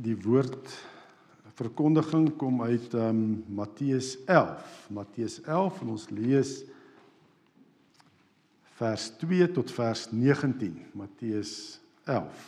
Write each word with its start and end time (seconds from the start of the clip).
die 0.00 0.16
woord 0.16 0.70
verkondiging 1.60 2.30
kom 2.40 2.62
uit 2.64 2.94
ehm 2.94 3.08
um, 3.08 3.24
Matteus 3.52 4.14
11. 4.24 4.86
Matteus 4.96 5.40
11 5.44 5.80
en 5.84 5.90
ons 5.92 6.06
lees 6.16 6.52
vers 8.80 9.10
2 9.20 9.50
tot 9.52 9.72
vers 9.76 10.06
19. 10.12 10.78
Matteus 10.96 11.52
11. 12.08 12.46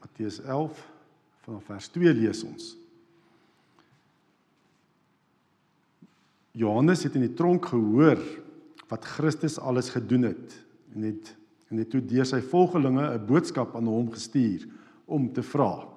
Matteus 0.00 0.40
11 0.40 0.80
vanaf 1.44 1.68
vers 1.68 1.90
2 1.92 2.14
lees 2.16 2.40
ons. 2.48 2.70
Johannes 6.56 7.04
het 7.04 7.14
in 7.16 7.26
die 7.26 7.36
tronk 7.36 7.68
gehoor 7.72 8.20
wat 8.88 9.04
Christus 9.16 9.58
alles 9.60 9.92
gedoen 9.92 10.30
het 10.32 10.56
en 10.94 11.08
het 11.08 11.34
en 11.72 11.80
het 11.80 11.90
toe 11.90 12.02
deur 12.04 12.28
sy 12.28 12.42
volgelinge 12.44 13.02
'n 13.14 13.26
boodskap 13.26 13.76
aan 13.76 13.88
hom 13.88 14.10
gestuur 14.12 14.68
om 15.06 15.32
te 15.32 15.42
vra: 15.42 15.88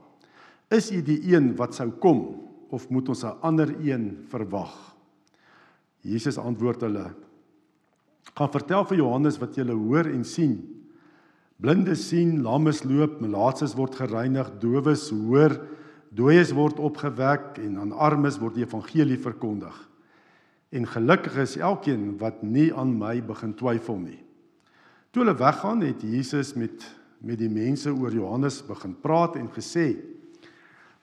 Is 0.71 0.91
u 0.91 1.01
die 1.01 1.19
een 1.33 1.55
wat 1.55 1.75
sou 1.75 1.91
kom 1.91 2.41
of 2.69 2.89
moet 2.89 3.09
ons 3.09 3.23
'n 3.23 3.37
ander 3.41 3.75
een 3.83 4.25
verwag? 4.29 4.95
Jesus 6.01 6.37
antwoord 6.37 6.81
hulle: 6.81 7.13
Gaan 8.35 8.51
vertel 8.51 8.85
vir 8.85 8.97
Johannes 8.97 9.37
wat 9.37 9.55
julle 9.55 9.73
hoor 9.73 10.05
en 10.05 10.23
sien. 10.23 10.83
Blindes 11.57 12.09
sien, 12.09 12.41
lammes 12.41 12.83
loop, 12.83 13.21
melaatses 13.21 13.75
word 13.75 13.95
gereinig, 13.95 14.49
dowes 14.59 15.09
hoor, 15.09 15.55
dooies 16.11 16.51
word 16.51 16.79
opgewek 16.79 17.57
en 17.57 17.77
aan 17.79 17.91
armes 17.91 18.39
word 18.39 18.55
die 18.55 18.65
evangelie 18.65 19.17
verkondig. 19.17 19.89
En 20.69 20.87
gelukkig 20.87 21.37
is 21.37 21.57
elkeen 21.57 22.17
wat 22.17 22.43
nie 22.43 22.73
aan 22.73 22.97
my 22.97 23.21
begin 23.23 23.53
twyfel 23.53 23.99
nie. 23.99 24.24
Toe 25.15 25.23
hulle 25.23 25.37
weggaan, 25.39 25.79
het 25.79 26.01
Jesus 26.03 26.49
met 26.59 26.83
met 27.23 27.39
die 27.39 27.47
mense 27.47 27.87
oor 27.87 28.11
Johannes 28.11 28.57
begin 28.67 28.91
praat 28.99 29.37
en 29.39 29.47
gesê: 29.47 29.95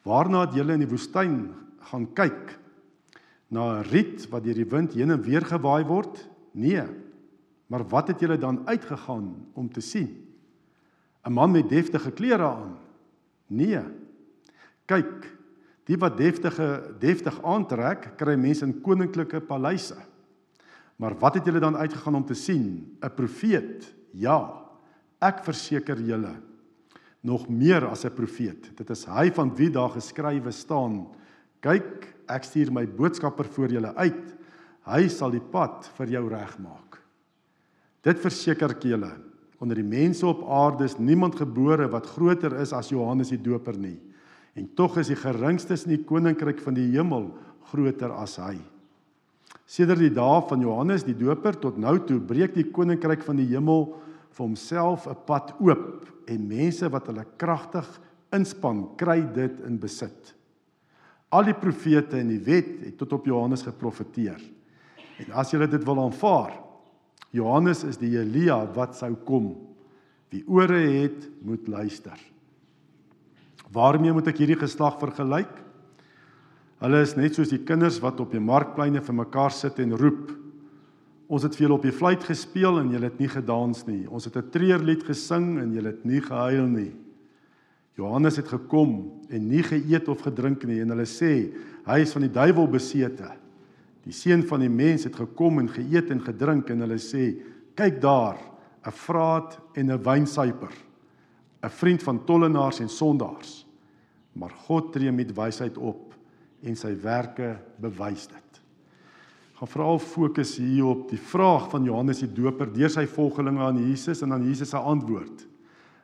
"Waarna 0.04 0.42
het 0.44 0.52
julle 0.54 0.74
in 0.76 0.82
die 0.84 0.88
woestyn 0.90 1.54
gaan 1.88 2.04
kyk? 2.12 2.58
Na 3.48 3.80
'n 3.80 3.88
riet 3.88 4.28
wat 4.28 4.44
deur 4.44 4.54
die 4.54 4.68
wind 4.68 4.92
heen 4.92 5.10
en 5.10 5.22
weer 5.22 5.40
gewaai 5.40 5.84
word? 5.84 6.28
Nee. 6.52 6.84
Maar 7.66 7.88
wat 7.88 8.08
het 8.08 8.20
julle 8.20 8.36
dan 8.36 8.68
uitgegaan 8.68 9.46
om 9.54 9.72
te 9.72 9.80
sien? 9.80 10.28
'n 11.24 11.32
Man 11.32 11.50
met 11.50 11.68
deftige 11.68 12.10
klere 12.10 12.44
aan? 12.44 12.76
Nee. 13.46 13.80
Kyk, 14.84 15.36
die 15.84 15.96
wat 15.96 16.16
deftige 16.16 16.94
deftig 16.98 17.42
aantrek, 17.42 18.12
kry 18.16 18.36
mense 18.36 18.64
in 18.64 18.80
koninklike 18.80 19.40
paleise. 19.40 19.96
Maar 20.96 21.18
wat 21.18 21.34
het 21.34 21.44
julle 21.44 21.60
dan 21.60 21.76
uitgegaan 21.76 22.14
om 22.14 22.26
te 22.26 22.34
sien? 22.34 22.98
'n 23.00 23.14
Profeet?" 23.14 24.01
Ja, 24.12 24.64
ek 25.22 25.44
verseker 25.46 26.00
julle 26.00 26.34
nog 27.22 27.48
meer 27.48 27.86
as 27.86 28.04
'n 28.04 28.14
profeet. 28.14 28.76
Dit 28.76 28.90
is 28.90 29.04
hy 29.04 29.30
van 29.30 29.54
wie 29.56 29.70
daar 29.70 29.90
geskrywe 29.90 30.50
staan: 30.50 31.06
"Kyk, 31.60 32.14
ek 32.28 32.44
stuur 32.44 32.72
my 32.72 32.86
boodskapper 32.86 33.44
voor 33.44 33.68
julle 33.68 33.94
uit. 33.94 34.34
Hy 34.84 35.08
sal 35.08 35.30
die 35.30 35.40
pad 35.40 35.90
vir 35.96 36.06
jou 36.06 36.28
regmaak." 36.28 36.98
Dit 38.02 38.18
verseker 38.18 38.70
ek 38.70 38.82
julle. 38.82 39.12
Onder 39.60 39.76
die 39.76 39.86
mense 39.86 40.26
op 40.26 40.42
aarde 40.48 40.84
is 40.84 40.98
niemand 40.98 41.36
gebore 41.36 41.88
wat 41.88 42.06
groter 42.06 42.60
is 42.60 42.72
as 42.72 42.88
Johannes 42.88 43.28
die 43.28 43.42
Doper 43.42 43.78
nie. 43.78 43.98
En 44.56 44.68
tog 44.74 44.98
is 44.98 45.06
die 45.06 45.16
geringstes 45.16 45.86
in 45.86 45.96
die 45.96 46.04
koninkryk 46.04 46.60
van 46.60 46.74
die 46.74 46.90
hemel 46.90 47.30
groter 47.70 48.10
as 48.10 48.36
hy. 48.36 48.58
Sedert 49.72 50.02
die 50.02 50.12
dae 50.12 50.40
van 50.50 50.60
Johannes 50.60 51.06
die 51.06 51.16
Doper 51.16 51.56
tot 51.56 51.78
nou 51.80 51.94
toe 52.04 52.18
breek 52.20 52.52
die 52.58 52.66
koninkryk 52.74 53.22
van 53.24 53.38
die 53.40 53.48
hemel 53.54 53.86
vir 54.32 54.44
homself 54.44 55.06
'n 55.08 55.16
pad 55.24 55.54
oop 55.60 56.10
en 56.28 56.48
mense 56.48 56.88
wat 56.92 57.06
hulle 57.08 57.24
kragtig 57.38 57.88
inspann, 58.32 58.96
kry 58.96 59.22
dit 59.34 59.60
in 59.66 59.78
besit. 59.78 60.34
Al 61.32 61.44
die 61.44 61.56
profete 61.56 62.18
en 62.18 62.28
die 62.28 62.44
wet 62.44 62.84
het 62.84 62.98
tot 62.98 63.12
op 63.12 63.26
Johannes 63.26 63.62
geprofeteer. 63.62 64.40
En 65.18 65.32
as 65.32 65.52
jy 65.52 65.66
dit 65.66 65.84
wil 65.84 66.00
aanvaar, 66.04 66.52
Johannes 67.32 67.84
is 67.84 67.96
die 67.96 68.18
Elia 68.18 68.66
wat 68.74 68.94
sou 68.96 69.14
kom. 69.14 69.56
Wie 70.30 70.44
ore 70.48 70.80
het, 71.00 71.28
moet 71.42 71.68
luister. 71.68 72.18
Waarmee 73.72 74.12
moet 74.12 74.28
ek 74.28 74.38
hierdie 74.38 74.60
geslag 74.60 74.98
vergelyk? 75.00 75.71
Hulle 76.82 76.98
is 77.04 77.12
net 77.14 77.36
soos 77.36 77.52
die 77.52 77.62
kinders 77.62 78.00
wat 78.02 78.18
op 78.18 78.32
die 78.34 78.42
markpleine 78.42 78.98
vir 79.06 79.14
mekaar 79.14 79.54
sit 79.54 79.78
en 79.84 79.94
roep. 79.94 80.32
Ons 81.32 81.46
het 81.46 81.54
vir 81.54 81.68
julle 81.68 81.76
op 81.78 81.86
die 81.86 81.94
fluit 81.94 82.24
gespeel 82.26 82.80
en 82.80 82.90
julle 82.90 83.06
het 83.06 83.20
nie 83.22 83.30
gedans 83.30 83.84
nie. 83.86 84.02
Ons 84.10 84.26
het 84.26 84.36
'n 84.36 84.50
treurlied 84.50 85.04
gesing 85.06 85.60
en 85.62 85.72
julle 85.72 85.94
het 85.94 86.04
nie 86.04 86.20
gehuil 86.20 86.66
nie. 86.66 86.92
Johannes 87.96 88.36
het 88.36 88.48
gekom 88.48 89.22
en 89.30 89.48
nie 89.48 89.62
geëet 89.62 90.08
of 90.08 90.22
gedrink 90.22 90.64
nie 90.64 90.80
en 90.80 90.88
hulle 90.88 91.06
sê 91.06 91.52
hy 91.86 92.00
is 92.00 92.12
van 92.12 92.22
die 92.22 92.32
duiwel 92.32 92.66
besete. 92.66 93.30
Die 94.04 94.12
seun 94.12 94.42
van 94.42 94.60
die 94.60 94.68
mens 94.68 95.04
het 95.04 95.14
gekom 95.14 95.58
en 95.58 95.68
geëet 95.68 96.10
en 96.10 96.20
gedrink 96.20 96.70
en 96.70 96.80
hulle 96.80 96.98
sê 96.98 97.38
kyk 97.76 98.00
daar 98.00 98.38
'n 98.86 98.90
vraat 98.90 99.58
en 99.74 99.90
'n 99.90 100.02
wynsuiper 100.02 100.72
'n 101.62 101.70
vriend 101.70 102.02
van 102.02 102.24
tollenaars 102.24 102.80
en 102.80 102.88
sondaars. 102.88 103.66
Maar 104.32 104.50
God 104.50 104.92
tree 104.92 105.12
met 105.12 105.32
wysheid 105.34 105.78
op 105.78 106.11
en 106.62 106.76
sy 106.78 106.92
werke 107.02 107.56
bewys 107.82 108.26
dit. 108.30 108.60
Gaan 109.58 109.70
veral 109.70 109.98
fokus 110.02 110.56
hier 110.58 110.88
op 110.90 111.08
die 111.10 111.20
vraag 111.20 111.68
van 111.70 111.84
Johannes 111.86 112.22
die 112.24 112.32
Doper 112.34 112.70
deur 112.74 112.90
sy 112.90 113.04
volgelinge 113.06 113.62
aan 113.62 113.78
Jesus 113.78 114.22
en 114.24 114.34
aan 114.34 114.46
Jesus 114.46 114.72
se 114.74 114.78
antwoord. 114.78 115.46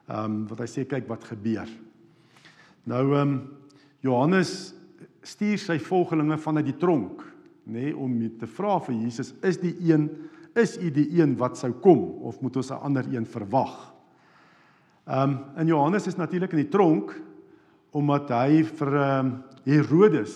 Ehm 0.08 0.24
um, 0.24 0.36
wat 0.48 0.62
hy 0.62 0.68
sê 0.70 0.86
kyk 0.88 1.08
wat 1.10 1.26
gebeur. 1.28 1.68
Nou 2.88 3.04
ehm 3.12 3.20
um, 3.20 3.38
Johannes 4.06 4.74
stuur 5.26 5.58
sy 5.58 5.76
volgelinge 5.82 6.38
vanuit 6.38 6.68
die 6.68 6.76
tronk, 6.78 7.24
nê, 7.66 7.88
nee, 7.88 7.96
om 7.96 8.14
te 8.38 8.46
vra 8.46 8.76
vir 8.86 8.94
Jesus, 8.94 9.32
is 9.42 9.58
die 9.58 9.74
een 9.90 10.06
is 10.58 10.76
u 10.78 10.90
die 10.90 11.08
een 11.18 11.34
wat 11.38 11.58
sou 11.58 11.72
kom 11.82 12.00
of 12.26 12.40
moet 12.40 12.56
ons 12.56 12.70
'n 12.70 12.82
ander 12.82 13.04
een 13.10 13.26
verwag? 13.26 13.74
Ehm 15.06 15.30
um, 15.30 15.38
en 15.56 15.66
Johannes 15.66 16.06
is 16.06 16.16
natuurlik 16.16 16.52
in 16.52 16.62
die 16.62 16.70
tronk 16.70 17.14
omdat 17.96 18.30
hy 18.30 18.62
vir 18.62 18.94
ehm 18.94 19.26
um, 19.26 19.36
Herodes 19.68 20.34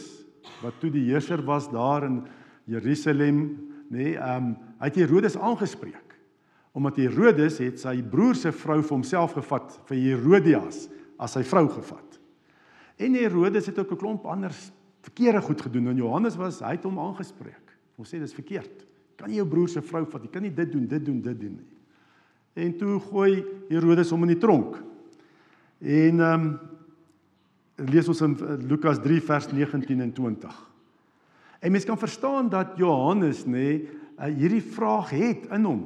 wat 0.60 0.74
toe 0.82 0.90
die 0.92 1.06
heerser 1.08 1.40
was 1.46 1.70
daar 1.72 2.04
in 2.04 2.18
Jerusalem, 2.68 3.38
nê, 3.88 3.96
nee, 3.96 4.14
ehm 4.16 4.52
um, 4.52 4.56
hy 4.82 4.90
het 4.90 4.98
Herodes 5.02 5.36
aangespreek. 5.38 6.16
Omdat 6.72 6.96
Herodes 6.96 7.58
het 7.60 7.80
sy 7.80 7.98
broer 8.02 8.34
se 8.36 8.52
vrou 8.52 8.80
vir 8.80 8.96
homself 8.96 9.36
gevat, 9.36 9.76
vir 9.88 9.98
Herodias 10.00 10.86
as 11.20 11.36
sy 11.36 11.42
vrou 11.46 11.68
gevat. 11.70 12.18
En 12.98 13.14
Herodes 13.14 13.66
het 13.66 13.78
ook 13.78 13.92
'n 13.92 14.00
klomp 14.00 14.26
ander 14.26 14.52
verkeerde 15.02 15.42
goed 15.42 15.60
gedoen 15.60 15.88
en 15.88 15.96
Johannes 15.96 16.36
was 16.36 16.60
hy 16.60 16.76
het 16.76 16.84
hom 16.84 16.98
aangespreek. 16.98 17.76
Ons 17.96 18.14
sê 18.14 18.19
dis 18.19 18.34
verkeerd. 18.34 18.86
Kan 19.16 19.30
jy 19.30 19.36
jou 19.36 19.46
broer 19.46 19.69
se 19.69 19.82
vrou 19.82 20.04
vat? 20.04 20.22
Jy 20.22 20.30
kan 20.30 20.42
nie 20.42 20.54
dit 20.54 20.72
doen, 20.72 20.86
dit 20.86 21.04
doen, 21.04 21.20
dit 21.20 21.40
doen 21.40 21.56
nie. 21.56 21.70
En 22.54 22.76
toe 22.76 23.00
gooi 23.00 23.44
Herodes 23.69 24.10
hom 24.10 24.22
in 24.22 24.34
die 24.34 24.40
tronk. 24.40 24.76
En 25.80 26.20
ehm 26.20 26.44
um, 26.44 26.58
lees 27.76 28.08
ons 28.08 28.20
in 28.24 28.36
eh, 28.36 28.58
Lukas 28.68 29.00
3 29.02 29.20
vers 29.24 29.48
19 29.52 30.00
en 30.00 30.12
20. 30.12 30.60
En 31.62 31.72
mens 31.72 31.84
kan 31.86 31.98
verstaan 31.98 32.48
dat 32.48 32.76
Johannes 32.76 33.44
nê 33.46 33.52
nee, 33.52 34.34
hierdie 34.36 34.62
vraag 34.62 35.10
het 35.14 35.48
in 35.54 35.64
hom 35.66 35.82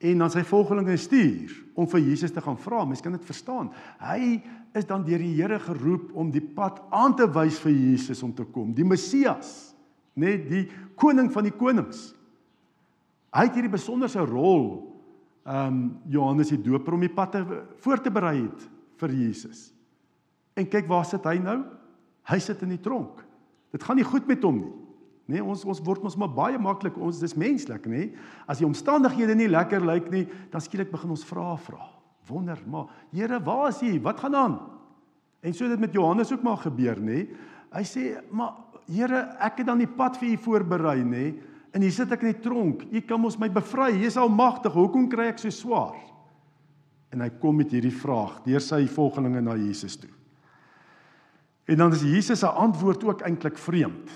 en 0.00 0.22
dan 0.24 0.32
sy 0.32 0.40
volgelinge 0.48 0.96
stuur 0.96 1.52
om 1.76 1.88
vir 1.92 2.00
Jesus 2.00 2.32
te 2.32 2.40
gaan 2.40 2.56
vra. 2.60 2.86
Mens 2.88 3.02
kan 3.04 3.12
dit 3.12 3.24
verstaan. 3.28 3.68
Hy 4.00 4.38
is 4.76 4.86
dan 4.88 5.04
deur 5.04 5.20
die 5.20 5.34
Here 5.36 5.58
geroep 5.60 6.14
om 6.16 6.30
die 6.32 6.44
pad 6.44 6.80
aan 6.94 7.16
te 7.18 7.26
wys 7.28 7.58
vir 7.60 7.74
Jesus 7.74 8.22
om 8.24 8.32
te 8.36 8.46
kom, 8.48 8.72
die 8.76 8.86
Messias, 8.86 9.74
nê, 10.14 10.36
nee, 10.36 10.46
die 10.48 10.62
koning 11.00 11.28
van 11.32 11.46
die 11.48 11.54
konings. 11.56 12.10
Hy 13.34 13.46
het 13.46 13.58
hierdie 13.58 13.72
besonderse 13.72 14.24
rol 14.26 14.88
ehm 15.40 15.66
um, 15.66 15.84
Johannes 16.12 16.50
die 16.52 16.60
Doper 16.60 16.94
om 16.94 17.04
die 17.04 17.12
pad 17.12 17.32
te 17.32 17.44
voor 17.80 18.00
te 18.04 18.12
berei 18.12 18.42
het 18.42 18.66
vir 19.00 19.14
Jesus. 19.16 19.70
En 20.60 20.68
kyk 20.68 20.88
waar 20.90 21.06
sit 21.08 21.24
hy 21.24 21.38
nou? 21.40 21.62
Hy 22.28 22.38
sit 22.42 22.60
in 22.66 22.74
die 22.74 22.82
tronk. 22.82 23.22
Dit 23.72 23.84
gaan 23.86 23.96
nie 23.96 24.06
goed 24.06 24.26
met 24.28 24.44
hom 24.44 24.60
nie. 24.60 24.72
Nee, 25.30 25.42
ons 25.46 25.62
ons 25.68 25.78
word 25.86 26.02
ons 26.08 26.16
maar 26.18 26.32
baie 26.34 26.58
maklik 26.58 26.96
ons 26.98 27.20
dis 27.22 27.36
menslik, 27.38 27.84
nê? 27.86 28.08
As 28.50 28.58
die 28.58 28.66
omstandighede 28.66 29.36
nie 29.38 29.46
lekker 29.50 29.84
lyk 29.86 30.08
nie, 30.10 30.24
dan 30.50 30.62
skielik 30.64 30.90
begin 30.90 31.14
ons 31.14 31.22
vra 31.28 31.54
vra. 31.68 31.86
Wonder, 32.26 32.58
maar 32.66 32.90
Here, 33.14 33.38
waar 33.42 33.68
is 33.70 33.80
U? 33.82 33.92
Wat 34.02 34.20
gaan 34.22 34.34
aan? 34.34 34.58
En 35.40 35.54
so 35.54 35.64
het 35.64 35.76
dit 35.76 35.84
met 35.86 35.94
Johannes 35.94 36.32
ook 36.34 36.42
maar 36.42 36.58
gebeur, 36.64 36.98
nê? 36.98 37.28
Hy 37.70 37.84
sê, 37.86 38.18
"Maar 38.30 38.52
Here, 38.86 39.36
ek 39.38 39.58
het 39.58 39.66
dan 39.66 39.78
die 39.78 39.86
pad 39.86 40.16
vir 40.16 40.30
U 40.30 40.36
voorberei, 40.36 41.04
nê? 41.04 41.34
En 41.72 41.82
hier 41.82 41.92
sit 41.92 42.10
ek 42.10 42.22
in 42.22 42.32
die 42.32 42.42
tronk. 42.42 42.82
U 42.90 43.00
kan 43.00 43.24
ons 43.24 43.38
my 43.38 43.48
bevry. 43.48 43.92
U 44.02 44.06
is 44.06 44.16
almagtig. 44.16 44.72
Hoekom 44.72 45.08
kry 45.08 45.28
ek 45.28 45.38
so 45.38 45.48
swaar?" 45.50 45.94
En 47.12 47.20
hy 47.20 47.28
kom 47.28 47.56
met 47.56 47.70
hierdie 47.70 47.94
vraag 47.94 48.42
deur 48.44 48.60
sy 48.60 48.86
volgelinge 48.86 49.40
na 49.40 49.54
Jesus 49.54 49.96
toe. 49.96 50.19
En 51.70 51.76
dan 51.76 51.92
is 51.94 52.02
Jesus 52.02 52.38
se 52.38 52.46
antwoord 52.46 53.04
ook 53.04 53.20
eintlik 53.20 53.58
vreemd. 53.58 54.10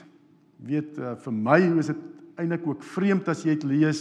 Weet 0.57 0.99
uh, 0.99 1.13
vir 1.23 1.35
my 1.35 1.61
is 1.79 1.93
dit 1.93 2.01
eintlik 2.41 2.67
ook 2.67 2.83
vreemd 2.83 3.29
as 3.31 3.45
jy 3.47 3.55
dit 3.55 3.67
lees 3.71 4.01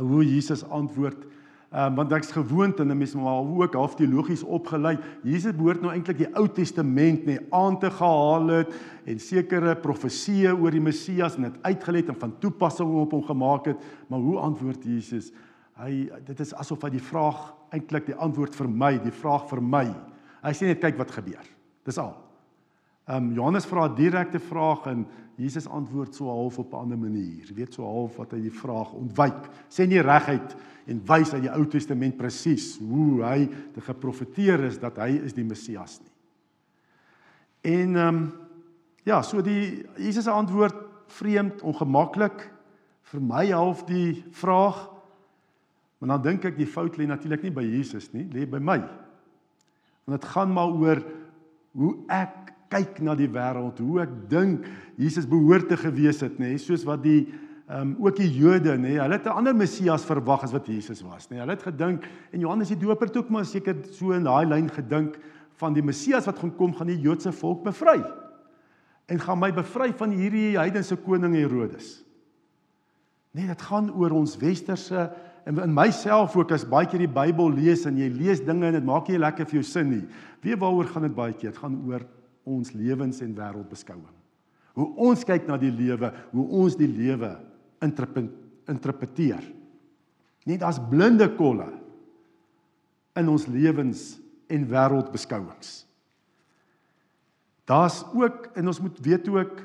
hoe 0.00 0.22
Jesus 0.24 0.62
antwoord. 0.72 1.26
Um, 1.74 1.98
want 1.98 2.12
ek's 2.16 2.32
gewoond 2.32 2.78
en 2.80 2.88
'n 2.88 2.96
mens 2.96 3.12
maar 3.18 3.44
ook 3.44 3.74
half 3.74 3.96
teologies 3.98 4.42
opgelei. 4.42 4.96
Jesus 5.22 5.56
behoort 5.56 5.82
nou 5.82 5.92
eintlik 5.92 6.18
die 6.18 6.30
Ou 6.32 6.46
Testament 6.48 7.26
nê 7.26 7.36
aan 7.50 7.78
te 7.78 7.90
gehaal 7.90 8.48
het 8.48 8.72
en 9.04 9.18
sekere 9.18 9.74
profeseë 9.76 10.54
oor 10.56 10.70
die 10.70 10.80
Messias 10.80 11.36
en 11.36 11.42
dit 11.50 11.62
uitgelê 11.62 12.06
en 12.08 12.20
van 12.20 12.38
toepassing 12.38 12.88
op 12.88 13.10
hom 13.10 13.24
gemaak 13.24 13.66
het. 13.66 13.76
Maar 14.08 14.20
hoe 14.20 14.38
antwoord 14.38 14.84
Jesus? 14.84 15.32
Hy 15.76 16.08
dit 16.24 16.40
is 16.40 16.54
asof 16.54 16.82
hy 16.82 16.90
die 16.90 17.04
vraag 17.04 17.52
eintlik 17.70 18.06
die 18.06 18.16
antwoord 18.16 18.54
vir 18.54 18.68
my, 18.68 18.98
die 18.98 19.12
vraag 19.12 19.48
vir 19.48 19.60
my. 19.60 19.94
Hy 20.42 20.52
sê 20.52 20.66
net 20.66 20.80
kyk 20.80 20.96
wat 20.96 21.10
gebeur. 21.10 21.53
Dis 21.84 21.98
al. 22.00 22.14
Ehm 23.04 23.16
um, 23.16 23.32
Johannes 23.36 23.66
vra 23.68 23.88
'n 23.88 23.94
direkte 23.94 24.40
vraag 24.40 24.86
en 24.86 25.06
Jesus 25.36 25.66
antwoord 25.68 26.14
so 26.14 26.28
half 26.28 26.58
op 26.58 26.72
'n 26.72 26.76
ander 26.76 26.98
manier. 26.98 27.44
Jy 27.44 27.54
weet 27.54 27.74
so 27.74 27.84
half 27.84 28.16
wat 28.16 28.32
hy 28.32 28.40
die 28.40 28.52
vraag 28.52 28.92
ontwyk. 28.92 29.50
Sê 29.68 29.86
nie 29.86 30.00
reguit 30.00 30.56
en 30.86 31.02
wys 31.06 31.32
uit 31.32 31.42
die 31.42 31.52
Ou 31.52 31.66
Testament 31.66 32.16
presies 32.16 32.78
hoe 32.78 33.22
hy 33.24 33.48
te 33.72 33.80
geprofeteer 33.80 34.64
is 34.64 34.78
dat 34.78 34.96
hy 34.96 35.20
is 35.24 35.32
die 35.32 35.44
Messias 35.44 36.00
nie. 36.00 36.12
En 37.74 37.96
ehm 37.96 38.16
um, 38.16 38.32
ja, 39.04 39.22
so 39.22 39.42
die 39.42 39.84
Jesus 39.96 40.24
se 40.24 40.30
antwoord 40.30 40.76
vreemd, 41.06 41.62
ongemaklik 41.62 42.50
vir 43.02 43.20
my 43.20 43.50
half 43.52 43.84
die 43.84 44.24
vraag. 44.30 44.90
Maar 45.98 46.08
dan 46.08 46.22
dink 46.22 46.44
ek 46.44 46.56
die 46.56 46.68
fout 46.68 46.96
lê 46.96 47.06
natuurlik 47.06 47.42
nie 47.42 47.50
by 47.50 47.64
Jesus 47.64 48.12
nie, 48.12 48.24
lê 48.32 48.46
by 48.48 48.58
my. 48.58 48.78
Want 50.04 50.20
dit 50.20 50.30
gaan 50.30 50.52
maar 50.52 50.72
oor 50.72 51.04
hoe 51.74 51.94
ek 52.12 52.52
kyk 52.74 53.00
na 53.04 53.14
die 53.18 53.30
wêreld, 53.30 53.78
hoe 53.82 54.02
ek 54.04 54.14
dink 54.30 54.66
Jesus 55.00 55.26
behoort 55.30 55.68
te 55.70 55.78
gewees 55.78 56.22
het, 56.24 56.38
nê, 56.42 56.54
soos 56.58 56.86
wat 56.88 57.02
die 57.04 57.24
ehm 57.64 57.94
um, 57.94 58.04
ook 58.04 58.18
die 58.18 58.28
Jode, 58.28 58.74
nê, 58.76 58.98
hulle 59.00 59.16
het 59.16 59.24
'n 59.24 59.38
ander 59.40 59.54
Messias 59.56 60.04
verwag 60.04 60.42
as 60.44 60.52
wat 60.52 60.66
Jesus 60.66 61.00
was, 61.02 61.30
nê. 61.30 61.40
Hulle 61.40 61.56
het 61.56 61.62
gedink 61.62 62.04
en 62.30 62.40
Johannes 62.40 62.68
die 62.68 62.76
Doper 62.76 63.06
het 63.06 63.16
ook 63.16 63.30
maar 63.30 63.44
seker 63.44 63.74
so 63.90 64.12
in 64.12 64.24
daai 64.24 64.44
lyn 64.44 64.68
gedink 64.68 65.16
van 65.56 65.72
die 65.72 65.82
Messias 65.82 66.26
wat 66.26 66.38
gaan 66.38 66.54
kom, 66.56 66.74
gaan 66.74 66.86
die 66.86 67.00
Joodse 67.00 67.32
volk 67.32 67.64
bevry. 67.64 68.04
En 69.08 69.20
gaan 69.20 69.38
my 69.38 69.50
bevry 69.52 69.92
van 69.92 70.10
hierdie 70.10 70.58
heidense 70.58 70.96
koning 70.96 71.34
Herodes. 71.34 72.04
Nee, 73.30 73.46
dit 73.46 73.62
gaan 73.62 73.90
oor 73.90 74.10
ons 74.10 74.36
westerse 74.36 75.10
en 75.44 75.60
in 75.60 75.74
myself 75.76 76.36
ook 76.36 76.52
as 76.56 76.64
baie 76.68 76.88
keer 76.88 77.04
die 77.04 77.10
Bybel 77.10 77.52
lees 77.52 77.84
en 77.88 77.98
jy 78.00 78.08
lees 78.12 78.40
dinge 78.44 78.68
en 78.70 78.78
dit 78.78 78.86
maak 78.86 79.10
nie 79.10 79.20
lekker 79.20 79.48
vir 79.48 79.60
jou 79.60 79.66
sin 79.68 79.90
nie. 79.90 80.04
Weet 80.44 80.60
waaroor 80.62 80.88
gaan 80.88 81.04
dit 81.08 81.16
baie 81.16 81.34
keer? 81.36 81.52
Dit 81.52 81.60
gaan 81.60 81.76
oor 81.88 82.06
ons 82.48 82.72
lewens 82.76 83.20
en 83.24 83.34
wêreldbeskouing. 83.36 84.14
Hoe 84.74 84.88
ons 85.06 85.24
kyk 85.26 85.46
na 85.48 85.58
die 85.60 85.72
lewe, 85.72 86.10
hoe 86.32 86.46
ons 86.64 86.76
die 86.80 86.88
lewe 86.90 87.30
interpreteer. 87.84 89.44
Net 90.48 90.64
as 90.66 90.80
blinde 90.90 91.28
kolle 91.38 91.68
in 93.16 93.28
ons 93.30 93.46
lewens 93.48 94.14
en 94.52 94.66
wêreldbeskouings. 94.68 95.84
Daar's 97.68 98.02
ook 98.12 98.50
en 98.56 98.68
ons 98.68 98.80
moet 98.80 98.98
weet 99.04 99.28
ook 99.28 99.62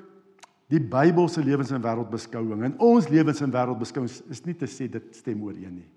die 0.70 0.82
Bybelse 0.82 1.42
lewens 1.42 1.72
en 1.74 1.82
wêreldbeskouing 1.82 2.64
en 2.68 2.76
ons 2.86 3.08
lewens 3.10 3.42
en 3.42 3.54
wêreldbeskouings 3.54 4.20
is 4.30 4.44
nie 4.46 4.54
te 4.58 4.70
sê 4.70 4.86
dit 4.92 5.16
stem 5.18 5.42
ooreen 5.44 5.80
nie. 5.80 5.90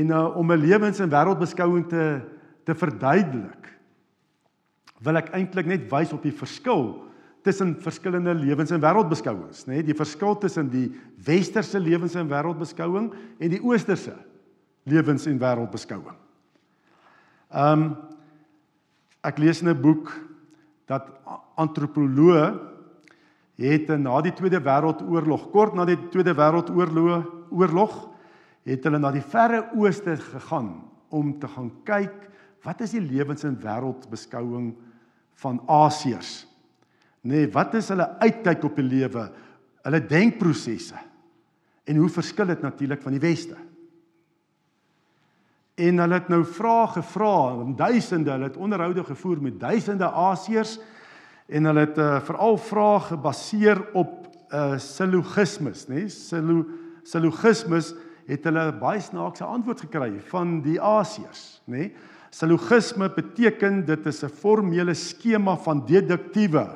En 0.00 0.10
uh, 0.10 0.36
om 0.36 0.52
'n 0.52 0.58
lewens 0.58 1.00
en 1.00 1.10
wêreldbeskouing 1.10 1.86
te 1.88 2.20
te 2.64 2.74
verduidelik 2.74 3.68
wil 5.04 5.20
ek 5.20 5.34
eintlik 5.36 5.66
net 5.66 5.90
wys 5.90 6.12
op 6.16 6.22
die 6.24 6.32
verskil 6.32 7.04
tussen 7.44 7.74
verskillende 7.84 8.32
lewens 8.34 8.70
en 8.72 8.80
wêreldbeskouings, 8.80 9.66
nê? 9.66 9.76
Nee, 9.76 9.82
die 9.84 9.96
verskil 9.96 10.38
tussen 10.40 10.70
die 10.72 10.88
westerse 11.26 11.78
lewens 11.78 12.14
en 12.16 12.30
wêreldbeskouing 12.30 13.10
en 13.12 13.50
die 13.52 13.60
oosterse 13.60 14.16
lewens 14.88 15.26
en 15.26 15.38
wêreldbeskouing. 15.38 16.16
Ehm 17.52 17.82
um, 17.84 17.96
ek 19.24 19.38
lees 19.38 19.62
in 19.62 19.68
'n 19.68 19.80
boek 19.80 20.10
dat 20.86 21.08
antropoloë 21.56 22.73
het 23.60 23.88
na 23.98 24.20
die 24.24 24.32
Tweede 24.34 24.60
Wêreldoorlog, 24.60 25.50
kort 25.52 25.74
na 25.74 25.86
die 25.86 25.98
Tweede 26.10 26.34
Wêreldoorlog, 26.34 27.30
oorlog, 27.54 27.94
het 28.64 28.86
hulle 28.86 28.98
na 28.98 29.12
die 29.14 29.22
verre 29.22 29.66
ooste 29.76 30.16
gegaan 30.16 30.72
om 31.14 31.34
te 31.38 31.48
gaan 31.48 31.70
kyk 31.86 32.24
wat 32.64 32.80
is 32.80 32.94
die 32.96 33.02
lewens 33.04 33.44
en 33.44 33.58
wêreldbeskouing 33.60 34.72
van 35.42 35.60
Asiërs. 35.68 36.46
Nee, 37.24 37.48
wat 37.52 37.76
is 37.76 37.90
hulle 37.92 38.06
uitkyk 38.22 38.64
op 38.64 38.78
die 38.80 38.86
lewe? 38.86 39.26
Hulle 39.84 40.00
denkprosesse. 40.08 40.96
En 41.84 42.00
hoe 42.00 42.08
verskil 42.08 42.48
dit 42.52 42.64
natuurlik 42.64 43.02
van 43.04 43.16
die 43.16 43.20
weste? 43.20 43.56
En 45.74 46.00
hulle 46.00 46.16
het 46.20 46.30
nou 46.32 46.40
vrae 46.46 46.86
gevra, 46.94 47.36
duisende, 47.76 48.30
hulle 48.32 48.48
het 48.48 48.56
onderhoude 48.56 49.04
gevoer 49.04 49.42
met 49.42 49.58
duisende 49.60 50.08
Asiërs 50.08 50.78
en 51.48 51.68
hulle 51.68 51.84
het 51.84 51.98
uh, 52.00 52.20
veral 52.24 52.58
vrae 52.58 53.00
gebaseer 53.10 53.82
op 53.94 54.20
uh 54.54 54.76
silogismes, 54.78 55.86
nê? 55.88 56.04
Nee? 56.04 56.10
Silo 56.12 56.62
silogismes 57.04 57.92
het 58.28 58.44
hulle 58.48 58.68
baie 58.80 59.00
snaakse 59.02 59.44
antwoord 59.44 59.82
gekry 59.84 60.12
van 60.30 60.60
die 60.64 60.78
Asiërs, 60.80 61.60
nê? 61.66 61.88
Nee? 61.88 61.94
Silogisme 62.34 63.06
beteken 63.14 63.84
dit 63.86 64.06
is 64.10 64.24
'n 64.24 64.28
formele 64.28 64.94
skema 64.94 65.56
van 65.56 65.84
deduktiewe 65.86 66.66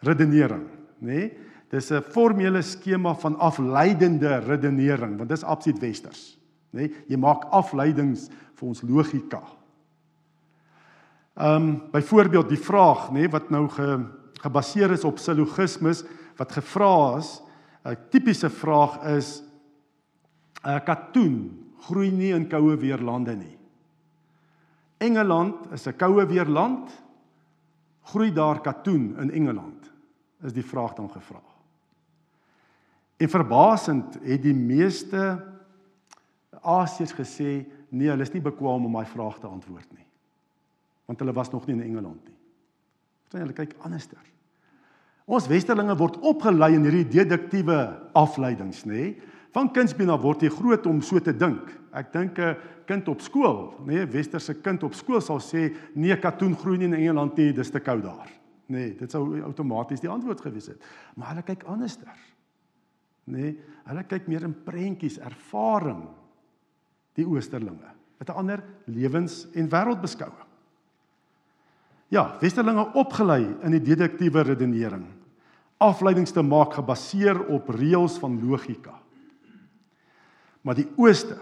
redenering, 0.00 0.68
nê? 1.00 1.06
Nee? 1.06 1.32
Dis 1.70 1.90
'n 1.90 2.02
formele 2.02 2.62
skema 2.62 3.14
van 3.14 3.38
afleidende 3.38 4.38
redenering, 4.38 5.16
want 5.18 5.28
dis 5.28 5.44
absoluut 5.44 5.80
westers, 5.80 6.38
nê? 6.72 6.88
Nee? 6.88 6.94
Jy 7.08 7.16
maak 7.16 7.44
afleidings 7.50 8.28
vir 8.54 8.68
ons 8.68 8.82
logika. 8.82 9.42
Ehm 11.34 11.54
um, 11.54 11.82
byvoorbeeld 11.90 12.48
die 12.48 12.60
vraag, 12.60 13.08
nê, 13.08 13.12
nee, 13.24 13.28
wat 13.28 13.50
nou 13.50 13.68
ge, 13.68 14.04
gebaseer 14.42 14.90
is 14.90 15.04
op 15.04 15.18
silogismes 15.18 16.04
wat 16.36 16.52
gevra 16.52 17.16
is, 17.16 17.40
'n 17.84 17.96
tipiese 18.10 18.50
vraag 18.50 19.02
is 19.16 19.42
'n 20.64 20.84
katoen 20.84 21.72
groei 21.80 22.10
nie 22.10 22.32
in 22.32 22.48
koue 22.48 22.76
weerlande 22.76 23.34
nie. 23.36 23.58
Engeland 24.98 25.72
is 25.72 25.86
'n 25.86 25.96
koue 25.96 26.26
weer 26.26 26.46
land. 26.46 26.90
Groei 28.02 28.32
daar 28.32 28.60
katoen 28.60 29.16
in 29.18 29.30
Engeland? 29.30 29.92
Is 30.42 30.52
die 30.52 30.64
vraag 30.64 30.94
dan 30.94 31.10
gevra. 31.10 31.40
En 33.16 33.28
verbasend 33.28 34.18
het 34.22 34.42
die 34.42 34.54
meeste 34.54 35.52
Asiërs 36.62 37.12
gesê 37.12 37.66
nee, 37.88 38.08
hulle 38.08 38.22
is 38.22 38.32
nie 38.32 38.42
bekwame 38.42 38.86
om 38.86 38.92
daai 38.92 39.06
vraag 39.06 39.38
te 39.38 39.46
antwoord 39.46 39.92
nie. 39.92 40.06
Want 41.12 41.20
hulle 41.20 41.34
was 41.36 41.50
nog 41.52 41.66
nie 41.68 41.74
in 41.76 41.84
Engeland 41.84 42.24
nie. 42.24 42.38
Sien 43.28 43.42
hulle 43.44 43.52
kyk 43.52 43.74
anderster. 43.84 44.20
Ons 45.28 45.44
westerlinge 45.50 45.92
word 46.00 46.16
opgelei 46.24 46.70
in 46.78 46.86
hierdie 46.88 47.04
deduktiewe 47.20 47.76
afleidings, 48.16 48.86
nê? 48.88 48.96
Nee? 48.96 49.32
Van 49.52 49.68
kindsbeen 49.68 50.08
af 50.08 50.22
word 50.22 50.40
jy 50.40 50.48
groot 50.48 50.86
om 50.88 51.02
so 51.04 51.20
te 51.20 51.34
dink. 51.36 51.68
Ek 51.92 52.08
dink 52.14 52.38
'n 52.38 52.56
kind 52.86 53.08
op 53.08 53.20
skool, 53.20 53.74
nee, 53.84 54.06
westerse 54.06 54.54
kind 54.54 54.82
op 54.82 54.94
skool 54.94 55.20
sal 55.20 55.38
sê 55.40 55.76
nee, 55.94 56.16
katoen 56.16 56.56
groei 56.56 56.78
nie 56.78 56.86
in 56.86 56.94
Engeland 56.94 57.36
nie, 57.36 57.52
dis 57.52 57.70
te 57.70 57.80
koud 57.80 58.02
daar. 58.02 58.30
Nee, 58.68 58.94
dit 58.96 59.10
sou 59.10 59.42
outomaties 59.42 60.00
die 60.00 60.08
antwoord 60.08 60.40
gewees 60.40 60.66
het. 60.66 60.80
Maar 61.14 61.28
hulle 61.28 61.42
kyk 61.42 61.64
anderster. 61.64 62.16
Nee, 63.24 63.58
hulle 63.84 64.04
kyk 64.04 64.26
meer 64.26 64.44
in 64.44 64.54
prentjies, 64.64 65.18
ervaring 65.18 66.08
die 67.14 67.26
oosterlinge. 67.26 67.92
Met 68.18 68.28
'n 68.28 68.32
ander 68.32 68.64
lewens- 68.86 69.46
en 69.52 69.68
wêreldbeskouing. 69.68 70.51
Ja, 72.12 72.26
westerlinge 72.42 72.90
opgelei 73.00 73.46
in 73.64 73.72
die 73.72 73.80
deduktiewe 73.80 74.44
redenering. 74.44 75.06
Afleidings 75.80 76.34
te 76.34 76.42
maak 76.44 76.76
gebaseer 76.76 77.40
op 77.48 77.70
reëls 77.72 78.18
van 78.20 78.36
logika. 78.44 78.98
Maar 80.62 80.76
die 80.78 80.88
ooste 81.00 81.38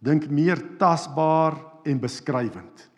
dink 0.00 0.30
meer 0.32 0.62
tasbaar 0.80 1.58
en 1.84 2.00
beskrywend. 2.00 2.88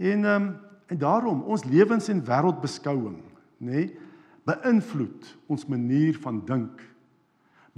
En 0.00 0.24
ehm 0.24 0.42
um, 0.48 0.50
en 0.90 0.98
daarom 0.98 1.44
ons 1.46 1.62
lewens 1.70 2.08
en 2.10 2.18
wêreldbeskouing, 2.26 3.20
nê, 3.62 3.70
nee, 3.70 3.98
beïnvloed 4.42 5.28
ons 5.46 5.66
manier 5.70 6.16
van 6.18 6.40
dink. 6.48 6.80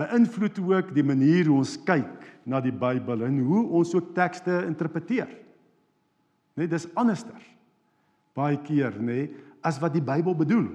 Beïnvloed 0.01 0.61
ook 0.65 0.95
die 0.97 1.05
manier 1.05 1.51
hoe 1.51 1.59
ons 1.59 1.75
kyk 1.85 2.25
na 2.49 2.63
die 2.65 2.73
Bybel 2.73 3.27
en 3.27 3.37
hoe 3.45 3.67
ons 3.69 3.93
ook 3.93 4.15
tekste 4.17 4.63
interpreteer. 4.65 5.29
Net 5.29 6.65
nee, 6.65 6.73
dis 6.73 6.89
anderster. 6.97 7.37
Baie 8.35 8.57
keer, 8.65 8.97
nê, 8.99 9.05
nee, 9.05 9.31
as 9.63 9.79
wat 9.83 9.95
die 9.95 10.03
Bybel 10.05 10.35
bedoel. 10.35 10.67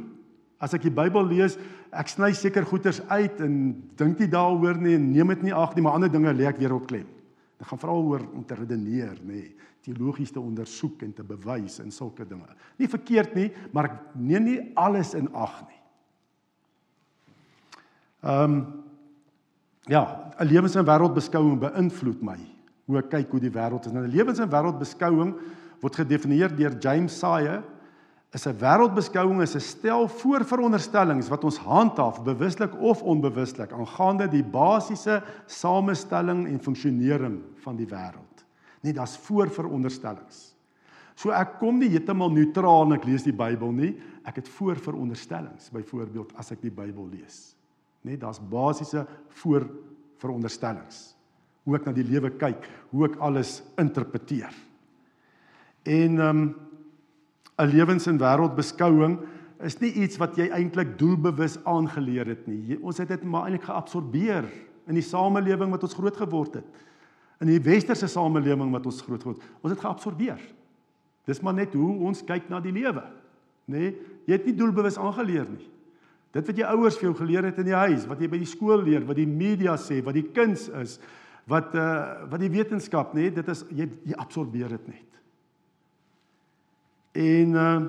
As 0.62 0.74
ek 0.74 0.88
die 0.88 0.94
Bybel 0.94 1.28
lees, 1.28 1.58
ek 1.92 2.10
sny 2.10 2.32
seker 2.38 2.66
goeters 2.66 3.02
uit 3.10 3.42
en 3.46 3.54
dink 4.00 4.20
nie 4.22 4.30
daaroor 4.32 4.80
nie 4.82 4.96
en 4.98 5.12
neem 5.12 5.34
dit 5.36 5.48
nie 5.50 5.56
ag 5.56 5.76
nie, 5.76 5.84
maar 5.86 5.98
ander 6.00 6.12
dinge 6.12 6.34
lê 6.34 6.48
ek 6.50 6.60
weer 6.62 6.76
op 6.78 6.88
klem. 6.90 7.08
Dit 7.58 7.68
gaan 7.68 7.82
veral 7.82 8.06
oor 8.06 8.26
om 8.38 8.46
te 8.46 8.58
redeneer, 8.58 9.18
nê, 9.26 9.44
teologies 9.86 10.34
te 10.36 10.42
ondersoek 10.42 11.04
en 11.06 11.14
te 11.16 11.24
bewys 11.26 11.80
en 11.84 11.94
sulke 11.94 12.26
dinge. 12.28 12.48
Nie 12.78 12.90
verkeerd 12.92 13.36
nie, 13.38 13.48
maar 13.74 13.92
ek 13.92 14.00
neem 14.20 14.48
nie 14.48 14.58
alles 14.78 15.14
in 15.18 15.30
ag 15.34 15.62
nie. 15.68 15.82
Ehm 18.28 18.44
um, 18.44 18.60
ja, 19.88 20.34
'n 20.40 20.48
lewens- 20.48 20.76
en 20.76 20.86
wêreldbeskouing 20.86 21.60
beïnvloed 21.60 22.22
my 22.22 22.38
hoe 22.86 22.98
ek 22.98 23.10
kyk 23.10 23.32
hoe 23.32 23.40
die 23.40 23.52
wêreld 23.52 23.86
is. 23.86 23.92
Nou 23.94 24.04
'n 24.04 24.12
lewens- 24.12 24.40
en 24.40 24.50
wêreldbeskouing 24.50 25.36
word 25.81 25.96
gedefinieer 25.96 26.53
deur 26.55 26.77
James 26.81 27.19
Sire 27.19 27.63
is 28.34 28.46
'n 28.46 28.57
wêreldbeskouing 28.60 29.41
is 29.41 29.55
'n 29.55 29.60
stel 29.60 30.07
voorveronderstellings 30.07 31.29
wat 31.29 31.43
ons 31.43 31.57
handhaaf 31.57 32.24
bewuslik 32.24 32.75
of 32.81 33.01
onbewuslik 33.01 33.72
aangaande 33.72 34.27
die 34.27 34.43
basiese 34.43 35.24
samestelling 35.46 36.48
en 36.48 36.60
funksionering 36.60 37.41
van 37.63 37.75
die 37.75 37.88
wêreld. 37.88 38.46
Nee, 38.81 38.93
daar's 38.93 39.17
voorveronderstellings. 39.17 40.55
So 41.15 41.31
ek 41.31 41.57
kom 41.60 41.79
nie 41.79 41.89
heeltemal 41.89 42.29
neutraal 42.29 42.86
en 42.86 43.00
ek 43.00 43.05
lees 43.05 43.24
die 43.24 43.34
Bybel 43.34 43.72
nie. 43.72 43.96
Ek 44.25 44.36
het 44.36 44.50
voorveronderstellings 44.50 45.72
byvoorbeeld 45.74 46.34
as 46.38 46.51
ek 46.51 46.62
die 46.62 46.72
Bybel 46.72 47.07
lees. 47.10 47.55
Nee, 48.03 48.17
daar's 48.17 48.39
basiese 48.39 49.07
voorveronderstellings 49.29 51.17
hoe 51.67 51.75
ek 51.75 51.86
na 51.86 51.91
die 51.91 52.05
lewe 52.07 52.31
kyk, 52.39 52.63
hoe 52.93 53.10
ek 53.10 53.17
alles 53.19 53.62
interpreteer. 53.77 54.53
En 55.88 56.20
ehm 56.20 56.41
um, 56.41 56.56
'n 57.58 57.72
lewens- 57.74 58.06
en 58.08 58.20
wêreldbeskouing 58.20 59.20
is 59.65 59.79
nie 59.79 59.91
iets 59.91 60.17
wat 60.22 60.36
jy 60.38 60.50
eintlik 60.53 60.98
doelbewus 61.00 61.58
aangeleer 61.65 62.27
het 62.27 62.48
nie. 62.48 62.77
Ons 62.82 62.98
het 63.01 63.08
dit 63.08 63.24
maar 63.24 63.48
eintlik 63.48 63.65
geabsorbeer 63.65 64.46
in 64.88 64.94
die 64.94 65.06
samelewing 65.06 65.72
wat 65.74 65.84
ons 65.84 65.94
groot 65.98 66.17
geword 66.17 66.60
het. 66.62 66.65
In 67.41 67.48
die 67.48 67.62
westerse 67.62 68.08
samelewing 68.08 68.72
wat 68.72 68.86
ons 68.86 69.01
groot 69.01 69.22
geword 69.22 69.41
het. 69.41 69.50
Ons 69.62 69.74
het 69.74 69.82
geabsorbeer. 69.82 70.41
Dis 71.25 71.41
maar 71.41 71.53
net 71.53 71.74
hoe 71.74 71.98
ons 72.08 72.24
kyk 72.24 72.50
na 72.50 72.60
die 72.60 72.72
lewe. 72.72 73.03
Nê? 73.67 73.79
Nee, 73.79 73.96
jy 74.25 74.38
het 74.38 74.46
nie 74.46 74.56
doelbewus 74.56 74.98
aangeleer 74.98 75.48
nie. 75.50 75.67
Dit 76.32 76.48
wat 76.48 76.60
jou 76.60 76.67
ouers 76.77 76.98
vir 77.00 77.10
jou 77.10 77.15
geleer 77.17 77.48
het 77.50 77.58
in 77.58 77.70
die 77.72 77.75
huis, 77.75 78.06
wat 78.08 78.22
jy 78.22 78.29
by 78.29 78.38
die 78.38 78.50
skool 78.50 78.84
leer, 78.84 79.06
wat 79.08 79.17
die 79.17 79.27
media 79.27 79.75
sê, 79.79 80.01
wat 80.06 80.15
die 80.15 80.27
kuns 80.36 80.67
is, 80.84 80.98
wat 81.48 81.75
uh 81.75 82.27
wat 82.29 82.41
die 82.44 82.51
wetenskap, 82.51 83.13
nê, 83.15 83.27
nee, 83.27 83.36
dit 83.36 83.51
is 83.51 83.63
jy 83.72 83.88
jy 84.06 84.17
absorbeer 84.20 84.75
dit 84.75 84.88
net. 84.91 85.16
En 87.17 87.57
uh 87.57 87.81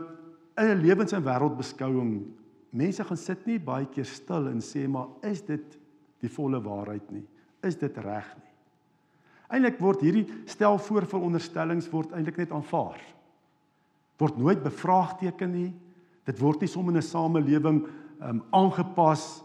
in 0.59 0.71
'n 0.75 0.81
lewens- 0.81 1.13
en 1.13 1.23
wêreldbeskouing, 1.23 2.23
mense 2.71 3.05
gaan 3.05 3.17
sit 3.17 3.47
nie 3.47 3.61
baie 3.61 3.87
keer 3.87 4.05
stil 4.05 4.49
en 4.49 4.61
sê 4.61 4.89
maar 4.89 5.07
is 5.23 5.43
dit 5.43 5.79
die 6.21 6.31
volle 6.31 6.61
waarheid 6.63 7.11
nie? 7.11 7.27
Is 7.63 7.79
dit 7.79 7.97
reg 7.97 8.35
nie? 8.37 8.53
Eilik 9.49 9.79
word 9.79 10.01
hierdie 10.01 10.27
stel 10.45 10.79
voor 10.79 11.07
vir 11.07 11.21
onderstellings 11.21 11.91
word 11.91 12.13
eintlik 12.13 12.37
net 12.37 12.51
aanvaar. 12.53 13.01
Word 14.19 14.37
nooit 14.37 14.63
bevraagteken 14.63 15.53
nie. 15.53 15.75
Dit 16.25 16.39
word 16.39 16.61
nie 16.61 16.69
sommer 16.69 16.93
in 16.93 16.99
'n 16.99 17.03
samelewing 17.03 17.87
um 18.21 18.43
aangepas 18.51 19.43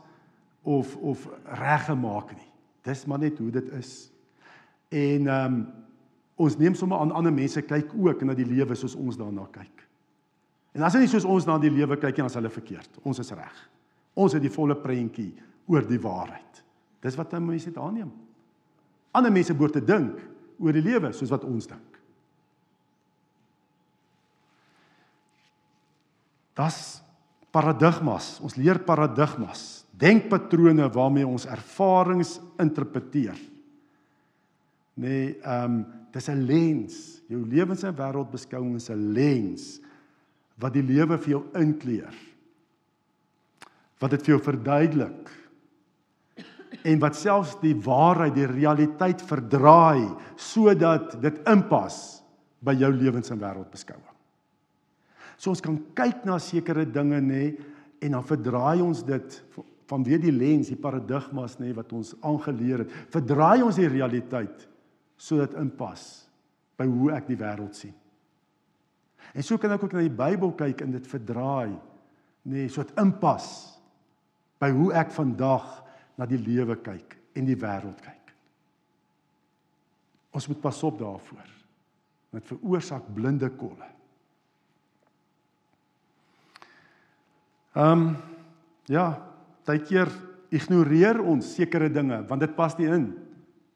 of 0.64 0.96
of 0.98 1.28
reggemaak 1.46 2.32
nie. 2.32 2.52
Dis 2.82 3.06
maar 3.06 3.20
net 3.20 3.38
hoe 3.38 3.52
dit 3.52 3.72
is. 3.72 4.12
En 4.90 5.28
um 5.28 5.83
ons 6.36 6.58
neem 6.58 6.76
sommer 6.76 7.00
aan 7.02 7.14
ander 7.14 7.34
mense 7.34 7.62
kyk 7.62 7.94
ook 7.94 8.24
na 8.26 8.36
die 8.38 8.48
lewe 8.48 8.76
soos 8.76 8.96
ons 8.96 9.18
daarna 9.20 9.46
kyk. 9.54 9.86
En 10.74 10.84
as 10.84 10.96
hulle 10.96 11.06
nie 11.06 11.12
soos 11.12 11.28
ons 11.30 11.46
na 11.46 11.60
die 11.62 11.72
lewe 11.72 12.00
kyk 12.00 12.16
nie, 12.18 12.24
dan 12.24 12.32
is 12.32 12.38
hulle 12.40 12.52
verkeerd. 12.54 13.00
Ons 13.06 13.22
is 13.22 13.32
reg. 13.38 13.64
Ons 14.18 14.34
het 14.34 14.42
die 14.42 14.54
volle 14.54 14.76
prentjie 14.78 15.32
oor 15.70 15.86
die 15.86 16.02
waarheid. 16.02 16.64
Dis 17.04 17.18
wat 17.20 17.34
mense 17.38 17.70
net 17.70 17.78
aanneem. 17.78 18.12
Ander 19.14 19.34
mense 19.34 19.54
behoort 19.54 19.78
te 19.78 19.86
dink 19.86 20.18
oor 20.58 20.74
die 20.74 20.84
lewe 20.84 21.12
soos 21.14 21.32
wat 21.34 21.46
ons 21.46 21.70
dink. 21.70 22.00
Das 26.58 27.04
paradigmas. 27.54 28.40
Ons 28.42 28.58
leer 28.58 28.82
paradigmas, 28.86 29.84
denkpatrone 29.98 30.90
waarmee 30.94 31.28
ons 31.28 31.46
ervarings 31.50 32.40
interpreteer. 32.62 33.38
Nee, 34.94 35.38
ehm 35.42 35.64
um, 35.64 35.86
dis 36.14 36.30
'n 36.30 36.46
lens. 36.46 37.22
Jou 37.28 37.48
lewens 37.48 37.84
en 37.84 37.96
wêreldbeskouing 37.96 38.76
is 38.76 38.90
'n 38.90 39.14
lens 39.14 39.82
wat 40.56 40.74
die 40.74 40.84
lewe 40.84 41.18
vir 41.18 41.30
jou 41.30 41.44
inkleer. 41.58 42.14
Wat 44.00 44.12
dit 44.12 44.22
vir 44.22 44.36
jou 44.36 44.44
verduidelik. 44.44 45.32
En 46.84 47.00
wat 47.00 47.16
selfs 47.16 47.60
die 47.62 47.76
waarheid, 47.76 48.36
die 48.36 48.46
realiteit 48.46 49.22
verdraai 49.22 50.16
sodat 50.36 51.22
dit 51.22 51.40
inpas 51.48 52.24
by 52.60 52.74
jou 52.74 52.92
lewens 52.92 53.32
en 53.32 53.40
wêreldbeskouing. 53.40 54.14
So 55.38 55.50
ons 55.50 55.62
kan 55.62 55.80
kyk 55.96 56.26
na 56.26 56.38
sekere 56.40 56.86
dinge 56.86 57.22
nê 57.22 57.58
en 58.02 58.12
dan 58.12 58.24
verdraai 58.24 58.82
ons 58.82 59.04
dit 59.04 59.44
vanweë 59.88 60.20
die 60.20 60.32
lens, 60.32 60.68
die 60.68 60.80
paradigmas 60.80 61.58
nê 61.60 61.74
wat 61.74 61.94
ons 61.94 62.16
aangeleer 62.22 62.78
het. 62.86 62.92
Verdraai 63.10 63.64
ons 63.64 63.76
die 63.76 63.88
realiteit 63.88 64.70
sodat 65.18 65.56
inpas 65.60 66.26
by 66.80 66.88
hoe 66.90 67.12
ek 67.16 67.28
die 67.30 67.40
wêreld 67.40 67.78
sien. 67.78 67.94
En 69.34 69.46
so 69.46 69.58
kan 69.58 69.72
ek 69.74 69.86
ook 69.86 69.96
na 69.96 70.04
die 70.04 70.14
Bybel 70.14 70.52
kyk 70.58 70.84
en 70.84 70.94
dit 70.94 71.08
verdraai, 71.10 71.72
nê, 72.44 72.66
nee, 72.66 72.72
sodat 72.72 72.98
inpas 73.02 73.48
by 74.62 74.70
hoe 74.76 74.92
ek 75.00 75.14
vandag 75.16 75.70
na 76.20 76.28
die 76.30 76.40
lewe 76.42 76.78
kyk 76.84 77.18
en 77.38 77.48
die 77.48 77.58
wêreld 77.60 78.02
kyk. 78.04 78.34
Ons 80.34 80.48
moet 80.50 80.62
pas 80.62 80.84
op 80.84 80.98
daarvoor. 81.00 81.50
Dit 82.34 82.50
veroorsaak 82.50 83.10
blinde 83.14 83.50
kolle. 83.58 83.90
Ehm 87.74 88.06
um, 88.06 88.14
ja, 88.92 89.06
baie 89.66 89.80
keer 89.80 90.10
ignoreer 90.54 91.22
ons 91.24 91.54
sekere 91.56 91.88
dinge 91.90 92.18
want 92.28 92.44
dit 92.44 92.52
pas 92.58 92.74
nie 92.78 92.90
in 92.92 93.06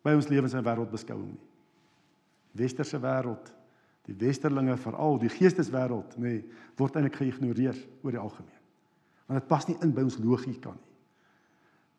by 0.07 0.15
ons 0.15 0.29
lewens 0.31 0.55
en 0.55 0.65
wêreldbeskouing 0.65 1.29
nie. 1.33 1.45
Westerse 2.57 2.99
wêreld, 3.03 3.51
die 4.07 4.15
westerlinge 4.15 4.77
veral, 4.79 5.17
die 5.19 5.31
geesteswêreld, 5.31 6.15
nê, 6.21 6.37
nee, 6.37 6.67
word 6.79 6.95
eintlik 6.95 7.19
geïgnoreer 7.19 7.79
oor 8.05 8.15
die 8.15 8.21
algemeen. 8.21 8.61
Want 9.27 9.41
dit 9.41 9.49
pas 9.49 9.65
nie 9.67 9.75
in 9.83 9.91
by 9.95 10.05
ons 10.07 10.19
logika 10.23 10.71
nie. 10.71 10.93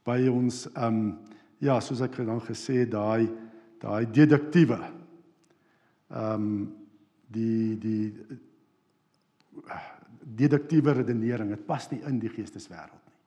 By 0.08 0.22
ons 0.32 0.64
ehm 0.72 1.02
um, 1.02 1.10
ja, 1.58 1.80
soos 1.82 2.00
ek 2.06 2.20
dan 2.22 2.38
gesê 2.46 2.84
daai 2.86 3.26
daai 3.82 4.06
deduktiewe 4.06 4.78
ehm 4.78 6.34
um, 6.34 6.52
die 7.28 7.76
die 7.82 8.38
deduktiewe 10.38 10.94
redenering, 10.96 11.50
dit 11.52 11.66
pas 11.66 11.84
nie 11.90 12.00
in 12.08 12.20
die 12.22 12.30
geesteswêreld 12.32 13.04
nie. 13.04 13.18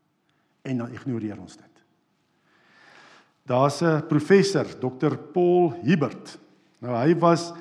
En 0.72 0.82
dan 0.84 0.96
ignoreer 0.96 1.40
ons 1.42 1.58
dit. 1.58 1.81
Daar's 3.52 3.82
'n 3.82 4.08
professor, 4.08 4.66
Dr. 4.80 5.18
Paul 5.18 5.74
Hibbert. 5.84 6.40
Nou 6.80 6.96
hy 6.96 7.18
was 7.20 7.54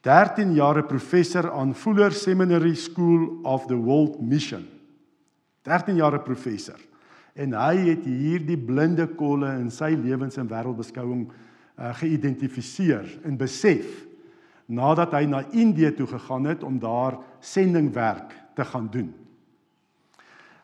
13 0.00 0.54
jaar 0.54 0.78
'n 0.78 0.86
professor 0.86 1.50
aan 1.50 1.74
Fuller 1.74 2.12
Seminary 2.12 2.74
School 2.74 3.38
of 3.42 3.66
the 3.66 3.74
World 3.74 4.20
Mission. 4.20 4.68
13 5.62 5.96
jaar 5.96 6.14
'n 6.14 6.22
professor. 6.22 6.78
En 7.34 7.52
hy 7.52 7.76
het 7.76 8.04
hierdie 8.04 8.58
blinde 8.58 9.06
kolle 9.06 9.58
in 9.58 9.70
sy 9.70 9.98
lewens 10.02 10.36
en 10.36 10.48
wêreldbeskouing 10.48 11.28
uh, 11.78 11.94
geïdentifiseer 11.94 13.18
en 13.22 13.36
besef 13.36 14.06
nadat 14.66 15.12
hy 15.12 15.24
na 15.24 15.44
Indië 15.50 15.94
toe 15.94 16.06
gegaan 16.06 16.44
het 16.44 16.62
om 16.62 16.78
daar 16.78 17.18
sendingwerk 17.40 18.34
te 18.54 18.64
gaan 18.64 18.88
doen. 18.90 19.14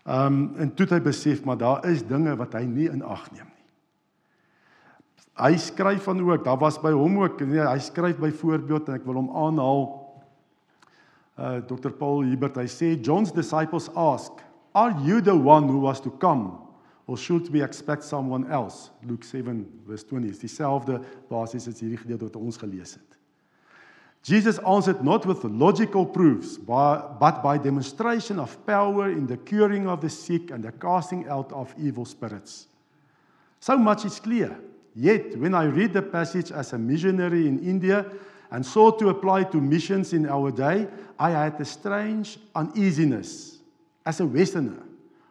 Um 0.07 0.55
en 0.57 0.75
toe 0.75 0.87
het 0.87 0.91
hy 0.91 1.01
besef 1.01 1.45
maar 1.45 1.59
daar 1.59 1.87
is 1.87 2.07
dinge 2.07 2.37
wat 2.37 2.53
hy 2.53 2.63
nie 2.65 2.91
in 2.91 3.03
ag 3.03 3.31
neem 3.33 3.52
Hy 5.41 5.57
skryf 5.57 6.05
van 6.05 6.21
ook, 6.21 6.45
daar 6.45 6.59
was 6.61 6.77
by 6.81 6.93
hom 6.93 7.23
ook, 7.23 7.41
nee, 7.41 7.63
hy 7.65 7.79
skryf 7.81 8.19
byvoorbeeld 8.21 8.89
en 8.89 8.99
ek 8.99 9.07
wil 9.09 9.21
hom 9.23 9.31
aanhaal. 9.33 9.85
Uh 11.41 11.61
Dr 11.65 11.95
Paul 11.97 12.27
Hubert, 12.29 12.59
hy 12.61 12.69
sê 12.69 12.93
John's 13.01 13.33
disciples 13.33 13.89
ask, 13.97 14.45
"Are 14.75 14.93
you 15.01 15.23
the 15.23 15.35
one 15.35 15.69
who 15.69 15.81
was 15.81 16.01
to 16.01 16.11
come 16.11 16.59
or 17.07 17.17
should 17.17 17.49
we 17.49 17.63
expect 17.63 18.05
someone 18.05 18.47
else?" 18.51 18.91
Luke 19.09 19.25
7 19.25 19.65
vers 19.87 20.05
20 20.05 20.29
is 20.29 20.39
dieselfde 20.39 21.01
basis 21.31 21.69
as 21.69 21.81
hierdie 21.81 21.97
gedeelte 21.97 22.29
wat 22.29 22.37
ons 22.37 22.57
gelees 22.57 22.95
het. 22.95 23.19
Jesus 24.25 24.59
answered 24.59 25.03
not 25.03 25.27
with 25.27 25.43
logical 25.45 26.07
proofs, 26.07 26.57
but 26.57 27.43
by 27.43 27.59
demonstration 27.59 28.39
of 28.39 28.57
power 28.67 29.11
in 29.11 29.27
the 29.27 29.37
curing 29.37 29.89
of 29.89 30.01
the 30.01 30.09
sick 30.09 30.51
and 30.53 30.63
the 30.63 30.71
casting 30.73 31.27
out 31.29 31.53
of 31.53 31.75
evil 31.79 32.05
spirits. 32.05 32.69
So 33.59 33.77
much 33.77 34.05
is 34.05 34.21
clear. 34.21 34.57
Yet, 34.95 35.39
when 35.39 35.55
I 35.55 35.65
read 35.65 35.93
the 35.93 36.03
passage 36.03 36.53
as 36.53 36.73
a 36.73 36.79
missionary 36.79 37.49
in 37.49 37.59
India 37.61 38.07
and 38.51 38.65
sought 38.65 38.99
to 38.99 39.09
apply 39.09 39.45
to 39.45 39.61
missions 39.61 40.13
in 40.13 40.29
our 40.29 40.51
day, 40.51 40.87
I 41.19 41.31
had 41.31 41.61
a 41.61 41.65
strange 41.65 42.39
uneasiness. 42.55 43.59
As 44.05 44.21
a 44.21 44.27
Westerner, 44.27 44.83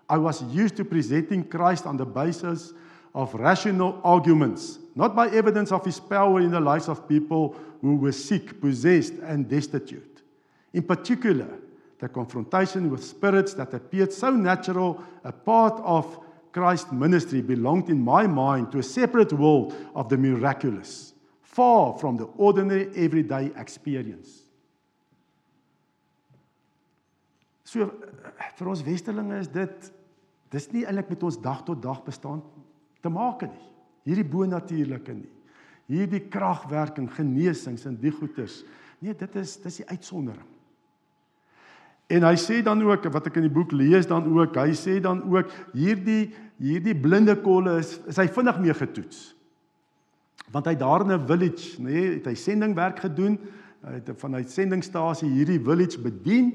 I 0.10 0.18
was 0.18 0.44
used 0.44 0.78
to 0.78 0.86
presenting 0.86 1.44
Christ 1.44 1.86
on 1.86 1.98
the 1.98 2.06
basis 2.06 2.74
of 3.14 3.34
rational 3.36 4.00
arguments, 4.04 4.80
not 4.96 5.16
by 5.16 5.30
evidence 5.30 5.72
of 5.72 5.86
his 5.86 6.00
power 6.00 6.40
in 6.40 6.52
the 6.52 6.60
lives 6.60 6.88
of 6.88 7.08
people 7.08 7.56
who 7.82 7.98
were 7.98 8.12
sick, 8.12 8.60
possessed, 8.60 9.14
and 9.24 9.48
destitute. 9.48 10.24
In 10.74 10.84
particular, 10.84 11.48
the 12.00 12.10
confrontation 12.10 12.90
with 12.90 13.04
spirits 13.04 13.54
that 13.54 13.74
appeared 13.74 14.12
so 14.12 14.32
natural, 14.32 15.04
a 15.24 15.32
part 15.32 15.80
of 15.84 16.20
Christ 16.52 16.92
ministry 16.92 17.42
belonged 17.42 17.90
in 17.90 18.04
my 18.04 18.28
mind 18.28 18.72
to 18.72 18.80
a 18.80 18.84
separate 18.84 19.32
world 19.34 19.74
of 19.96 20.10
the 20.10 20.18
miraculous, 20.18 21.14
far 21.42 21.98
from 21.98 22.18
the 22.18 22.26
ordinary 22.38 22.90
everyday 22.96 23.52
experience. 23.56 24.42
So 27.64 27.88
vir 28.58 28.68
ons 28.68 28.84
westerlinge 28.84 29.40
is 29.40 29.50
dit 29.52 29.92
dis 30.52 30.66
nie 30.74 30.84
eintlik 30.84 31.14
met 31.14 31.24
ons 31.24 31.38
dag 31.40 31.62
tot 31.64 31.80
dag 31.80 32.02
bestaan 32.04 32.42
te 33.02 33.10
maak 33.10 33.46
nie. 33.48 33.68
Hierdie 34.10 34.28
bonatuurlike 34.28 35.16
nie. 35.16 35.30
Hierdie 35.92 36.26
kragwerking, 36.32 37.08
genesings 37.16 37.86
en 37.88 37.96
die 38.00 38.12
goeters. 38.12 38.62
Nee, 39.00 39.16
dit 39.18 39.38
is 39.40 39.56
dis 39.64 39.80
die 39.82 39.88
uitsondering. 39.88 40.48
En 42.12 42.26
hy 42.28 42.36
sê 42.40 42.60
dan 42.66 42.82
ook 42.84 43.06
wat 43.14 43.30
ek 43.30 43.38
in 43.40 43.48
die 43.48 43.54
boek 43.54 43.72
lees 43.72 44.10
dan 44.10 44.26
ook, 44.28 44.58
hy 44.60 44.74
sê 44.76 45.00
dan 45.04 45.24
ook 45.32 45.52
hierdie 45.78 46.32
hierdie 46.62 46.94
blinde 46.94 47.34
kolle 47.42 47.80
is 47.82 47.96
is 48.12 48.20
hy 48.22 48.28
vinnig 48.30 48.60
mee 48.62 48.74
getoets. 48.78 49.32
Want 50.52 50.68
hy 50.68 50.76
daar 50.76 51.06
in 51.06 51.14
'n 51.16 51.28
village, 51.28 51.80
nê, 51.80 51.90
nee, 51.90 52.10
het 52.20 52.28
hy 52.28 52.36
sendingwerk 52.36 53.00
gedoen, 53.00 53.40
hy 53.82 53.94
het 53.98 54.12
vanuit 54.20 54.50
sendingstasie 54.50 55.30
hierdie 55.30 55.60
village 55.60 55.98
bedien 55.98 56.52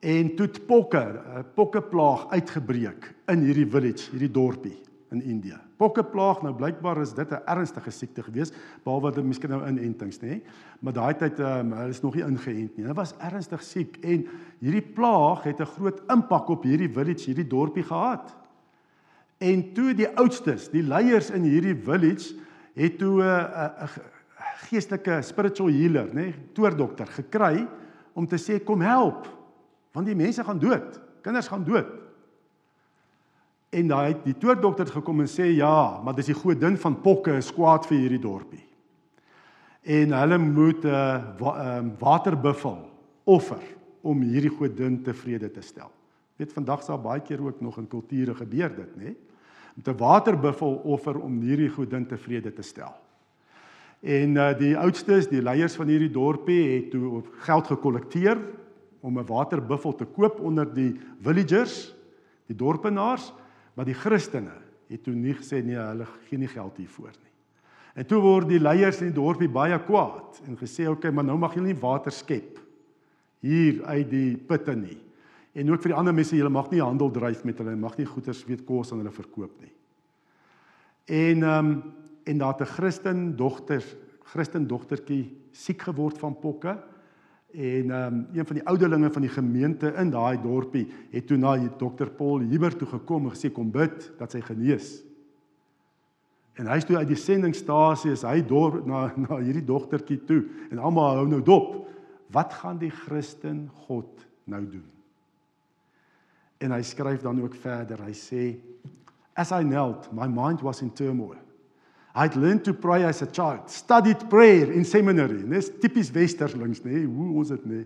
en 0.00 0.36
toe 0.36 0.48
pokke, 0.66 1.04
'n 1.04 1.44
pokkeplaag 1.54 2.30
uitgebreek 2.32 3.14
in 3.28 3.44
hierdie 3.44 3.70
village, 3.70 4.10
hierdie 4.10 4.32
dorpie 4.32 4.86
in 5.10 5.22
Indië. 5.22 5.58
Pokkeplaag 5.76 6.42
nou 6.42 6.54
blykbaar 6.56 7.00
is 7.00 7.14
dit 7.14 7.30
'n 7.30 7.42
ernstige 7.46 7.90
siekte 7.90 8.22
gewees 8.22 8.52
behalwe 8.84 9.12
dat 9.12 9.24
miskien 9.24 9.50
nou 9.50 9.66
inentings 9.68 10.18
nê. 10.20 10.40
Maar 10.80 10.92
daai 10.92 11.14
tyd 11.14 11.38
um, 11.38 11.72
hulle 11.72 11.88
is 11.88 12.02
nog 12.02 12.14
nie 12.14 12.24
ingeënt 12.24 12.76
nie. 12.76 12.84
Hulle 12.84 12.94
was 12.94 13.14
ernstig 13.18 13.62
siek 13.62 13.96
en 14.02 14.26
hierdie 14.60 14.92
plaag 14.94 15.42
het 15.42 15.60
'n 15.60 15.72
groot 15.76 16.02
impak 16.08 16.48
op 16.48 16.62
hierdie 16.62 16.92
village, 16.92 17.24
hierdie 17.26 17.46
dorpie 17.46 17.84
gehad. 17.84 18.36
En 19.38 19.72
toe 19.72 19.94
die 19.94 20.08
oudstes, 20.16 20.70
die 20.70 20.82
leiers 20.82 21.30
in 21.30 21.42
hierdie 21.42 21.76
village 21.76 22.34
het 22.74 22.98
toe 22.98 23.22
'n 23.22 23.84
'n 23.84 23.88
geestelike 24.68 25.22
spiritual 25.22 25.70
healer, 25.70 26.08
nê, 26.14 26.34
toordokter 26.52 27.06
gekry 27.06 27.68
om 28.14 28.26
te 28.26 28.36
sê 28.36 28.64
kom 28.64 28.80
help 28.80 29.34
want 29.92 30.06
die 30.06 30.16
mense 30.16 30.44
gaan 30.44 30.58
dood. 30.58 31.00
Kinders 31.22 31.48
gaan 31.48 31.64
dood. 31.64 32.05
En 33.74 33.88
daai 33.90 34.14
die 34.22 34.36
toordokter 34.38 34.86
het 34.86 34.94
gekom 34.94 35.20
en 35.24 35.30
sê 35.30 35.48
ja, 35.56 36.00
maar 36.04 36.14
dis 36.14 36.30
die 36.30 36.38
godin 36.38 36.76
van 36.78 37.00
pokke 37.02 37.34
is 37.40 37.50
kwaad 37.54 37.86
vir 37.88 37.98
hierdie 37.98 38.22
dorpie. 38.22 38.62
En 39.82 40.12
hulle 40.12 40.38
moet 40.38 40.84
'n 40.84 40.88
uh, 40.88 41.38
wa, 41.38 41.78
um, 41.78 41.92
waterbuffel 41.98 42.78
offer 43.24 43.62
om 44.02 44.22
hierdie 44.22 44.50
godin 44.50 45.02
tevrede 45.02 45.50
te 45.50 45.62
stel. 45.62 45.90
Weet 46.36 46.52
vandag 46.52 46.82
sal 46.82 46.98
baie 46.98 47.20
keer 47.20 47.42
ook 47.42 47.60
nog 47.60 47.78
in 47.78 47.88
kulture 47.88 48.34
gebeur 48.34 48.74
dit, 48.76 48.96
nê? 48.96 49.14
Om 49.76 49.82
'n 49.92 49.96
waterbuffel 49.96 50.80
offer 50.84 51.18
om 51.18 51.40
hierdie 51.40 51.70
godin 51.70 52.06
tevrede 52.06 52.52
te 52.52 52.62
stel. 52.62 52.94
En 54.00 54.36
uh, 54.36 54.58
die 54.58 54.76
oudstes, 54.78 55.28
die 55.28 55.42
leiers 55.42 55.74
van 55.74 55.88
hierdie 55.88 56.10
dorpie 56.10 56.74
het 56.74 56.90
toe 56.90 57.22
geld 57.46 57.66
gekollekteer 57.66 58.38
om 59.00 59.18
'n 59.18 59.26
waterbuffel 59.26 59.94
te 59.94 60.04
koop 60.04 60.40
onder 60.40 60.74
die 60.74 61.00
villagers, 61.20 61.94
die 62.46 62.56
dorpenaars 62.56 63.32
Maar 63.76 63.88
die 63.88 63.98
Christene 63.98 64.54
het 64.88 65.02
toe 65.04 65.14
nie 65.14 65.34
gesê 65.36 65.60
nee, 65.64 65.76
hulle 65.76 66.06
gee 66.28 66.40
nie 66.40 66.50
geld 66.50 66.78
hiervoor 66.80 67.12
nie. 67.12 67.32
En 67.96 68.06
toe 68.08 68.20
word 68.20 68.48
die 68.48 68.60
leiers 68.60 69.00
in 69.00 69.10
die 69.10 69.16
dorpie 69.16 69.48
baie 69.52 69.76
kwaad 69.86 70.40
en 70.46 70.58
gesê 70.60 70.86
okay, 70.88 71.12
maar 71.12 71.26
nou 71.26 71.36
mag 71.40 71.54
julle 71.56 71.72
nie 71.72 71.80
water 71.80 72.12
skep 72.12 72.60
hier 73.44 73.82
uit 73.84 74.08
die 74.10 74.36
putte 74.36 74.74
nie. 74.76 74.98
En 75.56 75.70
ook 75.72 75.82
vir 75.84 75.92
die 75.94 75.96
ander 75.96 76.16
mense, 76.16 76.36
julle 76.36 76.52
mag 76.52 76.68
nie 76.72 76.82
handel 76.84 77.12
dryf 77.12 77.44
met 77.48 77.60
hulle, 77.62 77.76
mag 77.80 77.96
nie 77.96 78.08
goederes 78.08 78.42
weet 78.48 78.66
kos 78.68 78.92
aan 78.92 79.00
hulle 79.00 79.14
verkoop 79.14 79.54
nie. 79.62 79.72
En 81.06 81.46
ehm 81.46 81.70
um, 81.70 81.78
en 82.26 82.38
daar 82.38 82.58
het 82.58 82.60
'n 82.60 82.74
Christen 82.74 83.36
dogter, 83.36 83.84
Christen 84.24 84.66
dogtertjie 84.66 85.30
siek 85.52 85.82
geword 85.82 86.18
van 86.18 86.38
pokke. 86.38 86.76
En 87.56 87.90
um, 87.90 88.16
een 88.36 88.46
van 88.46 88.58
die 88.58 88.66
ouderlinge 88.68 89.08
van 89.12 89.24
die 89.24 89.32
gemeente 89.32 89.92
in 89.96 90.10
daai 90.12 90.36
dorpie 90.42 90.84
het 91.10 91.24
toe 91.26 91.38
na 91.40 91.54
dokter 91.78 92.10
Paul 92.12 92.44
Huber 92.44 92.76
toe 92.76 92.88
gekom 92.88 93.24
en 93.24 93.32
gesê 93.32 93.48
kom 93.52 93.70
bid 93.72 94.10
dat 94.18 94.34
sy 94.34 94.42
genees. 94.44 94.98
En 96.60 96.68
hy's 96.68 96.84
toe 96.84 96.98
uit 97.00 97.08
die 97.08 97.16
sendingstasie 97.20 98.12
is 98.12 98.26
hy 98.28 98.42
dorp 98.44 98.84
na 98.88 99.06
na 99.16 99.40
hierdie 99.40 99.64
dogtertjie 99.64 100.18
toe 100.28 100.42
en 100.68 100.82
almal 100.84 101.22
hou 101.22 101.24
nou 101.30 101.40
dop. 101.44 101.86
Wat 102.32 102.52
gaan 102.60 102.76
die 102.82 102.92
Christen 102.92 103.70
God 103.86 104.26
nou 104.44 104.60
doen? 104.60 104.84
En 106.60 106.76
hy 106.76 106.82
skryf 106.84 107.24
dan 107.24 107.40
ook 107.40 107.56
verder. 107.60 108.04
Hy 108.04 108.12
sê 108.12 108.44
as 109.36 109.52
I 109.52 109.62
knelt 109.64 110.10
my 110.12 110.28
mind 110.28 110.60
was 110.64 110.84
in 110.84 110.92
turmoil. 110.92 111.45
I'd 112.16 112.34
learned 112.34 112.64
to 112.64 112.72
pray 112.72 113.04
as 113.04 113.20
a 113.20 113.26
child, 113.26 113.68
studied 113.68 114.30
prayer 114.30 114.72
in 114.72 114.86
seminary. 114.86 115.42
Dis 115.42 115.68
tipies 115.68 116.10
westerlings, 116.10 116.80
nê? 116.80 117.04
Hoe 117.04 117.34
ons 117.36 117.50
dit 117.52 117.66
nê? 117.68 117.82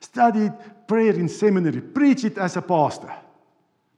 Studied 0.00 0.54
prayer 0.88 1.18
in 1.20 1.28
seminary, 1.28 1.82
preach 1.82 2.24
it 2.24 2.38
as 2.38 2.56
a 2.56 2.62
pastor. 2.62 3.12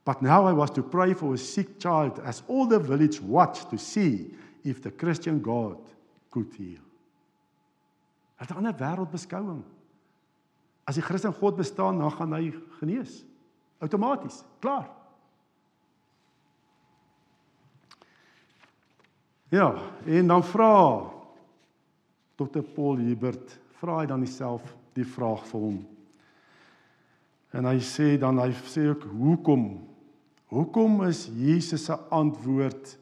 But 0.04 0.22
now 0.22 0.46
I 0.46 0.52
was 0.52 0.70
to 0.72 0.82
pray 0.82 1.14
for 1.14 1.34
a 1.34 1.38
sick 1.38 1.78
child 1.78 2.20
as 2.24 2.42
all 2.48 2.66
the 2.66 2.80
village 2.80 3.20
watched 3.20 3.70
to 3.70 3.78
see 3.78 4.34
if 4.64 4.82
the 4.82 4.90
Christian 4.90 5.40
God 5.40 5.78
could 6.32 6.52
heal. 6.58 6.82
Het 8.36 8.50
'n 8.50 8.56
ander 8.56 8.74
wêreldbeskouing. 8.74 9.62
As 10.84 10.96
die 10.96 11.02
Christen 11.02 11.32
God 11.32 11.56
bestaan, 11.56 11.98
dan 11.98 12.10
gaan 12.10 12.32
hy 12.32 12.52
genees. 12.80 13.24
Outomaties. 13.78 14.42
Klaar. 14.58 14.90
Ja, 19.50 19.74
en 20.06 20.28
dan 20.30 20.44
vra 20.46 21.10
Dr. 22.38 22.62
Paul 22.62 23.00
Hubert, 23.02 23.56
vra 23.80 23.98
hy 23.98 24.06
dan 24.06 24.22
self 24.30 24.62
die 24.94 25.06
vraag 25.06 25.42
vir 25.50 25.64
hom. 25.64 25.80
En 27.58 27.66
hy 27.66 27.80
sê 27.82 28.14
dan 28.22 28.38
hy 28.38 28.52
sê 28.70 28.86
ook 28.92 29.08
hoekom? 29.10 29.64
Hoekom 30.54 31.02
is 31.08 31.24
Jesus 31.34 31.88
se 31.88 31.98
antwoord 32.14 32.94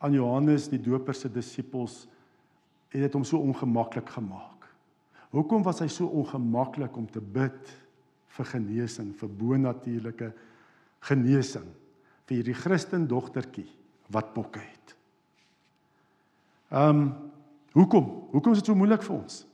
aan 0.00 0.16
Johannes 0.16 0.70
die 0.72 0.80
Doper 0.80 1.16
se 1.16 1.28
disippels 1.32 2.06
het 2.88 3.04
dit 3.04 3.16
hom 3.16 3.26
so 3.28 3.40
ongemaklik 3.44 4.08
gemaak? 4.16 4.70
Hoekom 5.36 5.64
was 5.66 5.82
hy 5.84 5.90
so 5.92 6.08
ongemaklik 6.08 6.96
om 6.96 7.04
te 7.12 7.20
bid 7.20 7.74
vir 8.38 8.52
genesing, 8.54 9.12
vir 9.12 9.36
bonatuurlike 9.36 10.32
genesing 11.10 11.68
vir 12.24 12.40
hierdie 12.40 12.56
Christen 12.56 13.04
dogtertjie 13.08 13.68
wat 14.12 14.32
pokke 14.32 14.64
het? 14.64 14.97
Ehm 16.68 17.00
um, 17.00 17.14
hoekom? 17.72 18.28
Hoekom 18.32 18.52
is 18.52 18.60
dit 18.60 18.68
so 18.68 18.76
moeilik 18.76 19.04
vir 19.04 19.14
ons 19.16 19.44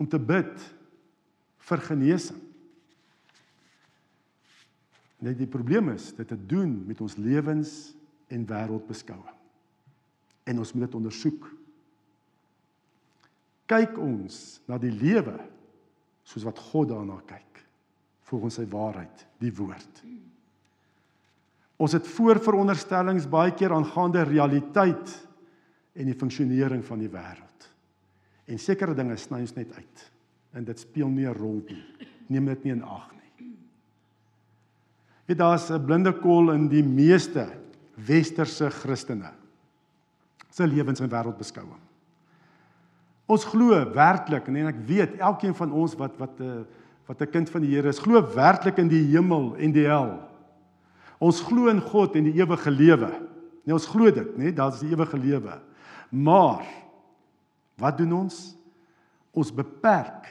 om 0.00 0.06
te 0.08 0.18
bid 0.18 0.62
vir 1.68 1.82
genesing? 1.84 2.38
Net 5.20 5.36
die 5.36 5.50
probleem 5.50 5.92
is 5.92 6.10
dit 6.16 6.30
het 6.32 6.48
doen 6.48 6.72
met 6.88 7.00
ons 7.04 7.18
lewens 7.20 7.92
en 8.32 8.46
wêreldbeskouing. 8.48 9.36
En 10.48 10.58
ons 10.58 10.72
moet 10.72 10.86
dit 10.86 10.96
ondersoek. 10.96 11.50
Kyk 13.70 13.98
ons 14.00 14.38
na 14.66 14.78
die 14.80 14.94
lewe 14.94 15.36
soos 16.26 16.46
wat 16.48 16.58
God 16.70 16.90
daarna 16.94 17.20
kyk 17.28 17.62
volgens 18.30 18.60
sy 18.60 18.66
waarheid, 18.70 19.26
die 19.42 19.52
woord. 19.54 20.02
Ons 21.80 21.96
het 21.96 22.06
voorveronderstellings 22.06 23.26
baie 23.30 23.52
keer 23.58 23.74
aangaande 23.74 24.22
realiteit 24.28 25.10
en 25.92 26.06
die 26.06 26.16
funksionering 26.16 26.84
van 26.86 26.98
die 26.98 27.10
wêreld. 27.10 27.68
En 28.50 28.58
sekere 28.58 28.94
dinge 28.94 29.16
sny 29.16 29.40
ons 29.44 29.54
net 29.56 29.72
uit. 29.76 30.04
En 30.54 30.64
dit 30.64 30.78
speel 30.78 31.08
nie 31.08 31.26
'n 31.26 31.34
rol 31.34 31.62
nie. 31.68 31.84
Neem 32.28 32.46
dit 32.46 32.64
nie 32.64 32.72
in 32.72 32.82
ag 32.82 33.10
nie. 33.12 33.54
Dit 35.26 35.38
daar's 35.38 35.70
'n 35.70 35.84
blinde 35.84 36.12
kol 36.12 36.50
in 36.52 36.68
die 36.68 36.82
meeste 36.82 37.48
westerse 37.94 38.70
Christene 38.70 39.32
se 40.50 40.66
lewens 40.66 41.00
en 41.00 41.08
wêreldbeskouing. 41.08 41.78
Ons 43.26 43.44
glo 43.44 43.92
werklik 43.94 44.48
en 44.48 44.56
ek 44.56 44.80
weet 44.86 45.18
elkeen 45.18 45.54
van 45.54 45.72
ons 45.72 45.94
wat 45.94 46.18
wat 46.18 46.40
'n 46.40 46.42
eh, 46.42 46.64
wat 47.06 47.22
'n 47.22 47.30
kind 47.30 47.50
van 47.50 47.60
die 47.60 47.74
Here 47.74 47.88
is, 47.88 47.98
glo 47.98 48.22
werklik 48.34 48.78
in 48.78 48.88
die 48.88 49.04
hemel 49.10 49.56
en 49.56 49.72
die 49.72 49.86
hel. 49.86 50.20
Ons 51.18 51.40
glo 51.40 51.66
in 51.68 51.80
God 51.80 52.14
en 52.14 52.24
die 52.24 52.38
ewige 52.40 52.70
lewe. 52.70 53.10
Nee, 53.64 53.74
ons 53.74 53.86
glo 53.86 54.10
dit, 54.10 54.36
nê, 54.36 54.42
nee, 54.42 54.52
daar's 54.52 54.80
die 54.80 54.90
ewige 54.90 55.18
lewe. 55.18 55.60
Maar 56.10 56.66
wat 57.80 57.98
doen 57.98 58.12
ons? 58.12 58.38
Ons 59.30 59.52
beperk 59.54 60.28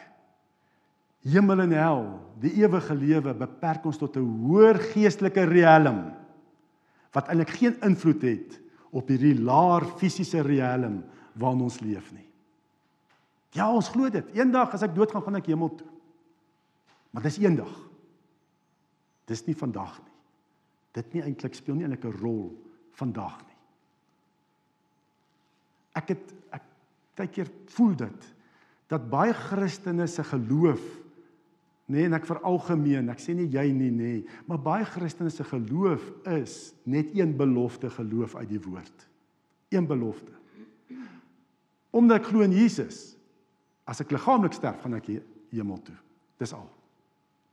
hemel 1.23 1.65
en 1.65 1.75
hel, 1.75 2.05
die 2.39 2.53
ewige 2.61 2.95
lewe 2.95 3.33
beperk 3.35 3.85
ons 3.85 3.97
tot 3.97 4.15
'n 4.15 4.27
hoër 4.43 4.79
geestelike 4.93 5.43
riem 5.43 6.13
wat 7.11 7.27
eintlik 7.27 7.49
geen 7.49 7.75
invloed 7.81 8.21
het 8.21 8.59
op 8.91 9.07
hierdie 9.07 9.39
laer 9.39 9.85
fisiese 9.97 10.41
riem 10.41 11.03
waarin 11.33 11.61
ons 11.61 11.79
leef 11.79 12.11
nie. 12.11 12.27
Ja, 13.51 13.71
ons 13.73 13.89
glo 13.89 14.09
dit. 14.09 14.25
Eendag 14.35 14.73
as 14.73 14.83
ek 14.83 14.95
doodgaan, 14.95 15.23
gaan 15.23 15.35
ek 15.35 15.49
hemel 15.49 15.75
toe. 15.75 15.87
Maar 17.11 17.23
dis 17.23 17.37
eendag. 17.37 17.71
Dis 19.25 19.45
nie 19.45 19.55
vandag 19.55 19.99
nie. 19.99 20.09
dit 20.91 21.13
nie 21.13 21.21
eintlik 21.21 21.53
speel 21.53 21.75
nie 21.75 21.85
eintlik 21.85 22.05
'n 22.05 22.19
rol 22.21 22.57
vandag 22.97 23.37
nie. 23.45 23.48
Ek 25.99 26.13
het 26.15 26.35
ek 26.55 26.65
baie 27.19 27.31
keer 27.35 27.51
voel 27.75 27.95
dit 27.99 28.27
dat 28.89 29.05
baie 29.11 29.35
Christene 29.35 30.07
se 30.09 30.23
geloof 30.25 30.81
nê 31.89 32.03
nee, 32.03 32.05
en 32.05 32.13
ek 32.19 32.27
veralgemeen, 32.29 33.09
ek 33.09 33.21
sê 33.21 33.33
nie 33.33 33.47
jy 33.49 33.65
nie 33.73 33.89
nê, 33.89 34.09
nee, 34.21 34.41
maar 34.45 34.59
baie 34.61 34.85
Christene 34.85 35.31
se 35.33 35.45
geloof 35.49 36.03
is 36.29 36.57
net 36.85 37.15
een 37.17 37.33
belofte 37.37 37.89
geloof 37.89 38.35
uit 38.37 38.49
die 38.51 38.61
woord. 38.61 39.07
Een 39.73 39.87
belofte. 39.89 40.35
Omdat 41.89 42.21
ek 42.21 42.29
glo 42.29 42.45
in 42.45 42.53
Jesus, 42.53 43.15
as 43.89 44.03
ek 44.05 44.13
liggaamlik 44.13 44.53
sterf, 44.53 44.83
gaan 44.83 44.99
ek 44.99 45.09
hemel 45.49 45.81
toe. 45.81 45.97
Dis 46.37 46.53
al. 46.53 46.67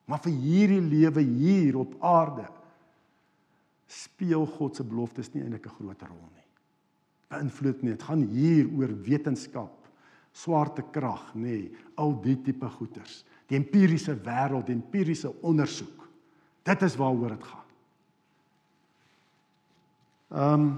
Maar 0.05 0.21
vir 0.27 0.37
hierdie 0.37 0.83
lewe 0.85 1.25
hier 1.25 1.81
op 1.81 1.97
aarde 2.05 2.45
speel 3.89 4.45
God 4.59 4.77
se 4.77 4.85
beloftes 4.85 5.33
nie 5.33 5.47
eintlik 5.47 5.67
'n 5.67 5.77
groot 5.79 6.03
rol 6.03 6.29
nie. 6.35 6.45
Beïnvloed 7.29 7.83
nie. 7.83 7.95
Dit 7.95 8.03
gaan 8.07 8.23
hier 8.31 8.69
oor 8.79 8.93
wetenskap, 9.07 9.89
swaartekrag, 10.37 11.33
nê, 11.35 11.43
nee, 11.43 11.87
al 11.97 12.15
die 12.23 12.37
tipe 12.45 12.69
goeters. 12.79 13.25
Die 13.49 13.59
empiriese 13.59 14.15
wêreld, 14.15 14.67
die 14.67 14.77
empiriese 14.77 15.33
ondersoek. 15.43 16.05
Dit 16.67 16.83
is 16.83 16.99
waaroor 16.99 17.37
dit 17.37 17.49
gaan. 17.53 17.73
Ehm 20.35 20.61
um, 20.61 20.69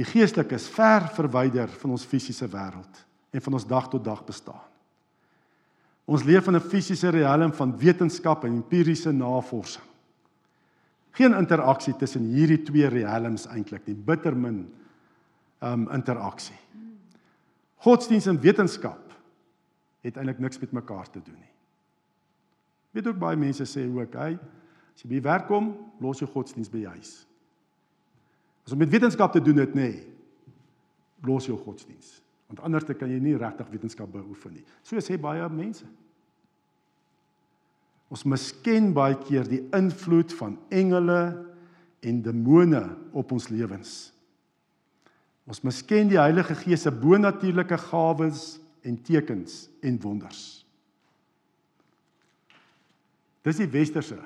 Die 0.00 0.08
geestelike 0.08 0.56
is 0.56 0.68
ver 0.72 1.04
verwyder 1.14 1.68
van 1.82 1.92
ons 1.94 2.06
fisiese 2.08 2.48
wêreld 2.48 3.02
en 3.30 3.42
van 3.44 3.56
ons 3.58 3.66
dag 3.68 3.88
tot 3.92 4.04
dag 4.04 4.22
bestaan. 4.24 4.64
Ons 6.08 6.24
leef 6.24 6.46
in 6.48 6.56
'n 6.56 6.60
fisiese 6.60 7.10
riem 7.10 7.52
van 7.52 7.76
wetenskap 7.78 8.44
en 8.44 8.56
empiriese 8.56 9.12
navorsing. 9.12 9.91
Geen 11.12 11.34
interaksie 11.36 11.94
tussen 12.00 12.24
hierdie 12.32 12.62
twee 12.64 12.88
riems 12.88 13.46
eintlik 13.52 13.86
nie, 13.86 13.96
bitter 13.96 14.36
min 14.36 14.64
um 15.62 15.88
interaksie. 15.92 16.56
Godsdienst 17.82 18.30
en 18.30 18.40
wetenskap 18.40 19.12
het 20.02 20.16
eintlik 20.16 20.40
niks 20.42 20.60
met 20.62 20.72
mekaar 20.72 21.10
te 21.10 21.20
doen 21.22 21.38
nie. 21.38 21.52
Weet 22.92 23.06
ook 23.06 23.20
baie 23.20 23.36
mense 23.36 23.66
sê 23.68 23.84
ook, 23.88 24.16
hy 24.16 24.34
as 24.92 25.04
jy 25.04 25.08
by 25.14 25.20
werk 25.24 25.46
kom, 25.48 25.72
los 26.02 26.20
jou 26.20 26.28
godsdienst 26.30 26.72
by 26.72 26.84
huis. 26.92 27.22
As 28.66 28.74
om 28.74 28.82
met 28.82 28.92
wetenskap 28.92 29.32
te 29.32 29.42
doen 29.42 29.62
het 29.62 29.72
nê, 29.74 29.88
nee, 29.88 30.02
los 31.26 31.46
jou 31.48 31.56
godsdiens. 31.58 32.20
Want 32.50 32.60
anders 32.66 32.84
kan 32.98 33.10
jy 33.10 33.18
nie 33.22 33.38
regtig 33.40 33.70
wetenskap 33.72 34.10
beoefen 34.12 34.58
nie. 34.58 34.64
So 34.84 35.00
sê 35.00 35.16
baie 35.20 35.46
mense. 35.48 35.86
Ons 38.12 38.26
misken 38.28 38.90
baie 38.92 39.16
keer 39.24 39.46
die 39.48 39.62
invloed 39.72 40.34
van 40.36 40.58
engele 40.68 41.20
en 42.04 42.18
demone 42.20 42.82
op 43.16 43.32
ons 43.32 43.48
lewens. 43.48 44.10
Ons 45.48 45.62
misken 45.64 46.10
die 46.10 46.20
Heilige 46.20 46.54
Gees 46.60 46.84
se 46.84 46.92
bonatuurlike 46.92 47.78
gawes 47.88 48.60
en 48.84 48.98
tekens 49.00 49.64
en 49.82 49.96
wonders. 50.02 50.62
Dis 53.42 53.58
die 53.58 53.70
westerse 53.70 54.20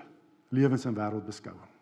lewens- 0.52 0.84
en 0.84 0.94
wêreldbeskouing. 0.96 1.72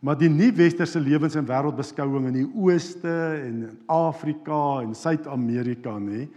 Maar 0.00 0.16
die 0.16 0.30
nie-westerse 0.30 1.00
lewens- 1.00 1.36
en 1.36 1.46
wêreldbeskouing 1.46 2.26
in 2.26 2.38
die 2.38 2.50
Ooste 2.54 3.40
en 3.44 3.62
in 3.68 3.78
Afrika 3.86 4.80
en 4.80 4.94
Suid-Amerika 4.94 5.98
nê, 5.98 6.28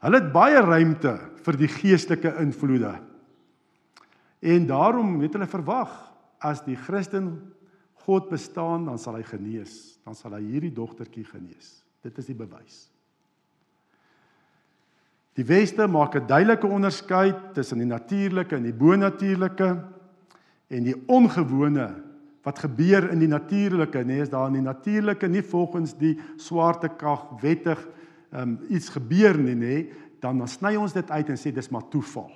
hulle 0.00 0.20
het 0.20 0.32
baie 0.32 0.60
ruimte 0.60 1.18
vir 1.42 1.56
die 1.56 1.68
geestelike 1.68 2.34
invloede. 2.42 2.98
En 4.40 4.66
daarom 4.66 5.20
het 5.20 5.32
hulle 5.32 5.48
verwag 5.48 5.92
as 6.38 6.62
die 6.64 6.76
Christen 6.76 7.52
God 8.06 8.28
bestaan, 8.30 8.84
dan 8.86 8.98
sal 9.02 9.16
hy 9.18 9.24
genees, 9.26 9.96
dan 10.06 10.14
sal 10.14 10.36
hy 10.36 10.42
hierdie 10.44 10.74
dogtertjie 10.74 11.24
genees. 11.26 11.80
Dit 12.06 12.18
is 12.22 12.28
die 12.28 12.38
bewys. 12.38 12.84
Die 15.36 15.44
Weste 15.44 15.86
maak 15.86 16.14
'n 16.14 16.26
duidelike 16.26 16.66
onderskeid 16.66 17.54
tussen 17.54 17.78
die 17.78 17.86
natuurlike 17.86 18.56
en 18.56 18.62
die 18.62 18.72
bonatuurlike 18.72 19.84
en 20.68 20.84
die 20.84 20.96
ongewone 21.06 21.94
wat 22.42 22.58
gebeur 22.58 23.10
in 23.10 23.18
die 23.18 23.28
natuurlike, 23.28 23.98
nê, 23.98 24.06
nee, 24.06 24.20
is 24.20 24.30
daar 24.30 24.46
in 24.46 24.60
die 24.60 24.62
natuurlike 24.62 25.28
nie 25.28 25.42
volgens 25.42 25.96
die 25.98 26.14
swaartekrag 26.36 27.40
wettig 27.42 27.88
um, 28.30 28.58
iets 28.68 28.88
gebeur 28.88 29.36
nie, 29.38 29.54
nê, 29.54 29.74
nee, 29.74 29.92
dan 30.20 30.38
dan 30.38 30.48
sny 30.48 30.76
ons 30.76 30.92
dit 30.92 31.10
uit 31.10 31.28
en 31.28 31.36
sê 31.36 31.52
dis 31.52 31.70
maar 31.70 31.88
toeval. 31.90 32.30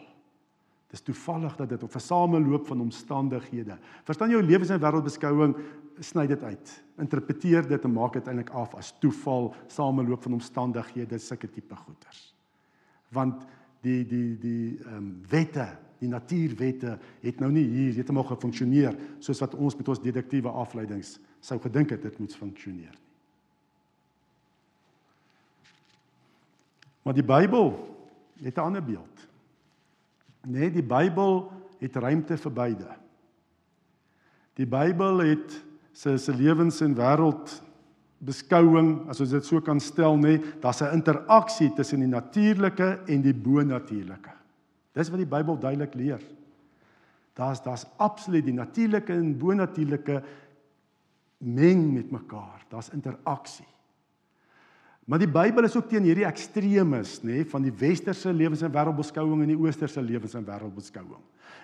Dis 0.90 1.02
toevallig 1.06 1.56
dat 1.56 1.68
dit 1.68 1.82
op 1.82 1.94
'n 1.94 1.98
sameloop 1.98 2.66
van 2.66 2.80
omstandighede. 2.80 3.78
Verstaan 4.04 4.30
jou 4.30 4.42
lewens- 4.42 4.70
en 4.70 4.80
wêreldbeskouing 4.80 5.56
sny 5.98 6.26
dit 6.26 6.42
uit. 6.42 6.84
Interpreteer 6.98 7.68
dit 7.68 7.84
en 7.84 7.92
maak 7.92 8.12
dit 8.12 8.26
eintlik 8.26 8.50
af 8.50 8.74
as 8.74 8.94
toeval, 8.98 9.54
sameloop 9.66 10.22
van 10.22 10.32
omstandighede, 10.32 11.18
sulke 11.18 11.50
tipe 11.50 11.76
goeters. 11.76 12.34
Want 13.08 13.44
die 13.80 14.06
die 14.06 14.38
die 14.38 14.78
ehm 14.78 14.96
um, 14.96 15.22
wette 15.28 15.78
die 15.98 16.08
natuurwette 16.08 16.98
het 17.20 17.40
nou 17.40 17.52
nie 17.52 17.64
hier 17.64 17.92
heeltemal 17.92 18.24
gefunksioneer 18.24 18.96
soos 19.18 19.40
wat 19.40 19.54
ons 19.54 19.76
met 19.76 19.88
ons 19.88 20.00
deduktiewe 20.00 20.48
afleidings 20.48 21.18
sou 21.40 21.60
gedink 21.60 21.90
het 21.90 22.02
dit 22.02 22.18
moet 22.18 22.34
funksioneer 22.34 22.90
nie. 22.90 23.10
Maar 27.02 27.14
die 27.14 27.24
Bybel 27.24 27.70
het 28.42 28.56
'n 28.56 28.60
ander 28.60 28.84
beeld. 28.84 29.19
Nee, 30.46 30.70
die 30.70 30.84
Bybel 30.84 31.50
het 31.80 31.96
ruimte 31.96 32.36
vir 32.36 32.52
beide. 32.52 32.94
Die 34.56 34.66
Bybel 34.68 35.22
het 35.24 35.56
sy 35.96 36.16
se 36.20 36.32
lewens 36.32 36.80
en 36.84 36.94
wêreld 36.96 37.58
beskouing, 38.20 39.08
as 39.08 39.20
ons 39.24 39.32
dit 39.32 39.46
so 39.46 39.62
kan 39.64 39.80
stel, 39.80 40.18
nê, 40.20 40.36
nee, 40.36 40.52
daar's 40.60 40.82
'n 40.82 40.92
interaksie 40.94 41.72
tussen 41.72 42.00
die 42.00 42.08
natuurlike 42.08 43.00
en 43.06 43.22
die 43.22 43.34
bonatuurlike. 43.34 44.32
Dis 44.92 45.08
wat 45.08 45.18
die 45.18 45.36
Bybel 45.36 45.58
duidelik 45.58 45.94
leer. 45.94 46.20
Daar's 47.34 47.62
daar's 47.62 47.86
absoluut 47.96 48.44
die 48.44 48.54
natuurlike 48.54 49.12
en 49.12 49.38
bonatuurlike 49.38 50.22
meng 51.38 51.92
met 51.92 52.10
mekaar. 52.10 52.66
Daar's 52.68 52.90
interaksie. 52.90 53.66
Maar 55.10 55.18
die 55.18 55.26
Bybel 55.26 55.66
is 55.66 55.74
ook 55.74 55.88
teen 55.90 56.04
hierdie 56.06 56.26
ekstremes, 56.28 57.16
nê, 57.26 57.40
van 57.50 57.64
die 57.66 57.72
westerse 57.74 58.30
lewens- 58.30 58.62
en 58.62 58.70
wêreldbeskouing 58.70 59.40
en 59.42 59.50
die 59.50 59.58
oosterse 59.58 60.02
lewens- 60.02 60.36
en 60.38 60.44
wêreldbeskouing. 60.46 61.18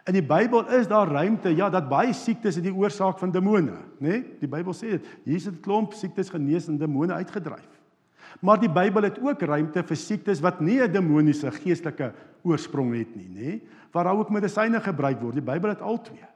In 0.06 0.16
die 0.18 0.22
Bybel 0.22 0.66
is 0.74 0.88
daar 0.90 1.06
ruimte, 1.06 1.52
ja, 1.54 1.70
dat 1.70 1.88
baie 1.88 2.12
siektes 2.12 2.56
is 2.56 2.62
die 2.62 2.74
oorsaak 2.74 3.20
van 3.22 3.30
demone, 3.30 3.76
nê? 4.02 4.24
Die 4.40 4.50
Bybel 4.50 4.74
sê 4.74 4.96
dit. 4.96 5.06
Jesus 5.22 5.52
het 5.52 5.62
klomp 5.62 5.94
siektes 5.94 6.30
genees 6.30 6.66
en 6.66 6.76
demone 6.76 7.12
uitgedryf. 7.12 7.70
Maar 8.40 8.58
die 8.60 8.68
Bybel 8.68 9.02
het 9.02 9.22
ook 9.22 9.40
ruimte 9.40 9.82
vir 9.82 9.96
siektes 9.96 10.40
wat 10.40 10.60
nie 10.60 10.82
'n 10.82 10.92
demoniese 10.92 11.50
geestelike 11.50 12.12
oorsprong 12.42 12.98
het 12.98 13.16
nie, 13.16 13.28
nê? 13.28 13.60
Waar 13.92 14.04
daar 14.04 14.18
ook 14.18 14.30
medisyne 14.30 14.80
gebruik 14.80 15.20
word. 15.20 15.34
Die 15.34 15.52
Bybel 15.52 15.70
het 15.70 15.80
al 15.80 16.02
twee. 16.02 16.26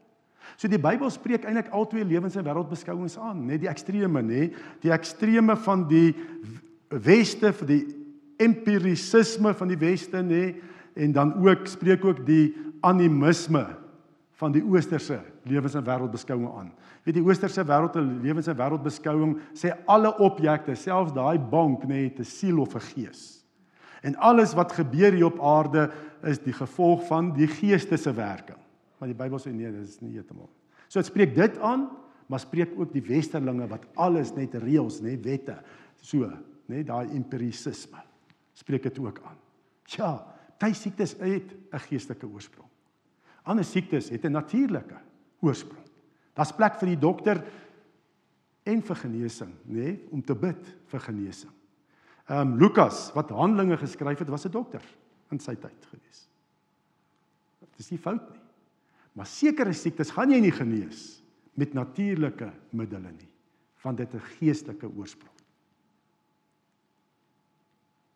So 0.57 0.68
die 0.68 0.79
Bybel 0.79 1.11
spreek 1.11 1.44
eintlik 1.44 1.70
al 1.70 1.87
twee 1.87 2.05
lewens- 2.05 2.37
en 2.37 2.44
wêreldbeskouings 2.44 3.18
aan, 3.18 3.46
nê? 3.49 3.59
Die 3.59 3.68
ekstreme, 3.68 4.23
nê? 4.23 4.55
Die 4.81 4.92
ekstreme 4.92 5.57
van 5.57 5.88
die 5.88 6.14
weste 6.90 7.53
vir 7.53 7.66
die 7.66 7.83
empirisisme 8.40 9.55
van 9.55 9.70
die 9.70 9.79
weste, 9.79 10.22
nê? 10.24 10.55
En 10.98 11.12
dan 11.12 11.35
ook 11.46 11.68
spreek 11.70 12.05
ook 12.05 12.24
die 12.26 12.55
animisme 12.83 13.66
van 14.40 14.53
die 14.53 14.64
oosterse 14.64 15.20
lewens- 15.44 15.74
en 15.74 15.85
wêreldbeskouing 15.85 16.48
aan. 16.57 16.72
Weet 17.05 17.14
die 17.14 17.24
oosterse 17.24 17.64
wêreld 17.64 17.96
en 17.96 18.20
lewens- 18.22 18.48
en 18.48 18.57
wêreldbeskouing 18.57 19.38
sê 19.55 19.72
alle 19.87 20.18
objekte, 20.18 20.74
selfs 20.74 21.12
daai 21.12 21.38
bank, 21.38 21.85
nê, 21.85 22.09
het 22.09 22.18
'n 22.18 22.24
siel 22.24 22.61
of 22.61 22.74
'n 22.74 22.81
gees. 22.81 23.44
En 24.03 24.16
alles 24.16 24.55
wat 24.55 24.72
gebeur 24.72 25.12
hier 25.12 25.26
op 25.26 25.40
aarde 25.40 25.90
is 26.22 26.38
die 26.38 26.53
gevolg 26.53 27.07
van 27.07 27.33
die 27.33 27.46
geeste 27.46 27.96
se 27.96 28.12
werking. 28.12 28.59
Maar 28.98 29.09
die 29.09 29.16
Bybel 29.16 29.38
sê 29.38 29.53
nee, 29.53 29.70
dit 29.72 29.88
is 29.88 30.00
nie 30.00 30.12
heeltemal. 30.12 30.48
So 30.88 31.00
dit 31.00 31.07
spreek 31.07 31.35
dit 31.35 31.59
aan, 31.59 31.88
maar 32.26 32.40
spreek 32.40 32.72
ook 32.76 32.92
die 32.92 33.03
westerlinge 33.03 33.66
wat 33.66 33.87
alles 33.94 34.35
net 34.35 34.55
reëls, 34.55 35.00
net 35.00 35.24
wette, 35.24 35.57
so, 36.00 36.31
nê, 36.70 36.83
daai 36.87 37.11
empirisisme. 37.16 38.00
Spreek 38.54 38.87
dit 38.88 38.98
ook 38.98 39.20
aan. 39.26 39.38
Ja, 39.96 40.12
baie 40.61 40.74
siektes 40.74 41.16
het 41.18 41.54
'n 41.72 41.78
geestelike 41.88 42.26
oorsprong. 42.26 42.68
Ander 43.42 43.64
siektes 43.64 44.11
het 44.11 44.24
'n 44.24 44.33
natuurlike 44.33 44.98
oorsprong. 45.40 45.87
Daar's 46.35 46.52
plek 46.52 46.78
vir 46.78 46.88
die 46.88 46.98
dokter 46.98 47.44
en 48.62 48.83
vir 48.83 48.96
genesing, 48.96 49.52
nê, 49.66 49.74
nee, 49.74 50.09
om 50.11 50.22
te 50.22 50.35
bid 50.35 50.76
vir 50.87 51.00
genesing. 51.00 51.52
Ehm 52.28 52.52
um, 52.52 52.59
Lukas 52.59 53.11
wat 53.14 53.30
Handelinge 53.30 53.76
geskryf 53.76 54.18
het, 54.18 54.28
was 54.28 54.46
'n 54.46 54.50
dokter 54.50 54.83
in 55.30 55.38
sy 55.38 55.54
tyd 55.54 55.87
gewees. 55.90 56.28
Dit 57.59 57.78
is 57.78 57.90
nie 57.90 57.98
fout 57.98 58.30
nie. 58.30 58.40
Maar 59.12 59.26
sekere 59.26 59.72
siektes 59.72 60.11
gaan 60.11 60.30
jy 60.30 60.40
nie 60.40 60.52
genees 60.52 61.22
met 61.54 61.74
natuurlike 61.74 62.52
middele 62.70 63.11
nie, 63.11 63.28
want 63.83 63.96
dit 63.96 64.12
het 64.12 64.22
'n 64.22 64.26
geestelike 64.38 64.88
oorsprong. 64.96 65.39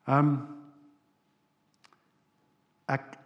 Ehm 0.05 0.29
um, 0.29 0.35
ek 2.87 3.17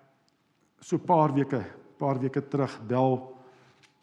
so 0.80 0.96
'n 0.96 1.04
paar 1.04 1.34
weke 1.34 1.64
paar 1.98 2.18
weke 2.18 2.40
terug 2.48 2.78
bel 2.86 3.36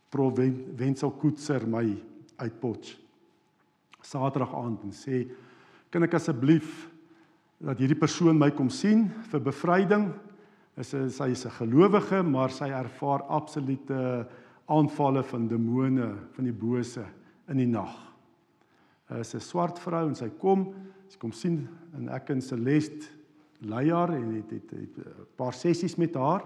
Prof 0.09 0.35
Wenzel 0.77 1.11
Koetser 1.11 1.67
my 1.67 2.03
uit 2.37 2.59
Potch. 2.59 2.97
Saterdag 4.01 4.53
aand 4.53 4.83
en 4.83 4.91
sê 4.91 5.25
kan 5.89 6.03
ek 6.03 6.13
asseblief 6.13 6.89
dat 7.63 7.79
hierdie 7.79 7.99
persoon 7.99 8.37
my 8.37 8.51
kom 8.51 8.69
sien 8.69 9.07
vir 9.31 9.39
bevryding? 9.39 10.11
Is 10.77 10.91
sy 10.91 11.29
is 11.31 11.45
'n 11.45 11.51
gelowige, 11.51 12.23
maar 12.23 12.49
sy 12.49 12.67
ervaar 12.69 13.23
absolute 13.23 14.27
aanvalle 14.67 15.23
van 15.23 15.47
demone 15.47 16.17
van 16.35 16.45
die 16.45 16.51
bose 16.51 17.05
in 17.47 17.57
die 17.57 17.67
nag. 17.67 17.95
Sy 19.07 19.19
is 19.19 19.35
'n 19.35 19.39
swart 19.39 19.79
vrou 19.79 20.07
en 20.07 20.15
sy 20.15 20.29
kom, 20.29 20.73
sy 21.07 21.17
kom 21.17 21.31
sien 21.31 21.67
en 21.95 22.09
ek 22.09 22.29
en 22.29 22.41
Celeste 22.41 23.11
lei 23.65 23.89
haar 23.91 24.13
en 24.13 24.31
het 24.35 24.51
het 24.51 24.71
'n 24.73 25.27
paar 25.35 25.53
sessies 25.53 25.95
met 25.97 26.15
haar 26.15 26.43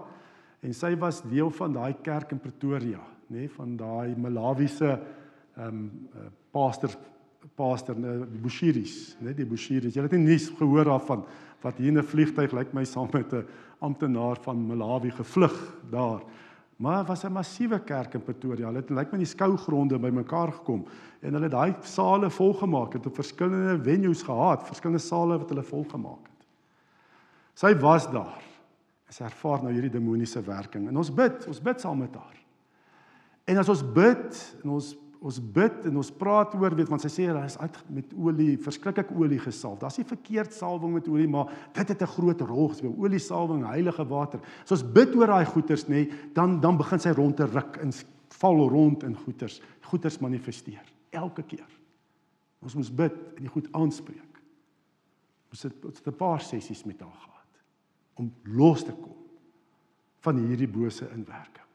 en 0.62 0.74
sy 0.74 0.96
was 0.96 1.22
deel 1.22 1.50
van 1.50 1.72
daai 1.72 1.94
kerk 2.02 2.32
in 2.32 2.40
Pretoria, 2.40 3.00
nê, 3.28 3.40
nee, 3.40 3.48
van 3.48 3.76
daai 3.76 4.16
Malawiese 4.16 5.00
ehm 5.56 5.66
um, 5.66 5.90
pastor 6.52 6.90
pastor 7.56 7.94
die 7.94 8.40
Bushiris, 8.40 9.16
nee, 9.20 9.34
die 9.34 9.46
Bushiris. 9.46 9.94
Jy 9.94 10.02
het 10.02 10.12
nie 10.12 10.26
nuus 10.26 10.50
gehoor 10.58 10.84
daarvan 10.84 11.24
wat 11.62 11.78
hier 11.78 11.88
in 11.88 11.98
'n 11.98 12.02
vliegtyg 12.02 12.52
lyk 12.52 12.72
my 12.72 12.84
saam 12.84 13.08
met 13.12 13.32
'n 13.32 13.46
amptenaar 13.80 14.36
van 14.42 14.66
Malawi 14.66 15.10
gevlug 15.10 15.76
daar. 15.90 16.20
Maar 16.80 17.04
was 17.04 17.24
'n 17.24 17.32
massiewe 17.32 17.78
kerk 17.80 18.14
in 18.14 18.22
Pretoria. 18.22 18.66
Hulle 18.66 18.78
het 18.78 18.90
lyk 18.90 19.12
my 19.12 19.18
die 19.18 19.26
skougronde 19.26 19.98
bymekaar 19.98 20.52
gekom 20.52 20.86
en 21.20 21.32
hulle 21.32 21.48
het 21.48 21.52
daai 21.52 21.74
sale 21.82 22.30
volgemaak 22.30 22.92
het 22.92 23.06
op 23.06 23.14
verskillende 23.14 23.82
venues 23.82 24.22
gehad, 24.22 24.66
verskillende 24.66 25.02
sale 25.02 25.38
wat 25.38 25.48
hulle 25.48 25.62
volgemaak 25.62 26.22
het. 26.22 26.46
Sy 27.54 27.74
was 27.78 28.10
daar. 28.10 28.42
Sy 29.08 29.24
ervaar 29.24 29.62
nou 29.62 29.72
hierdie 29.72 29.90
demoniese 29.90 30.42
werking 30.42 30.88
en 30.88 30.96
ons 30.96 31.14
bid, 31.14 31.46
ons 31.46 31.60
bid 31.60 31.80
saam 31.80 31.98
met 31.98 32.14
haar. 32.14 32.38
En 33.44 33.58
as 33.58 33.68
ons 33.68 33.92
bid 33.92 34.56
en 34.62 34.70
ons 34.70 34.96
ons 35.20 35.38
bid 35.52 35.84
en 35.90 35.98
ons 36.00 36.10
praat 36.16 36.54
oor 36.56 36.74
weet 36.76 36.88
want 36.88 37.02
sy 37.04 37.10
sê 37.12 37.26
daar 37.28 37.44
is 37.44 37.58
uit 37.60 37.76
met 37.92 38.12
olie, 38.16 38.54
verskriklik 38.64 39.10
olie 39.12 39.38
gesalf. 39.42 39.78
Daar's 39.82 39.98
nie 40.00 40.08
verkeerd 40.08 40.54
salwing 40.56 40.94
met 40.96 41.08
olie, 41.12 41.28
maar 41.28 41.52
dit 41.76 41.88
het 41.88 42.02
'n 42.02 42.14
groot 42.16 42.40
rol 42.40 42.68
gespeel. 42.68 42.94
Olie 42.96 43.18
salwing, 43.18 43.66
heilige 43.66 44.04
water. 44.08 44.40
As 44.62 44.72
ons 44.72 44.92
bid 44.92 45.14
oor 45.14 45.26
daai 45.26 45.44
goeters 45.44 45.88
nê, 45.88 46.10
dan 46.32 46.60
dan 46.60 46.76
begin 46.76 46.98
sy 46.98 47.10
rond 47.10 47.36
te 47.36 47.44
ruk 47.44 47.76
en 47.76 47.92
val 48.28 48.68
rond 48.68 49.02
in 49.02 49.16
goeters. 49.16 49.60
Goeters 49.80 50.18
manifesteer 50.18 50.92
elke 51.10 51.42
keer. 51.42 51.68
Ons 52.62 52.74
moet 52.74 52.96
bid 52.96 53.12
en 53.36 53.42
die 53.42 53.48
goed 53.48 53.68
aanspreek. 53.72 54.40
Ons 55.50 55.62
het, 55.62 55.82
het 55.82 56.06
'n 56.06 56.16
paar 56.16 56.40
sessies 56.40 56.84
met 56.84 57.00
haar 57.00 57.20
gehad 57.20 57.62
om 58.14 58.32
los 58.44 58.84
te 58.84 58.92
kom 58.92 59.16
van 60.20 60.36
hierdie 60.36 60.68
bose 60.68 61.08
inwerking. 61.14 61.69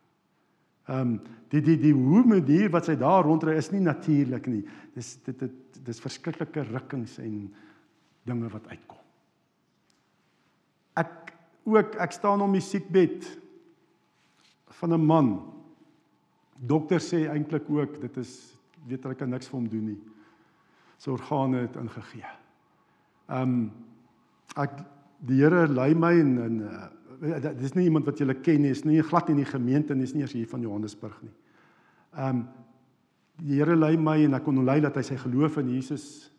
Ehm 0.85 1.15
um, 1.15 1.21
die 1.49 1.61
die 1.61 1.77
die 1.79 1.93
hoe 1.93 2.23
manier 2.27 2.69
wat 2.73 2.89
sy 2.89 2.95
daar 2.99 3.23
rondry 3.23 3.55
is 3.57 3.71
nie 3.71 3.81
natuurlik 3.81 4.47
nie. 4.49 4.63
Dis 4.93 5.15
dit 5.23 5.39
dit 5.39 5.79
dis 5.85 6.01
verskriklike 6.01 6.65
rukkings 6.67 7.17
en 7.21 7.53
dinge 8.25 8.49
wat 8.49 8.67
uitkom. 8.67 9.01
Ek 10.99 11.33
ook 11.65 11.95
ek 12.01 12.11
staan 12.13 12.41
op 12.41 12.53
die 12.53 12.61
siekbed 12.61 13.25
van 14.81 14.93
'n 14.93 15.05
man. 15.05 15.29
Dokter 16.57 16.99
sê 16.99 17.25
eintlik 17.29 17.69
ook 17.69 18.01
dit 18.01 18.17
is 18.17 18.55
weet 18.87 19.03
hulle 19.03 19.15
kan 19.15 19.29
niks 19.29 19.47
vir 19.47 19.59
hom 19.59 19.69
doen 19.69 19.85
nie. 19.85 20.01
Sy 20.97 21.09
organe 21.09 21.65
het 21.65 21.75
ingegee. 21.75 22.29
Ehm 23.29 23.41
um, 23.41 23.71
ek 24.55 24.71
die 25.19 25.41
Here 25.41 25.67
lei 25.67 25.93
my 25.93 26.13
en 26.19 26.37
en 26.37 26.59
uh, 26.61 26.89
dis 27.59 27.75
nie 27.75 27.87
iemand 27.89 28.05
wat 28.05 28.19
jy 28.19 28.33
ken 28.41 28.61
nie, 28.61 28.71
is 28.71 28.85
nie 28.85 29.01
glad 29.03 29.29
in 29.29 29.41
die 29.41 29.47
gemeente 29.47 29.95
nie, 29.95 30.03
is 30.03 30.13
nie 30.15 30.23
eers 30.25 30.35
hier 30.35 30.47
van 30.47 30.61
Johannesburg 30.61 31.17
nie. 31.23 31.33
Ehm 32.15 32.29
um, 32.29 32.45
die 33.35 33.57
Here 33.59 33.75
lei 33.75 33.97
my 33.99 34.21
en 34.23 34.37
ek 34.37 34.45
kon 34.45 34.61
lei 34.63 34.77
dat 34.79 34.95
hy 34.95 35.01
sy 35.03 35.17
geloof 35.19 35.57
in 35.59 35.73
Jesus 35.73 36.29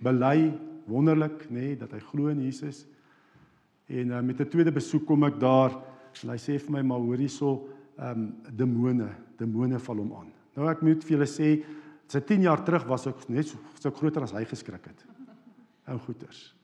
bely, 0.00 0.54
wonderlik, 0.88 1.42
nê, 1.50 1.66
nee, 1.66 1.74
dat 1.76 1.92
hy 1.92 2.00
glo 2.00 2.30
in 2.32 2.40
Jesus. 2.40 2.86
En 3.92 4.14
uh, 4.16 4.22
met 4.24 4.40
'n 4.40 4.48
tweede 4.48 4.72
besoek 4.72 5.04
kom 5.04 5.24
ek 5.24 5.36
daar 5.38 5.76
en 6.22 6.30
hy 6.32 6.38
sê 6.40 6.56
vir 6.58 6.72
my 6.72 6.82
maar 6.82 7.04
hoor 7.04 7.20
hierso 7.20 7.68
ehm 7.98 8.24
um, 8.24 8.32
demone, 8.50 9.10
demone 9.36 9.78
val 9.78 9.96
hom 9.96 10.12
aan. 10.16 10.32
Nou 10.56 10.70
ek 10.70 10.82
moet 10.82 11.04
vir 11.04 11.18
julle 11.18 11.28
sê, 11.28 11.62
sy 12.08 12.20
10 12.20 12.42
jaar 12.42 12.64
terug 12.64 12.86
was 12.88 13.06
ek 13.06 13.28
net 13.28 13.46
so, 13.46 13.58
so 13.78 13.90
groter 13.90 14.22
as 14.22 14.32
hy 14.32 14.44
geskrik 14.44 14.86
het. 14.86 15.04
Ou 15.88 15.98
goeters. 15.98 16.55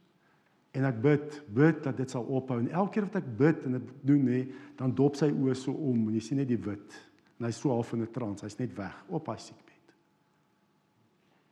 En 0.73 0.87
ek 0.89 1.01
bid, 1.05 1.41
bid 1.53 1.83
dat 1.85 1.97
dit 2.01 2.11
sal 2.11 2.25
ophou 2.25 2.57
en 2.59 2.71
elke 2.71 2.95
keer 2.95 3.09
wat 3.09 3.19
ek 3.21 3.33
bid 3.39 3.67
en 3.69 3.77
dit 3.77 3.91
doen 4.09 4.23
nê, 4.25 4.45
dan 4.79 4.95
dop 4.97 5.19
sy 5.19 5.29
oë 5.29 5.57
so 5.59 5.73
om 5.73 6.07
en 6.09 6.15
jy 6.17 6.23
sien 6.25 6.41
net 6.41 6.49
die 6.49 6.61
wit. 6.61 6.97
En 7.39 7.49
hy's 7.49 7.61
so 7.61 7.75
half 7.75 7.93
in 7.93 8.03
'n 8.03 8.13
trance, 8.13 8.47
hy's 8.47 8.59
net 8.59 8.73
weg 8.77 9.05
op 9.09 9.29
hy 9.29 9.37
siekbed. 9.37 9.95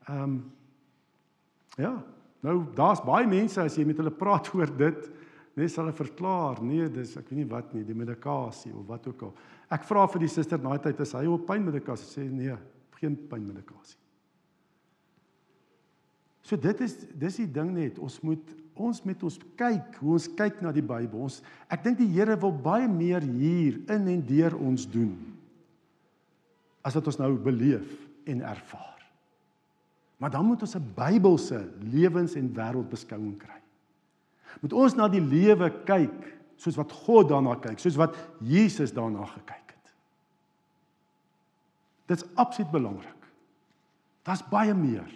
Ehm 0.09 0.22
um, 0.24 0.40
Ja, 1.78 1.94
nou 2.44 2.64
daar's 2.74 3.02
baie 3.04 3.28
mense 3.28 3.62
as 3.62 3.76
jy 3.78 3.87
met 3.88 4.00
hulle 4.00 4.12
praat 4.14 4.50
oor 4.56 4.70
dit, 4.80 5.09
nê, 5.59 5.68
sal 5.68 5.87
hulle 5.87 5.96
verklaar, 5.96 6.62
nee, 6.64 6.88
dis 6.92 7.16
ek 7.20 7.30
weet 7.30 7.42
nie 7.42 7.48
wat 7.50 7.72
nie, 7.74 7.85
die 7.87 7.96
medikasie 7.96 8.72
of 8.74 8.87
wat 8.88 9.06
ook 9.11 9.28
al. 9.28 9.35
Ek 9.70 9.85
vra 9.87 10.06
vir 10.11 10.24
die 10.24 10.33
suster 10.33 10.61
na 10.62 10.76
tyd 10.83 11.00
is 11.04 11.14
hy 11.14 11.26
op 11.30 11.46
pynmedikasie 11.48 12.09
sê 12.09 12.26
nee, 12.26 12.56
geen 13.00 13.16
pynmedikasie. 13.30 13.98
So 16.42 16.59
dit 16.59 16.80
is 16.83 16.96
dis 17.20 17.42
die 17.42 17.50
ding 17.52 17.70
net, 17.76 18.00
ons 18.02 18.18
moet 18.26 18.56
ons 18.88 19.02
met 19.04 19.22
ons 19.26 19.38
kyk 19.58 19.98
hoe 20.00 20.14
ons 20.16 20.28
kyk 20.38 20.60
na 20.64 20.72
die 20.72 20.84
Bybel. 20.84 21.26
Ons 21.28 21.40
ek 21.72 21.84
dink 21.84 21.98
die 22.00 22.08
Here 22.12 22.36
wil 22.40 22.52
baie 22.52 22.88
meer 22.88 23.24
hier 23.24 23.78
in 23.92 24.08
en 24.08 24.22
deur 24.26 24.56
ons 24.58 24.86
doen 24.90 25.16
as 26.80 26.96
wat 26.96 27.10
ons 27.12 27.18
nou 27.20 27.34
beleef 27.36 27.90
en 28.30 28.40
ervaar. 28.40 29.00
Maar 30.20 30.32
dan 30.32 30.46
moet 30.46 30.62
ons 30.62 30.76
'n 30.76 30.92
Bybelse 30.96 31.68
lewens- 31.80 32.36
en 32.36 32.52
wêreldbeskouing 32.54 33.36
kry. 33.38 33.60
Moet 34.60 34.72
ons 34.72 34.94
na 34.94 35.08
die 35.08 35.20
lewe 35.20 35.70
kyk 35.84 36.36
soos 36.56 36.76
wat 36.76 36.92
God 36.92 37.28
daarna 37.28 37.56
kyk, 37.56 37.78
soos 37.78 37.96
wat 37.96 38.16
Jesus 38.44 38.92
daarna 38.92 39.24
gekyk 39.24 39.74
het. 39.74 39.92
Dit's 42.06 42.24
absoluut 42.34 42.70
belangrik. 42.70 43.20
Daar's 44.22 44.42
baie 44.50 44.74
meer 44.74 45.08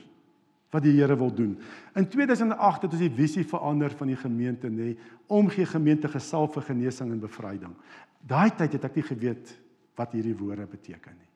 wat 0.75 0.83
die 0.83 0.97
Here 0.97 1.15
wil 1.17 1.31
doen. 1.31 1.55
In 1.95 2.09
2008 2.11 2.87
het 2.87 2.97
ons 2.97 3.03
die 3.05 3.13
visie 3.15 3.45
verander 3.47 3.95
van 3.95 4.11
die 4.11 4.19
gemeente 4.19 4.71
nê, 4.73 4.95
omgee 5.31 5.69
gemeente 5.71 6.11
gesalf 6.11 6.57
vir 6.59 6.67
genesing 6.73 7.13
en 7.15 7.23
bevryding. 7.23 7.77
Daai 8.27 8.51
tyd 8.59 8.75
het 8.75 8.89
ek 8.89 8.99
nie 8.99 9.07
geweet 9.07 9.55
wat 9.95 10.17
hierdie 10.17 10.35
woorde 10.35 10.67
beteken 10.67 11.15
nie. 11.15 11.31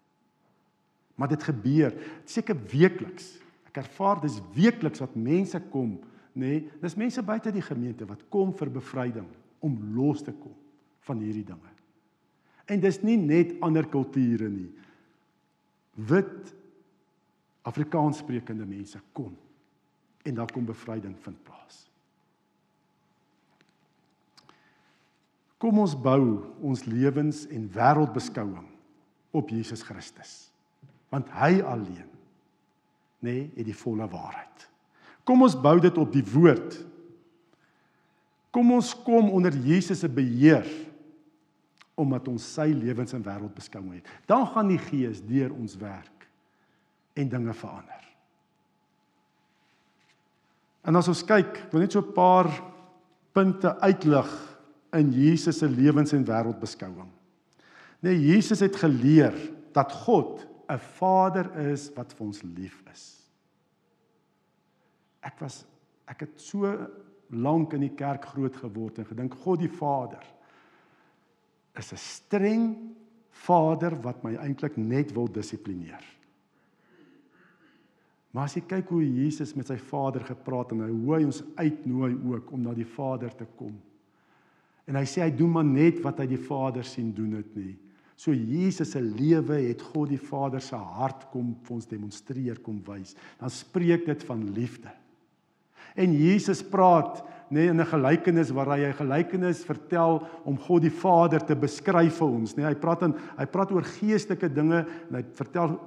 Maar 1.18 1.30
dit 1.34 1.46
gebeur 1.50 1.94
seker 2.26 2.58
weekliks. 2.70 3.36
Ek 3.70 3.82
ervaar 3.84 4.22
dis 4.22 4.40
weekliks 4.54 5.02
wat 5.02 5.14
mense 5.18 5.60
kom, 5.70 5.96
nê. 6.38 6.60
Dis 6.82 6.98
mense 6.98 7.22
buite 7.22 7.54
die 7.54 7.64
gemeente 7.64 8.06
wat 8.08 8.26
kom 8.32 8.52
vir 8.58 8.74
bevryding 8.74 9.26
om 9.62 9.78
los 9.94 10.22
te 10.26 10.34
kom 10.34 10.54
van 11.06 11.22
hierdie 11.22 11.46
dinge. 11.46 11.74
En 12.68 12.82
dis 12.82 13.00
nie 13.06 13.16
net 13.18 13.54
ander 13.64 13.86
kulture 13.88 14.50
nie. 14.50 14.68
Wit 16.08 16.54
Afrikaans 17.66 18.22
sprekende 18.22 18.66
mense 18.66 19.00
kom 19.12 19.34
en 20.22 20.34
daar 20.34 20.50
kom 20.52 20.66
bevryding 20.68 21.16
vind 21.24 21.38
plaas. 21.42 21.86
Kom 25.58 25.80
ons 25.82 25.96
bou 25.98 26.22
ons 26.62 26.84
lewens 26.86 27.42
en 27.50 27.64
wêreldbeskouing 27.74 28.66
op 29.34 29.50
Jesus 29.50 29.82
Christus. 29.82 30.34
Want 31.10 31.30
hy 31.34 31.58
alleen 31.66 32.06
nê 33.18 33.32
nee, 33.32 33.46
het 33.56 33.66
die 33.66 33.74
volle 33.74 34.06
waarheid. 34.06 34.68
Kom 35.26 35.42
ons 35.42 35.56
bou 35.58 35.74
dit 35.82 35.96
op 35.98 36.12
die 36.14 36.22
woord. 36.22 36.76
Kom 38.54 38.70
ons 38.76 38.92
kom 39.02 39.32
onder 39.34 39.56
Jesus 39.66 40.04
se 40.04 40.10
beheer 40.10 40.68
omdat 41.98 42.28
ons 42.30 42.44
sy 42.54 42.68
lewens 42.70 43.10
en 43.16 43.24
wêreldbeskouing 43.26 43.96
het. 43.98 44.10
Dan 44.30 44.46
gaan 44.52 44.70
die 44.70 44.78
Gees 44.78 45.18
deur 45.26 45.50
ons 45.50 45.74
werk 45.80 46.17
en 47.18 47.30
dinge 47.30 47.54
verander. 47.54 48.04
En 50.88 50.96
as 50.96 51.08
ons 51.10 51.24
kyk, 51.26 51.50
ek 51.66 51.72
wil 51.72 51.84
net 51.84 51.92
so 51.92 52.00
'n 52.00 52.14
paar 52.14 52.48
punte 53.34 53.74
uitlig 53.80 54.30
in 54.96 55.12
Jesus 55.12 55.58
se 55.58 55.68
lewens 55.68 56.12
en 56.12 56.24
wêreldbeskouing. 56.24 57.10
Nee, 58.00 58.16
Jesus 58.20 58.60
het 58.60 58.76
geleer 58.76 59.34
dat 59.72 59.92
God 59.92 60.46
'n 60.68 60.78
Vader 60.78 61.70
is 61.70 61.90
wat 61.94 62.12
vir 62.12 62.26
ons 62.26 62.42
lief 62.42 62.82
is. 62.92 63.04
Ek 65.20 65.38
was 65.40 65.64
ek 66.06 66.20
het 66.20 66.40
so 66.40 66.88
lank 67.30 67.72
in 67.72 67.80
die 67.80 67.94
kerk 67.94 68.24
groot 68.24 68.56
geword 68.56 68.98
en 68.98 69.04
gedink 69.04 69.34
God 69.34 69.58
die 69.58 69.68
Vader 69.68 70.24
is 71.76 71.92
'n 71.92 71.96
streng 71.96 72.76
Vader 73.30 73.94
wat 74.02 74.22
my 74.22 74.34
eintlik 74.36 74.76
net 74.76 75.12
wil 75.12 75.28
dissiplineer. 75.30 76.17
Maar 78.32 78.44
as 78.44 78.56
jy 78.58 78.62
kyk 78.68 78.90
hoe 78.92 79.02
Jesus 79.02 79.54
met 79.56 79.70
sy 79.70 79.78
Vader 79.80 80.24
gepraat 80.28 80.74
en 80.74 80.84
hoe 80.84 81.14
hy 81.16 81.22
ons 81.24 81.42
uitnooi 81.56 82.12
ook 82.28 82.52
om 82.52 82.66
na 82.66 82.74
die 82.76 82.88
Vader 82.88 83.32
te 83.34 83.46
kom. 83.56 83.72
En 84.88 84.96
hy 84.96 85.04
sê 85.08 85.22
hy 85.24 85.30
doen 85.36 85.52
maar 85.52 85.68
net 85.68 86.02
wat 86.04 86.20
hy 86.22 86.28
die 86.30 86.40
Vader 86.40 86.84
sien 86.84 87.10
doen 87.16 87.38
dit 87.38 87.56
nie. 87.56 87.74
So 88.18 88.34
Jesus 88.34 88.92
se 88.96 89.00
lewe 89.00 89.60
het 89.68 89.82
God 89.92 90.10
die 90.10 90.20
Vader 90.20 90.62
se 90.64 90.76
hart 90.76 91.28
kom 91.32 91.52
vir 91.64 91.76
ons 91.76 91.88
demonstreer, 91.88 92.58
kom 92.64 92.80
wys. 92.86 93.14
Dan 93.38 93.52
spreek 93.52 94.08
dit 94.08 94.24
van 94.26 94.42
liefde. 94.56 94.90
En 95.98 96.14
Jesus 96.14 96.62
praat 96.66 97.22
nê 97.48 97.64
nee, 97.64 97.70
in 97.72 97.80
'n 97.80 97.86
gelykenis 97.86 98.50
waar 98.52 98.76
hy 98.76 98.88
'n 98.88 99.00
gelykenis 99.00 99.64
vertel 99.64 100.26
om 100.44 100.58
God 100.58 100.82
die 100.82 100.92
Vader 100.92 101.40
te 101.40 101.56
beskryf 101.56 102.18
vir 102.18 102.28
ons, 102.28 102.54
nê. 102.54 102.56
Nee, 102.56 102.66
hy 102.66 102.74
praat 102.74 103.00
dan 103.00 103.14
hy 103.38 103.46
praat 103.46 103.72
oor 103.72 103.82
geestelike 103.82 104.52
dinge 104.52 104.86
en 105.08 105.14
hy 105.14 105.22
vertel 105.32 105.78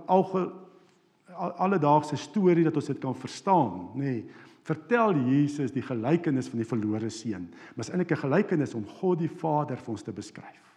alledaagse 1.36 2.17
storie 2.17 2.63
dat 2.63 2.76
ons 2.76 2.89
dit 2.91 3.00
kan 3.00 3.15
verstaan, 3.15 3.89
nê. 3.96 4.04
Nee, 4.04 4.24
vertel 4.62 5.15
Jesus 5.26 5.74
die 5.74 5.82
gelykenis 5.82 6.50
van 6.52 6.62
die 6.62 6.67
verlore 6.67 7.10
seun. 7.10 7.48
Maar 7.76 7.86
is 7.86 7.89
eintlik 7.89 8.12
'n 8.12 8.24
gelykenis 8.26 8.76
om 8.78 8.86
God 8.86 9.20
die 9.20 9.30
Vader 9.30 9.78
vir 9.78 9.91
ons 9.91 10.02
te 10.02 10.12
beskryf. 10.12 10.67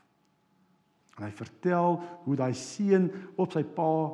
En 1.19 1.25
hy 1.25 1.31
vertel 1.31 2.03
hoe 2.25 2.37
daai 2.37 2.55
seun 2.55 3.11
op 3.37 3.53
sy 3.53 3.63
pa 3.63 4.13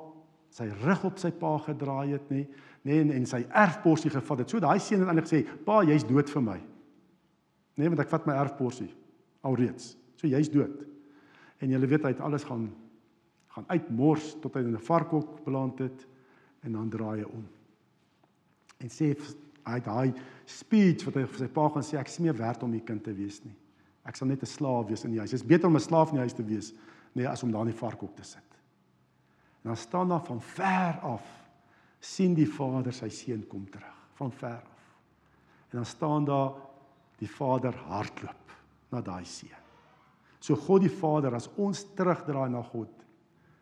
sy 0.51 0.67
rug 0.83 1.05
op 1.05 1.19
sy 1.19 1.31
pa 1.31 1.59
gedraai 1.59 2.11
het, 2.11 2.31
nê, 2.31 2.49
nê 2.83 3.01
en, 3.01 3.11
en 3.11 3.27
sy 3.27 3.47
erfporsie 3.55 4.11
gevat 4.11 4.39
het. 4.39 4.51
So 4.51 4.59
daai 4.59 4.81
seun 4.81 5.01
het 5.01 5.09
eintlik 5.09 5.29
gesê, 5.29 5.65
"Pa, 5.65 5.85
jy's 5.85 6.05
dood 6.05 6.31
vir 6.31 6.43
my." 6.43 6.61
Nê, 7.77 7.89
want 7.89 8.01
ek 8.01 8.09
vat 8.09 8.27
my 8.27 8.35
erfporsie 8.35 8.95
alreeds. 9.43 9.97
So 10.17 10.27
jy's 10.27 10.49
dood. 10.49 10.85
En 11.61 11.71
jy 11.71 11.79
weet 11.79 12.03
hy 12.03 12.09
het 12.09 12.21
alles 12.21 12.45
gaan 12.45 12.71
gaan 13.51 13.65
uitmors 13.67 14.37
tot 14.41 14.55
hy 14.55 14.61
in 14.61 14.75
'n 14.77 14.79
varkhok 14.79 15.45
beland 15.45 15.79
het 15.79 16.07
en 16.63 16.73
dan 16.73 16.91
draai 16.91 17.23
hy 17.23 17.29
om. 17.29 17.47
En 18.81 18.93
sê 18.93 19.13
hy 19.65 19.79
daai 19.85 20.13
speech 20.49 21.05
wat 21.07 21.19
hy 21.21 21.25
vir 21.27 21.43
sy 21.43 21.49
pa 21.53 21.69
gaan 21.69 21.85
sê 21.87 21.99
ek 22.01 22.09
is 22.11 22.19
nie 22.19 22.29
meer 22.29 22.39
werd 22.39 22.63
om 22.63 22.75
'n 22.75 22.85
kind 22.85 23.05
te 23.05 23.15
wees 23.15 23.43
nie. 23.45 23.57
Ek 24.05 24.17
sal 24.17 24.29
net 24.29 24.43
'n 24.43 24.47
slaaf 24.47 24.89
wees 24.89 25.05
in 25.05 25.13
die 25.13 25.19
huis. 25.19 25.31
Dit 25.31 25.41
is 25.41 25.47
beter 25.47 25.67
om 25.67 25.77
'n 25.77 25.81
slaaf 25.81 26.11
in 26.11 26.17
die 26.17 26.27
huis 26.27 26.33
te 26.33 26.45
wees 26.45 26.73
nee 27.13 27.29
as 27.29 27.43
om 27.43 27.51
daar 27.51 27.67
in 27.67 27.73
die 27.73 27.79
varkop 27.79 28.17
te 28.17 28.23
sit. 28.23 28.51
En 29.63 29.71
dan 29.71 29.77
staan 29.77 30.09
daar 30.09 30.25
van 30.25 30.41
ver 30.41 31.01
af 31.03 31.25
sien 32.01 32.35
die 32.35 32.49
vader 32.49 32.93
sy 32.93 33.09
seun 33.09 33.47
kom 33.47 33.69
terug 33.71 33.99
van 34.15 34.33
ver 34.33 34.63
af. 34.63 34.81
En 35.71 35.77
dan 35.77 35.87
staan 35.87 36.25
daar 36.25 36.53
die 37.19 37.29
vader 37.29 37.75
hardloop 37.75 38.53
na 38.91 39.01
daai 39.01 39.25
seun. 39.25 39.61
So 40.41 40.57
God 40.57 40.87
die 40.87 40.93
Vader 40.93 41.37
as 41.37 41.51
ons 41.61 41.85
terugdraai 41.97 42.49
na 42.53 42.63
God, 42.65 42.93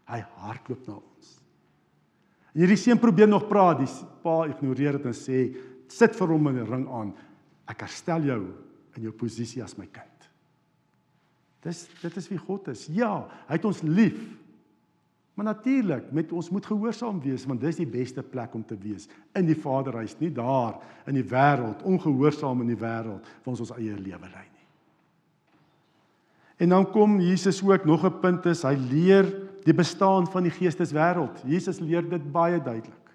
hy 0.08 0.20
hardloop 0.38 0.86
na 0.86 0.94
ons. 1.00 1.32
Hierdie 2.58 2.78
seun 2.80 2.98
probeer 2.98 3.28
nog 3.30 3.46
praat, 3.46 3.84
die 3.84 4.06
pa 4.24 4.40
ignoreer 4.48 4.98
dit 4.98 5.06
en 5.06 5.14
sê 5.14 5.42
sit 5.88 6.16
vir 6.18 6.32
hom 6.34 6.48
'n 6.48 6.66
ring 6.66 6.88
aan. 6.90 7.14
Ek 7.68 7.80
herstel 7.80 8.24
jou 8.24 8.40
in 8.96 9.02
jou 9.02 9.12
posisie 9.12 9.62
as 9.62 9.78
my 9.78 9.86
kind. 9.86 10.28
Dis 11.62 11.88
dit 12.02 12.16
is 12.16 12.28
wie 12.28 12.38
God 12.38 12.68
is. 12.68 12.86
Ja, 12.88 13.28
hy 13.46 13.54
het 13.54 13.64
ons 13.64 13.82
lief. 13.82 14.18
Maar 15.34 15.54
natuurlik, 15.54 16.12
met 16.12 16.32
ons 16.32 16.50
moet 16.50 16.66
gehoorsaam 16.66 17.20
wees 17.20 17.44
want 17.46 17.60
dis 17.60 17.76
die 17.76 17.86
beste 17.86 18.22
plek 18.22 18.54
om 18.54 18.64
te 18.64 18.76
wees 18.76 19.08
in 19.38 19.46
die 19.46 19.54
Vaderhuis, 19.54 20.16
nie 20.18 20.32
daar 20.34 20.80
in 21.06 21.14
die 21.14 21.22
wêreld, 21.22 21.84
ongehoorsaam 21.86 22.60
in 22.60 22.66
die 22.66 22.80
wêreld 22.80 23.22
waar 23.22 23.52
ons 23.54 23.60
ons 23.60 23.70
eie 23.76 23.94
lewe 23.94 24.30
lei 24.32 24.46
nie. 24.48 24.66
En 26.58 26.68
dan 26.68 26.90
kom 26.90 27.20
Jesus 27.20 27.62
ook 27.62 27.84
nog 27.84 28.04
'n 28.04 28.20
punt 28.20 28.46
is 28.46 28.62
hy 28.62 28.74
leer 28.74 29.47
die 29.68 29.76
bestaan 29.76 30.28
van 30.32 30.46
die 30.46 30.54
geesteswêreld. 30.54 31.42
Jesus 31.44 31.80
leer 31.84 32.06
dit 32.08 32.24
baie 32.32 32.56
duidelik. 32.56 33.12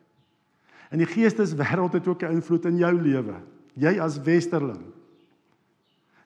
En 0.93 1.01
die 1.01 1.09
geesteswêreld 1.09 1.95
het 1.97 2.07
ook 2.07 2.23
'n 2.23 2.37
invloed 2.37 2.65
in 2.65 2.77
jou 2.77 2.93
lewe. 3.01 3.41
Jy 3.73 3.99
as 3.99 4.21
westerling. 4.21 4.83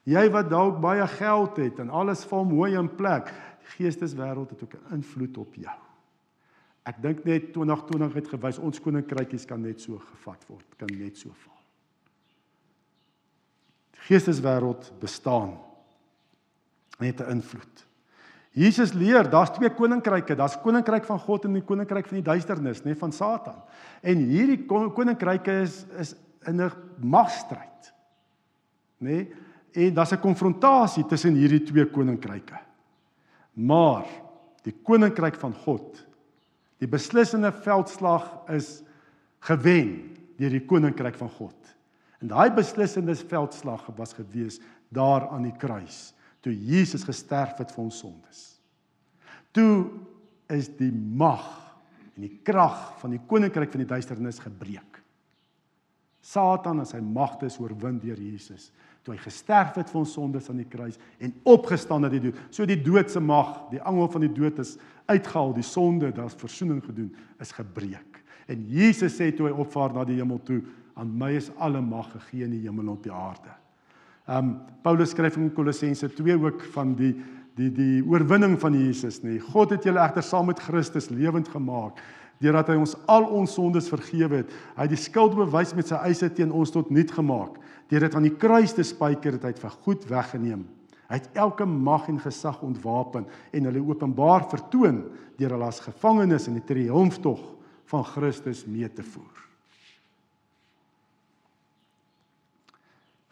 Jy 0.04 0.30
wat 0.30 0.50
dalk 0.50 0.80
baie 0.80 1.06
geld 1.06 1.56
het 1.56 1.78
en 1.78 1.88
alles 1.88 2.24
val 2.24 2.44
mooi 2.44 2.76
in 2.76 2.94
plek. 2.94 3.32
Die 3.60 3.68
geesteswêreld 3.76 4.50
het 4.50 4.62
ook 4.62 4.74
'n 4.74 4.94
invloed 4.94 5.36
op 5.38 5.54
jou. 5.54 5.78
Ek 6.82 7.02
dink 7.02 7.24
net 7.24 7.52
2020 7.52 8.14
het 8.14 8.28
gewys 8.28 8.58
ons 8.58 8.80
koninkrykies 8.80 9.44
kan 9.44 9.60
net 9.60 9.80
so 9.80 9.98
gevat 9.98 10.46
word, 10.46 10.76
kan 10.76 10.88
net 10.98 11.16
so 11.16 11.30
val. 11.32 11.60
Die 13.90 14.00
geesteswêreld 14.00 14.92
bestaan 15.00 15.58
net 16.98 17.20
'n 17.20 17.30
invloed. 17.30 17.87
Jesus 18.56 18.94
leer, 18.96 19.28
daar's 19.30 19.52
twee 19.54 19.70
koninkryke, 19.70 20.34
daar's 20.34 20.56
koninkryk 20.62 21.04
van 21.06 21.20
God 21.20 21.44
en 21.44 21.58
die 21.58 21.64
koninkryk 21.66 22.08
van 22.08 22.18
die 22.18 22.26
duisternis, 22.26 22.80
nê, 22.84 22.94
van 22.98 23.12
Satan. 23.12 23.58
En 24.02 24.22
hierdie 24.30 24.64
koninkryke 24.66 25.60
is 25.62 25.84
is 26.00 26.14
in 26.46 26.62
'n 26.62 26.72
magstryd. 27.00 27.92
Nê? 28.98 29.26
En 29.72 29.94
daar's 29.94 30.12
'n 30.12 30.20
konfrontasie 30.20 31.06
tussen 31.06 31.34
hierdie 31.34 31.62
twee 31.62 31.86
koninkryke. 31.86 32.58
Maar 33.52 34.06
die 34.62 34.74
koninkryk 34.82 35.34
van 35.34 35.52
God, 35.52 36.06
die 36.78 36.88
beslissende 36.88 37.52
veldslag 37.52 38.48
is 38.48 38.82
gewen 39.40 40.16
deur 40.36 40.50
die 40.50 40.66
koninkryk 40.66 41.14
van 41.14 41.30
God. 41.30 41.56
En 42.20 42.28
daai 42.28 42.50
beslissende 42.50 43.14
veldslag 43.14 43.86
was 43.96 44.12
gewees 44.12 44.60
daar 44.88 45.28
aan 45.28 45.42
die 45.42 45.56
kruis 45.58 46.14
toe 46.48 46.56
Jesus 46.56 47.04
gesterf 47.04 47.60
het 47.60 47.72
vir 47.74 47.84
ons 47.84 48.00
sondes. 48.00 48.42
Toe 49.52 49.86
is 50.52 50.70
die 50.78 50.92
mag 50.92 51.46
en 52.16 52.24
die 52.24 52.34
krag 52.44 52.96
van 53.02 53.12
die 53.14 53.22
koninkryk 53.30 53.70
van 53.74 53.84
die 53.84 53.92
duisternis 53.92 54.40
gebreek. 54.42 55.02
Satan 56.24 56.82
en 56.82 56.88
sy 56.88 56.98
magte 57.04 57.46
is 57.48 57.60
oorwin 57.60 58.00
deur 58.02 58.18
Jesus 58.20 58.70
toe 59.08 59.14
hy 59.16 59.22
gesterf 59.22 59.78
het 59.78 59.88
vir 59.88 60.02
ons 60.02 60.10
sondes 60.12 60.50
aan 60.52 60.60
die 60.60 60.68
kruis 60.68 60.98
en 61.24 61.32
opgestaan 61.48 62.04
het 62.04 62.12
uit 62.12 62.18
die 62.18 62.28
dood. 62.28 62.40
So 62.52 62.68
die 62.68 62.76
dood 62.76 63.08
se 63.08 63.22
mag, 63.24 63.54
die 63.72 63.80
angel 63.80 64.10
van 64.12 64.26
die 64.26 64.34
dood 64.36 64.60
is 64.60 64.74
uitgehaal, 65.08 65.54
die 65.56 65.64
sonde, 65.64 66.10
daar's 66.12 66.36
verzoening 66.36 66.82
gedoen, 66.84 67.08
is 67.40 67.54
gebreek. 67.56 68.20
En 68.52 68.66
Jesus 68.68 69.16
sê 69.16 69.30
toe 69.32 69.48
hy 69.48 69.54
opvaar 69.64 69.94
na 69.96 70.04
die 70.08 70.18
hemel 70.18 70.42
toe, 70.44 70.60
aan 70.98 71.08
my 71.16 71.30
is 71.38 71.48
alle 71.56 71.80
mag 71.80 72.10
gegee 72.18 72.44
in 72.44 72.52
die 72.58 72.66
hemel 72.66 72.84
en 72.84 72.92
op 72.98 73.06
die 73.06 73.14
aarde. 73.14 73.54
Um 74.28 74.58
Paulus 74.84 75.14
skryf 75.14 75.38
in 75.40 75.48
Kolossense 75.56 76.08
2 76.12 76.36
ook 76.36 76.62
van 76.74 76.94
die 76.98 77.14
die 77.58 77.72
die 77.74 78.04
oorwinning 78.06 78.54
van 78.60 78.76
Jesus 78.76 79.22
nê. 79.24 79.40
God 79.42 79.72
het 79.74 79.86
julle 79.88 79.98
egter 79.98 80.22
saam 80.22 80.46
met 80.46 80.60
Christus 80.62 81.08
lewend 81.10 81.48
gemaak 81.50 81.98
deurdat 82.38 82.68
hy 82.70 82.76
ons 82.78 82.94
al 83.10 83.24
ons 83.34 83.56
sondes 83.56 83.88
vergewe 83.90 84.44
het. 84.44 84.52
Hy 84.76 84.84
het 84.86 84.92
die 84.92 85.00
skuld 85.00 85.34
bewys 85.34 85.72
met 85.74 85.88
sy 85.90 85.98
eise 86.06 86.28
teen 86.30 86.52
ons 86.54 86.70
tot 86.70 86.92
nul 86.94 87.08
gemaak. 87.10 87.56
Deur 87.90 88.04
dit 88.06 88.14
aan 88.14 88.28
die 88.28 88.36
kruis 88.38 88.76
te 88.76 88.84
spyker 88.86 89.34
het 89.34 89.46
hy 89.48 89.50
dit 89.56 89.64
vir 89.64 89.74
goed 89.82 90.04
weggeneem. 90.06 90.62
Hy 91.08 91.18
het 91.18 91.40
elke 91.40 91.66
mag 91.66 92.06
en 92.12 92.20
gesag 92.20 92.60
ontwapen 92.62 93.26
en 93.56 93.68
hulle 93.70 93.82
openbaar 93.90 94.44
vertoon 94.52 95.02
deur 95.40 95.56
hulle 95.56 95.66
as 95.66 95.82
gevangenes 95.82 96.46
in 96.50 96.60
die 96.60 96.66
triomftog 96.68 97.40
van 97.88 98.04
Christus 98.04 98.66
mee 98.68 98.86
te 98.92 99.02
voer. 99.02 99.44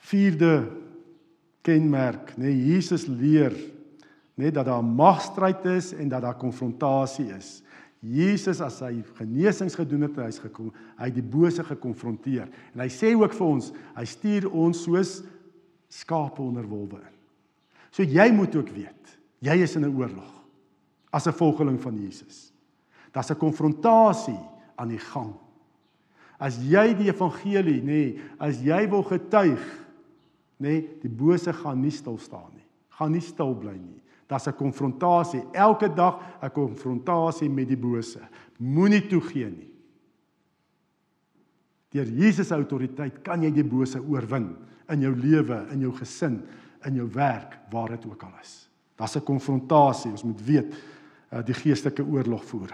Vierde 0.06 0.85
kenmerk, 1.66 2.36
nê, 2.38 2.52
nee, 2.52 2.74
Jesus 2.74 3.08
leer 3.10 3.54
net 4.36 4.54
dat 4.54 4.68
daar 4.68 4.84
magstryd 4.84 5.64
is 5.72 5.92
en 5.96 6.10
dat 6.12 6.22
daar 6.22 6.36
konfrontasie 6.38 7.30
is. 7.34 7.62
Jesus 8.04 8.60
as 8.60 8.78
hy 8.84 9.00
genesings 9.16 9.74
gedoen 9.78 10.04
het, 10.06 10.18
hy's 10.20 10.38
gekom, 10.42 10.68
hy 10.98 11.08
het 11.08 11.16
die 11.16 11.24
bose 11.24 11.64
gekonfronteer. 11.64 12.50
En 12.74 12.84
hy 12.84 12.90
sê 12.92 13.14
ook 13.16 13.34
vir 13.34 13.46
ons, 13.46 13.70
hy 13.96 14.04
stuur 14.06 14.50
ons 14.52 14.82
soos 14.84 15.18
skape 15.92 16.42
onder 16.44 16.66
wolwe 16.68 17.00
in. 17.00 17.14
So 17.90 18.04
jy 18.04 18.28
moet 18.36 18.54
ook 18.58 18.68
weet, 18.76 19.16
jy 19.40 19.56
is 19.64 19.76
in 19.76 19.86
'n 19.88 19.96
oorlog 19.96 20.32
as 21.10 21.26
'n 21.26 21.32
volgeling 21.32 21.80
van 21.80 21.96
Jesus. 21.96 22.52
Daar's 23.12 23.30
'n 23.30 23.38
konfrontasie 23.38 24.40
aan 24.76 24.88
die 24.88 25.00
gang. 25.12 25.32
As 26.38 26.58
jy 26.58 26.94
die 26.94 27.08
evangelie, 27.08 27.80
nê, 27.80 27.84
nee, 27.84 28.20
as 28.38 28.60
jy 28.60 28.88
wil 28.90 29.02
getuig, 29.02 29.85
nê, 30.56 30.68
nee, 30.68 30.98
die 31.02 31.10
bose 31.12 31.52
gaan 31.52 31.80
nie 31.80 31.90
stil 31.90 32.18
staan 32.18 32.50
nie. 32.54 32.64
Gaan 32.96 33.12
nie 33.12 33.24
stil 33.24 33.54
bly 33.54 33.76
nie. 33.76 34.02
Daar's 34.26 34.48
'n 34.48 34.56
konfrontasie 34.56 35.42
elke 35.52 35.88
dag, 35.88 36.20
'n 36.42 36.50
konfrontasie 36.50 37.48
met 37.48 37.68
die 37.68 37.76
bose. 37.76 38.20
Moenie 38.58 39.06
toegee 39.06 39.50
nie. 39.50 39.70
Deur 41.90 42.06
Jesus 42.06 42.48
se 42.48 42.54
autoriteit 42.54 43.22
kan 43.22 43.42
jy 43.42 43.50
die 43.50 43.64
bose 43.64 44.00
oorwin 44.00 44.56
in 44.88 45.00
jou 45.00 45.14
lewe, 45.14 45.66
in 45.72 45.80
jou 45.80 45.92
gesin, 45.92 46.42
in 46.84 46.94
jou 46.94 47.08
werk, 47.12 47.58
waar 47.70 47.88
dit 47.88 48.06
ook 48.06 48.22
al 48.22 48.32
is. 48.42 48.68
Daar's 48.96 49.16
'n 49.16 49.24
konfrontasie, 49.24 50.10
ons 50.10 50.24
moet 50.24 50.44
weet, 50.44 50.74
uh, 51.32 51.42
die 51.44 51.54
geestelike 51.54 52.04
oorlog 52.04 52.44
voer. 52.44 52.72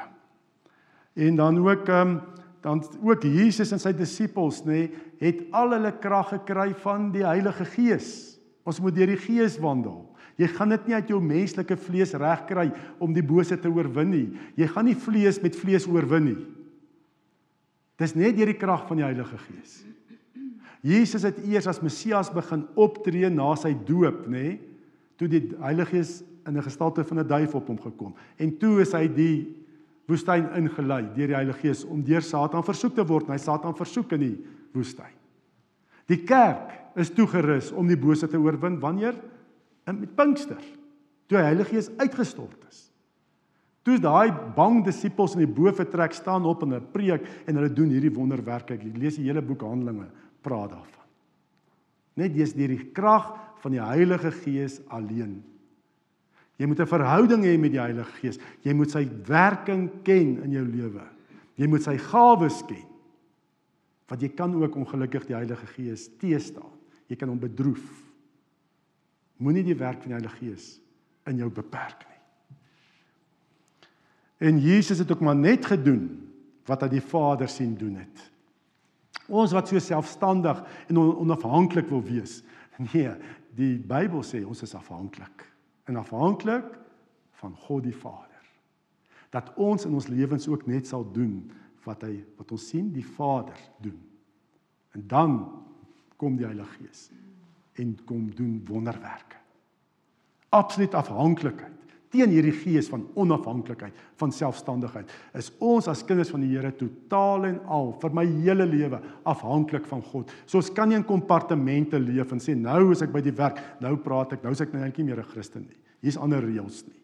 En 1.15 1.37
dan 1.37 1.59
ook 1.59 1.89
ehm 1.89 2.09
um, 2.09 2.21
dan 2.63 2.83
ook 3.03 3.25
Jesus 3.27 3.73
en 3.75 3.81
sy 3.83 3.91
disippels 3.97 4.63
nê 4.63 4.71
nee, 4.71 5.03
het 5.23 5.43
al 5.55 5.75
hulle 5.75 5.93
krag 6.03 6.31
gekry 6.37 6.71
van 6.83 7.11
die 7.15 7.25
Heilige 7.27 7.67
Gees. 7.75 8.09
Ons 8.67 8.79
moet 8.83 8.95
deur 8.95 9.11
die 9.11 9.19
Gees 9.19 9.59
wandel. 9.63 10.05
Jy 10.39 10.49
gaan 10.55 10.73
dit 10.73 10.89
nie 10.89 10.97
uit 10.97 11.11
jou 11.13 11.21
menslike 11.23 11.77
vlees 11.85 12.15
regkry 12.19 12.71
om 13.03 13.13
die 13.15 13.25
bose 13.27 13.59
te 13.59 13.71
oorwin 13.71 14.11
nie. 14.11 14.27
Jy 14.59 14.71
gaan 14.71 14.89
nie 14.89 14.99
vlees 14.99 15.41
met 15.43 15.59
vlees 15.59 15.87
oorwin 15.91 16.29
nie. 16.31 16.39
Dis 18.01 18.15
net 18.19 18.39
deur 18.39 18.51
die 18.51 18.59
krag 18.59 18.87
van 18.89 19.03
die 19.03 19.07
Heilige 19.07 19.39
Gees. 19.45 19.83
Jesus 20.83 21.27
het 21.27 21.39
eers 21.47 21.69
as 21.71 21.83
Messias 21.83 22.31
begin 22.35 22.65
optree 22.75 23.29
na 23.31 23.53
sy 23.59 23.71
doop, 23.87 24.25
nê? 24.31 24.57
Toe 25.19 25.29
die 25.31 25.45
Heilige 25.63 25.99
Gees 25.99 26.23
in 26.47 26.57
'n 26.57 26.63
gestalte 26.63 27.05
van 27.05 27.19
'n 27.21 27.27
duif 27.27 27.55
op 27.55 27.67
hom 27.67 27.79
gekom. 27.79 28.15
En 28.39 28.59
toe 28.59 28.81
is 28.81 28.93
hy 28.93 29.07
die 29.07 29.62
woestyn 30.11 30.49
ingelei 30.59 31.05
deur 31.15 31.31
die 31.31 31.39
Heilige 31.39 31.61
Gees 31.63 31.85
om 31.85 32.03
deur 32.05 32.25
Satan 32.25 32.65
versoek 32.67 32.97
te 32.97 33.05
word. 33.07 33.31
Hy 33.31 33.39
Satan 33.41 33.77
versoek 33.79 34.15
in 34.17 34.25
die 34.25 34.37
woestyn. 34.75 35.19
Die 36.11 36.23
kerk 36.27 36.99
is 36.99 37.13
toegerus 37.15 37.71
om 37.73 37.89
die 37.89 37.99
bose 38.01 38.29
te 38.29 38.41
oorwin 38.41 38.81
wanneer 38.83 39.17
in 39.89 40.01
met 40.01 40.17
Pinkster 40.17 40.61
toe 41.29 41.39
die 41.39 41.47
Heilige 41.47 41.77
Gees 41.77 41.91
uitgestort 41.97 42.67
is. 42.69 42.89
Toe 43.83 43.97
daai 43.99 44.31
bang 44.55 44.83
disippels 44.87 45.35
in 45.35 45.43
die 45.43 45.51
boefretrek 45.51 46.15
staan 46.15 46.45
op 46.47 46.63
en 46.63 46.77
hulle 46.77 46.91
preek 46.95 47.25
en 47.49 47.59
hulle 47.59 47.73
doen 47.73 47.91
hierdie 47.91 48.13
wonderwerke. 48.15 48.77
Ek 48.77 48.99
lees 48.99 49.19
die 49.19 49.27
hele 49.27 49.43
boek 49.43 49.65
Handelinge 49.67 50.07
praat 50.45 50.75
daarvan. 50.75 51.09
Net 52.21 52.37
deur 52.37 52.75
die 52.75 52.93
krag 52.95 53.33
van 53.63 53.75
die 53.75 53.83
Heilige 53.83 54.31
Gees 54.43 54.81
alleen. 54.93 55.41
Jy 56.63 56.69
moet 56.71 56.79
'n 56.79 56.87
verhouding 56.87 57.43
hê 57.43 57.59
met 57.59 57.73
die 57.73 57.81
Heilige 57.81 58.13
Gees. 58.21 58.39
Jy 58.63 58.73
moet 58.73 58.91
sy 58.91 59.09
werking 59.27 59.91
ken 60.05 60.43
in 60.45 60.51
jou 60.51 60.65
lewe. 60.65 61.03
Jy 61.59 61.67
moet 61.67 61.83
sy 61.83 61.97
gawes 61.99 62.63
ken. 62.67 62.87
Want 64.07 64.21
jy 64.21 64.29
kan 64.29 64.55
ook 64.55 64.77
ongelukkig 64.77 65.27
die 65.27 65.35
Heilige 65.35 65.67
Gees 65.67 66.09
teëstaan. 66.19 66.71
Jy 67.09 67.17
kan 67.17 67.29
hom 67.29 67.39
bedroef. 67.39 68.05
Moenie 69.37 69.65
die 69.65 69.75
werk 69.75 70.03
van 70.03 70.13
die 70.13 70.19
Heilige 70.21 70.37
Gees 70.37 70.81
in 71.27 71.37
jou 71.37 71.51
beperk 71.51 72.07
nie. 72.07 72.21
En 74.49 74.59
Jesus 74.59 74.99
het 74.99 75.11
ook 75.11 75.21
maar 75.21 75.37
net 75.37 75.67
gedoen 75.67 76.31
wat 76.67 76.83
hy 76.83 76.89
die 76.89 77.01
Vader 77.01 77.49
sien 77.49 77.75
doen 77.75 77.97
het. 77.97 78.31
Ons 79.27 79.53
wat 79.53 79.69
so 79.69 79.79
selfstandig 79.79 80.63
en 80.89 80.99
onafhanklik 80.99 81.89
wil 81.89 82.03
wees. 82.03 82.43
Nee, 82.93 83.11
die 83.55 83.79
Bybel 83.79 84.23
sê 84.23 84.47
ons 84.47 84.63
is 84.63 84.75
afhanklik 84.75 85.52
en 85.85 85.97
afhanklik 85.97 86.79
van 87.41 87.57
God 87.57 87.83
die 87.83 87.97
Vader. 87.97 88.29
Dat 89.31 89.53
ons 89.55 89.85
in 89.85 89.95
ons 89.95 90.07
lewens 90.07 90.49
ook 90.49 90.67
net 90.67 90.87
sal 90.87 91.07
doen 91.13 91.51
wat 91.83 92.05
hy 92.07 92.21
wat 92.39 92.53
ons 92.55 92.69
sien 92.69 92.93
die 92.95 93.07
Vader 93.07 93.59
doen. 93.83 93.99
En 94.93 95.07
dan 95.07 95.39
kom 96.17 96.37
die 96.37 96.47
Heilige 96.47 96.79
Gees 96.79 97.09
en 97.81 97.97
kom 98.05 98.29
doen 98.35 98.61
wonderwerke. 98.69 99.41
Absoluut 100.53 100.95
afhanklikheid 100.95 101.82
teen 102.13 102.33
hierdie 102.33 102.55
gees 102.55 102.91
van 102.93 103.07
onafhanklikheid, 103.19 103.97
van 104.21 104.33
selfstandigheid, 104.35 105.11
is 105.39 105.51
ons 105.65 105.89
as 105.89 106.05
kinders 106.07 106.31
van 106.33 106.45
die 106.45 106.53
Here 106.53 106.73
totaal 106.77 107.49
en 107.49 107.61
al 107.73 107.93
vir 108.03 108.17
my 108.19 108.25
hele 108.27 108.67
lewe 108.69 109.01
afhanklik 109.29 109.89
van 109.89 110.05
God. 110.13 110.33
So 110.47 110.61
ons 110.61 110.73
kan 110.77 110.91
nie 110.93 110.99
in 111.01 111.09
kompartemente 111.09 112.01
leef 112.01 112.35
en 112.35 112.43
sê 112.43 112.57
nou 112.59 112.91
is 112.93 113.05
ek 113.05 113.15
by 113.15 113.25
die 113.25 113.37
werk, 113.37 113.63
nou 113.81 113.97
praat 114.05 114.37
ek, 114.37 114.45
nou 114.45 114.53
is 114.53 114.61
ek 114.65 114.75
nou 114.75 114.83
net 114.85 114.99
nie 114.99 115.09
meer 115.09 115.21
'n 115.25 115.33
Christen 115.33 115.67
nie. 115.69 115.79
Hier's 116.03 116.19
ander 116.19 116.43
reëls 116.43 116.85
nie. 116.87 117.01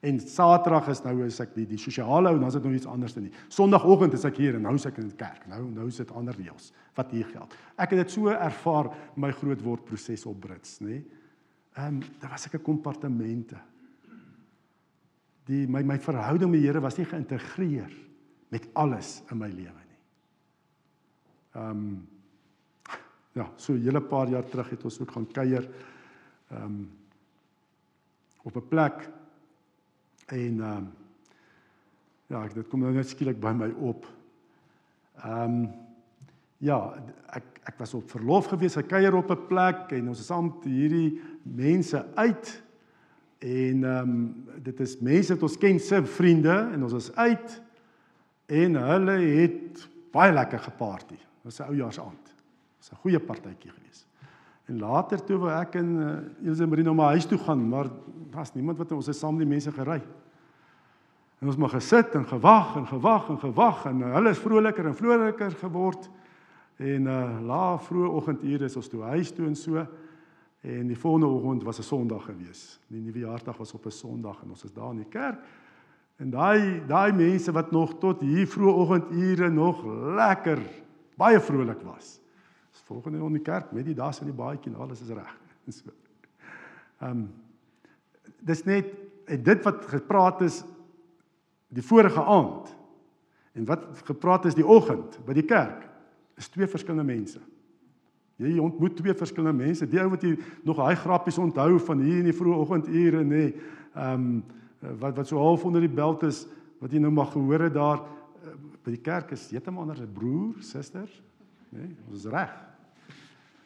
En 0.00 0.20
Saterdag 0.20 0.88
is 0.88 1.02
nou 1.02 1.24
is 1.26 1.40
ek 1.40 1.54
die, 1.54 1.66
die 1.66 1.78
sosiale 1.78 2.30
ou, 2.30 2.38
dan 2.38 2.48
is 2.48 2.54
dit 2.54 2.64
nou 2.64 2.74
iets 2.74 2.86
anders 2.86 3.16
nie. 3.16 3.32
Sondagoggend 3.48 4.14
is 4.14 4.24
ek 4.24 4.36
hier 4.36 4.54
en 4.54 4.62
nou 4.62 4.74
is 4.74 4.86
ek 4.86 4.98
in 4.98 5.08
die 5.08 5.16
kerk. 5.16 5.46
Nou 5.50 5.64
nou 5.64 5.88
is 5.88 5.96
dit 5.96 6.12
ander 6.14 6.34
reëls 6.38 6.72
wat 6.94 7.10
hier 7.10 7.26
geld. 7.26 7.54
Ek 7.76 7.90
het 7.90 8.06
dit 8.06 8.10
so 8.10 8.28
ervaar 8.28 8.92
my 9.16 9.32
grootword 9.32 9.84
proses 9.84 10.24
op 10.26 10.40
Brits, 10.40 10.78
nê. 10.80 11.02
Ehm 11.76 11.98
um, 11.98 12.00
daar 12.20 12.30
was 12.30 12.46
ek 12.46 12.54
'n 12.54 12.62
kompartemente 12.62 13.58
die 15.48 15.64
my 15.66 15.82
my 15.82 15.98
verhouding 15.98 16.50
met 16.52 16.60
die 16.60 16.68
Here 16.68 16.82
was 16.84 16.98
nie 16.98 17.08
geïntegreer 17.08 17.92
met 18.52 18.68
alles 18.74 19.22
in 19.32 19.40
my 19.40 19.48
lewe 19.48 19.82
nie. 19.84 20.00
Ehm 21.56 21.70
um, 21.70 21.90
ja, 23.32 23.46
so 23.56 23.72
'n 23.72 23.82
hele 23.82 24.00
paar 24.00 24.28
jaar 24.28 24.44
terug 24.44 24.70
het 24.70 24.84
ons 24.84 25.00
ook 25.00 25.10
gaan 25.10 25.26
kuier 25.32 25.68
ehm 26.50 26.64
um, 26.64 26.90
op 28.42 28.56
'n 28.56 28.68
plek 28.68 29.10
en 30.26 30.60
ehm 30.60 30.76
um, 30.76 30.92
ja, 32.26 32.44
ek 32.44 32.54
dit 32.54 32.68
kom 32.68 32.80
nou 32.80 32.92
net 32.92 33.08
skielik 33.08 33.40
by 33.40 33.52
my 33.52 33.70
op. 33.70 34.06
Ehm 35.24 35.42
um, 35.42 35.70
ja, 36.58 36.94
ek 37.26 37.44
ek 37.68 37.78
was 37.78 37.94
op 37.94 38.10
verlof 38.10 38.46
gewees, 38.46 38.76
ek 38.76 38.88
kuier 38.88 39.14
op 39.14 39.30
'n 39.30 39.46
plek 39.46 39.92
en 39.92 40.08
ons 40.08 40.20
is 40.20 40.26
saam 40.26 40.52
hierdie 40.62 41.20
mense 41.42 42.06
uit 42.14 42.62
En 43.38 43.84
ehm 43.84 44.08
um, 44.08 44.44
dit 44.62 44.80
is 44.80 44.96
mense 44.98 45.32
wat 45.34 45.42
ons 45.42 45.58
ken 45.58 45.80
se 45.80 46.00
vriende 46.04 46.54
en 46.72 46.82
ons 46.82 46.92
is 46.92 47.12
uit 47.14 47.62
en 48.46 48.74
hulle 48.74 49.16
het 49.38 49.84
baie 50.12 50.32
lekker 50.32 50.58
geparty. 50.58 51.14
Dit 51.14 51.44
was 51.46 51.58
'n 51.60 51.70
oujaarsaand. 51.70 52.24
Dit 52.24 52.78
was 52.78 52.90
'n 52.90 53.00
goeie 53.02 53.20
partytjie 53.20 53.70
geweest. 53.70 54.06
En 54.64 54.78
later 54.78 55.24
toe 55.24 55.38
wou 55.38 55.50
ek 55.60 55.74
en 55.74 55.94
uh, 55.96 56.48
Elsə 56.48 56.66
Marino 56.66 56.94
na 56.94 57.02
huis 57.02 57.26
toe 57.26 57.38
gaan, 57.38 57.68
maar 57.68 57.86
daar's 58.30 58.52
niemand 58.52 58.78
wat 58.78 58.92
ons 58.92 59.08
is 59.08 59.18
saam 59.18 59.36
met 59.36 59.46
die 59.46 59.54
mense 59.54 59.72
gery. 59.72 60.02
En 61.38 61.46
ons 61.46 61.56
maar 61.56 61.68
gesit 61.68 62.14
en 62.14 62.26
gewag 62.26 62.76
en 62.76 62.86
gewag 62.86 63.28
en 63.28 63.38
gewag 63.38 63.86
en 63.86 64.00
uh, 64.00 64.14
hulle 64.14 64.30
is 64.30 64.38
vroliker 64.38 64.86
en 64.86 64.94
vroliker 64.94 65.50
geword. 65.50 66.10
En 66.76 67.06
uh 67.06 67.40
laat 67.42 67.82
vroeë 67.82 68.10
oggendure 68.10 68.64
is 68.64 68.76
ons 68.76 68.88
toe 68.88 69.02
huis 69.02 69.32
toe 69.32 69.46
en 69.46 69.56
so. 69.56 69.86
En 70.60 70.86
die 70.86 70.98
volgende 70.98 71.26
oggend 71.26 71.62
was 71.62 71.78
'n 71.78 71.82
Sondag 71.82 72.24
gewees. 72.24 72.80
Die 72.86 73.00
nuwe 73.00 73.18
jaardag 73.18 73.56
was 73.56 73.74
op 73.74 73.86
'n 73.86 73.90
Sondag 73.90 74.42
en 74.42 74.50
ons 74.50 74.64
is 74.64 74.72
daar 74.72 74.90
in 74.90 74.96
die 74.96 75.08
kerk. 75.08 75.44
En 76.16 76.30
daai 76.30 76.86
daai 76.86 77.12
mense 77.12 77.52
wat 77.52 77.70
nog 77.70 77.98
tot 77.98 78.20
hier 78.20 78.46
vroeë 78.46 78.74
oggendure 78.74 79.50
nog 79.50 79.84
lekker 80.14 80.58
baie 81.16 81.40
vrolik 81.40 81.82
was. 81.82 82.20
Is 82.72 82.80
volgende 82.84 83.18
in 83.18 83.32
die 83.32 83.42
kerk 83.42 83.72
met 83.72 83.84
die 83.84 83.94
das 83.94 84.20
en 84.20 84.26
die 84.26 84.34
baadjie 84.34 84.72
en 84.72 84.80
alles 84.80 85.00
is 85.00 85.08
reg. 85.08 85.36
So. 85.68 85.90
Ehm 86.98 87.10
um, 87.10 87.30
dis 88.40 88.64
net 88.64 88.94
dit 89.26 89.64
wat 89.64 89.84
gepraat 89.86 90.40
is 90.40 90.64
die 91.68 91.82
vorige 91.82 92.22
aand 92.22 92.76
en 93.52 93.64
wat 93.64 93.84
gepraat 94.04 94.44
is 94.44 94.54
die 94.54 94.66
oggend 94.66 95.18
by 95.26 95.32
die 95.36 95.44
kerk 95.44 95.84
is 96.38 96.48
twee 96.48 96.66
verskillende 96.66 97.04
mense. 97.04 97.40
Jy 98.38 98.58
ontmoet 98.62 98.94
twee 98.96 99.14
verskillende 99.18 99.64
mense. 99.64 99.86
Die 99.90 99.98
ou 99.98 100.12
wat 100.12 100.22
jy 100.22 100.36
nog 100.66 100.78
daai 100.78 100.94
grappies 100.96 101.40
onthou 101.42 101.78
van 101.88 102.04
hier 102.04 102.20
in 102.20 102.28
die 102.30 102.36
vroeë 102.36 102.60
oggendure 102.62 103.24
nê. 103.26 103.48
Ehm 103.94 104.14
um, 104.14 104.38
wat 105.00 105.16
wat 105.18 105.26
so 105.26 105.40
half 105.42 105.64
onder 105.66 105.82
die 105.82 105.90
belt 105.90 106.22
is 106.22 106.44
wat 106.78 106.92
jy 106.94 107.00
nou 107.02 107.10
mag 107.10 107.32
gehoor 107.32 107.64
het 107.64 107.74
daar 107.74 107.98
uh, 107.98 108.52
by 108.84 108.92
die 108.94 109.02
kerk 109.02 109.32
is 109.34 109.48
heeltemal 109.50 109.82
anders 109.82 110.04
'n 110.04 110.12
broer, 110.14 110.54
suster, 110.62 111.08
nê. 111.74 111.88
Ons 112.06 112.22
is 112.22 112.30
reg. 112.30 112.54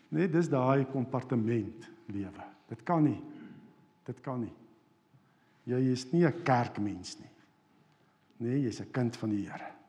Nee, 0.09 0.29
dis 0.29 0.49
daai 0.49 0.87
kompartement 0.89 1.91
lewe. 2.07 2.49
Dit 2.69 2.83
kan 2.83 3.05
nie. 3.05 3.21
Dit 4.07 4.21
kan 4.25 4.41
nie. 4.41 4.55
Jy 5.65 5.93
is 5.93 6.07
nie 6.13 6.25
'n 6.25 6.43
kerkmens 6.43 7.19
nie. 7.21 7.31
Nee, 8.39 8.63
jy's 8.63 8.81
'n 8.81 8.91
kind 8.91 9.17
van 9.17 9.31
die 9.31 9.47
Here. 9.47 9.82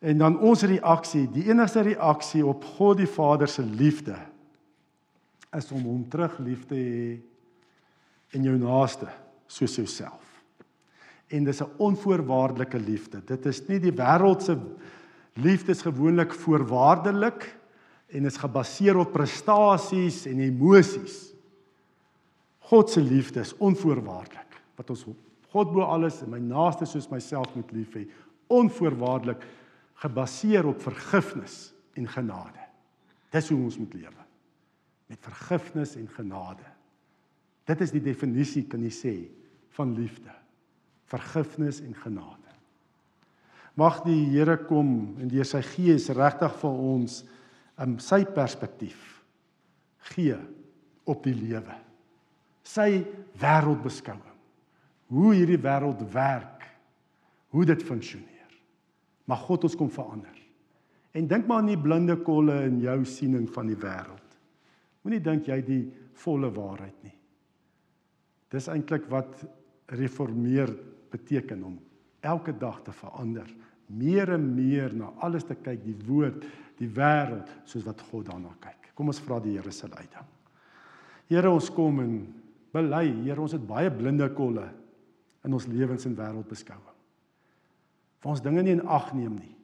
En 0.00 0.18
dan 0.18 0.38
ons 0.40 0.62
reaksie, 0.64 1.26
die 1.28 1.44
enigste 1.50 1.84
reaksie 1.84 2.44
op 2.46 2.64
God 2.78 3.02
die 3.02 3.08
Vader 3.10 3.48
se 3.48 3.62
liefde 3.62 4.16
is 5.56 5.68
om 5.74 5.82
hom 5.84 6.04
terug 6.08 6.38
lief 6.40 6.64
te 6.70 6.78
hê 6.78 7.18
in 8.38 8.46
jou 8.46 8.54
naaste 8.56 9.08
soos 9.50 9.74
jouself. 9.76 10.22
En 11.28 11.44
dis 11.44 11.60
'n 11.62 11.70
onvoorwaardelike 11.76 12.78
liefde. 12.78 13.20
Dit 13.24 13.46
is 13.46 13.68
nie 13.68 13.78
die 13.78 13.92
wêreld 13.92 14.42
se 14.42 14.56
liefde 15.34 15.72
is 15.72 15.82
gewoonlik 15.82 16.32
voorwaardelik 16.32 17.56
en 18.08 18.24
is 18.24 18.36
gebaseer 18.36 18.96
op 18.96 19.12
prestasies 19.12 20.26
en 20.26 20.40
emosies. 20.40 21.34
God 22.58 22.90
se 22.90 23.00
liefde 23.00 23.40
is 23.40 23.56
onvoorwaardelik. 23.56 24.62
Wat 24.76 24.90
ons 24.90 25.04
God 25.50 25.72
bo 25.72 25.82
alles 25.82 26.22
en 26.22 26.30
my 26.30 26.38
naaste 26.38 26.86
soos 26.86 27.08
myself 27.08 27.54
moet 27.54 27.72
lief 27.72 27.94
hê. 27.94 28.06
Onvoorwaardelik 28.46 29.42
gebaseer 30.00 30.66
op 30.66 30.80
vergifnis 30.82 31.70
en 31.98 32.08
genade. 32.08 32.64
Dis 33.30 33.50
hoe 33.52 33.58
ons 33.60 33.78
moet 33.78 33.94
lewe. 33.94 34.26
Met 35.10 35.26
vergifnis 35.26 35.96
en 35.98 36.08
genade. 36.08 36.66
Dit 37.68 37.82
is 37.84 37.92
die 37.94 38.02
definisie 38.02 38.64
kan 38.70 38.82
jy 38.82 38.92
sê 38.94 39.14
van 39.76 39.92
liefde. 39.98 40.32
Vergifnis 41.10 41.82
en 41.84 41.94
genade. 41.98 42.36
Mag 43.78 44.00
die 44.06 44.24
Here 44.32 44.56
kom 44.66 45.20
en 45.20 45.30
deur 45.30 45.46
sy 45.46 45.60
gees 45.64 46.08
regtig 46.16 46.56
vir 46.62 46.80
ons 46.94 47.20
in 47.80 47.96
sy 48.02 48.24
perspektief 48.28 49.20
gee 50.10 50.36
op 51.08 51.22
die 51.24 51.36
lewe. 51.36 51.76
Sy 52.66 53.02
wêreldbeskouing. 53.40 54.26
Hoe 55.10 55.32
hierdie 55.34 55.60
wêreld 55.60 56.02
werk. 56.12 56.66
Hoe 57.50 57.64
dit 57.66 57.82
funksioneer. 57.82 58.29
Mag 59.30 59.46
God 59.46 59.68
ons 59.68 59.78
kom 59.78 59.90
verander. 59.92 60.34
En 61.14 61.26
dink 61.30 61.46
maar 61.46 61.62
aan 61.62 61.70
die 61.72 61.80
blinde 61.80 62.16
kolle 62.26 62.56
in 62.66 62.80
jou 62.82 62.98
siening 63.06 63.46
van 63.54 63.70
die 63.70 63.78
wêreld. 63.78 64.36
Moenie 65.02 65.22
dink 65.22 65.48
jy 65.48 65.58
die 65.66 65.82
volle 66.22 66.50
waarheid 66.54 67.06
nie. 67.06 67.14
Dis 68.50 68.68
eintlik 68.70 69.06
wat 69.10 69.44
reformeer 69.96 70.72
beteken 71.10 71.62
om 71.66 71.78
elke 72.26 72.52
dag 72.58 72.82
te 72.84 72.92
verander, 72.94 73.46
meer 73.90 74.34
en 74.36 74.44
meer 74.54 74.92
na 74.94 75.08
alles 75.24 75.46
te 75.48 75.56
kyk, 75.58 75.80
die 75.82 75.96
woord, 76.06 76.44
die 76.78 76.90
wêreld 76.94 77.48
soos 77.68 77.86
wat 77.86 78.02
God 78.10 78.28
daarna 78.28 78.52
kyk. 78.62 78.92
Kom 78.94 79.10
ons 79.10 79.22
vra 79.24 79.40
die 79.42 79.56
Here 79.56 79.72
se 79.72 79.88
leiding. 79.88 80.28
Here, 81.30 81.50
ons 81.50 81.70
kom 81.72 82.02
en 82.02 82.14
bely, 82.74 83.06
Here, 83.24 83.40
ons 83.40 83.56
het 83.56 83.66
baie 83.66 83.90
blinde 83.94 84.28
kolle 84.36 84.68
in 85.46 85.56
ons 85.56 85.66
lewens 85.70 86.06
en 86.06 86.16
wêreldbeskouing. 86.18 86.89
Waar 88.20 88.36
ons 88.36 88.44
dinge 88.44 88.62
nie 88.62 88.76
in 88.76 88.86
ag 88.86 89.12
neem 89.16 89.38
nie. 89.38 89.56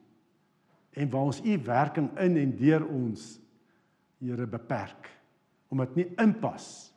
En 0.97 1.09
waar 1.13 1.29
ons 1.29 1.41
u 1.45 1.57
werking 1.65 2.09
in 2.23 2.37
en 2.37 2.55
deur 2.57 2.87
ons 2.87 3.35
Here 4.17 4.47
beperk 4.49 5.11
omdat 5.69 5.93
nie 5.93 6.07
inpas 6.17 6.87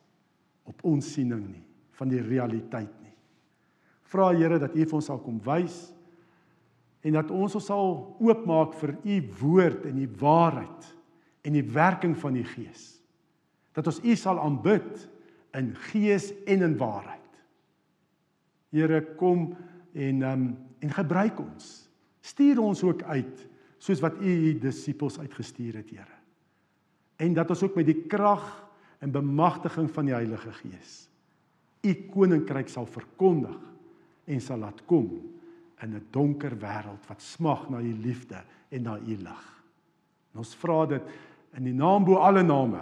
op 0.65 0.79
ons 0.87 1.05
siening 1.13 1.43
nie 1.51 1.63
van 1.99 2.09
die 2.09 2.21
realiteit 2.23 2.93
nie. 3.03 3.13
Vra 4.09 4.31
Here 4.33 4.57
dat 4.57 4.73
U 4.73 4.79
vir 4.81 4.97
ons 4.97 5.09
sal 5.11 5.19
kom 5.21 5.37
wys 5.45 5.75
en 7.05 7.17
dat 7.17 7.29
ons 7.35 7.59
ons 7.59 7.67
sal 7.67 7.93
oopmaak 8.23 8.73
vir 8.79 8.95
U 8.97 9.19
woord 9.43 9.85
en 9.91 10.01
U 10.01 10.07
waarheid 10.21 10.89
en 11.45 11.57
die 11.57 11.65
werking 11.77 12.15
van 12.17 12.39
die 12.39 12.45
Gees. 12.47 12.87
Dat 13.75 13.85
ons 13.91 14.01
U 14.01 14.15
sal 14.17 14.41
aanbid 14.41 15.05
in 15.57 15.73
gees 15.91 16.31
en 16.47 16.63
in 16.63 16.77
waarheid. 16.79 17.19
Here 18.71 19.01
kom 19.19 19.51
en 19.93 20.21
um, 20.23 20.45
en 20.81 20.91
gebruik 20.91 21.39
ons. 21.39 21.69
Stuur 22.21 22.59
ons 22.61 22.83
ook 22.83 23.03
uit 23.03 23.47
soos 23.81 24.01
wat 24.03 24.19
U 24.21 24.31
U 24.49 24.57
disippels 24.61 25.19
uitgestuur 25.19 25.79
het, 25.81 25.89
Here. 25.89 26.17
En 27.21 27.33
dat 27.33 27.49
ons 27.49 27.63
ook 27.63 27.75
met 27.77 27.85
die 27.85 28.03
krag 28.09 28.45
en 29.01 29.13
bemagtiging 29.13 29.89
van 29.93 30.09
die 30.09 30.13
Heilige 30.13 30.53
Gees 30.61 31.11
U 31.81 31.93
koninkryk 32.13 32.69
sal 32.69 32.85
verkondig 32.85 33.57
en 34.29 34.41
sal 34.41 34.61
laat 34.61 34.83
kom 34.85 35.09
in 35.81 35.95
'n 35.95 36.07
donker 36.11 36.53
wêreld 36.53 37.07
wat 37.09 37.21
smag 37.21 37.69
na 37.69 37.79
U 37.81 37.93
liefde 37.93 38.43
en 38.69 38.81
na 38.83 38.97
U 38.99 39.15
lig. 39.17 39.63
Ons 40.35 40.55
vra 40.55 40.85
dit 40.85 41.01
in 41.57 41.63
die 41.63 41.73
naam 41.73 42.05
bo 42.05 42.15
alle 42.15 42.43
name 42.43 42.81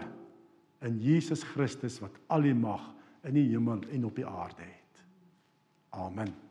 in 0.82 1.00
Jesus 1.00 1.44
Christus 1.44 2.00
wat 2.00 2.20
al 2.28 2.42
die 2.42 2.54
mag 2.54 2.94
in 3.24 3.34
die 3.34 3.50
hemel 3.50 3.82
en 3.92 4.06
op 4.06 4.16
die 4.16 4.28
aarde 4.28 4.62
het. 4.62 5.04
Amen. 5.90 6.49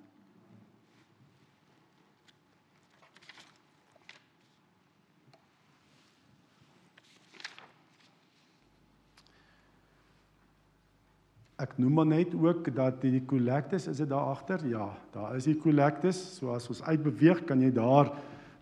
Ek 11.59 11.73
noem 11.83 11.97
maar 11.99 12.07
net 12.07 12.37
ook 12.39 12.69
dat 12.71 13.01
die 13.03 13.19
kollektes 13.27 13.89
is 13.91 13.99
dit 13.99 14.07
daar 14.07 14.29
agter? 14.31 14.63
Ja, 14.71 14.93
daar 15.11 15.35
is 15.35 15.49
die 15.49 15.57
kollektes. 15.59 16.21
So 16.37 16.53
as 16.55 16.69
ons 16.71 16.85
uitbeweeg, 16.87 17.41
kan 17.49 17.59
jy 17.59 17.73
daar 17.75 18.13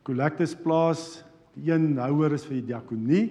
kollektes 0.06 0.54
plaas. 0.56 1.02
Die 1.52 1.68
een 1.74 1.98
houer 2.00 2.32
is 2.32 2.46
vir 2.48 2.62
die 2.62 2.70
diakonie. 2.70 3.26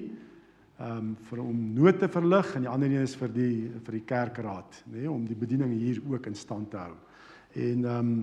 Ehm 0.76 1.00
um, 1.00 1.12
vir 1.30 1.42
om 1.42 1.64
nood 1.74 1.98
te 1.98 2.10
verlig 2.12 2.52
en 2.58 2.66
die 2.68 2.70
ander 2.70 2.94
een 2.94 3.08
is 3.08 3.16
vir 3.18 3.32
die 3.34 3.72
vir 3.88 3.96
die 3.96 4.06
kerkraad, 4.06 4.82
nê, 4.90 5.00
nee, 5.00 5.10
om 5.10 5.24
die 5.26 5.38
bediening 5.40 5.72
hier 5.72 6.02
ook 6.12 6.28
in 6.28 6.36
stand 6.36 6.70
te 6.70 6.84
hou. 6.84 6.98
En 7.56 7.86
ehm 7.86 8.10
um, 8.12 8.18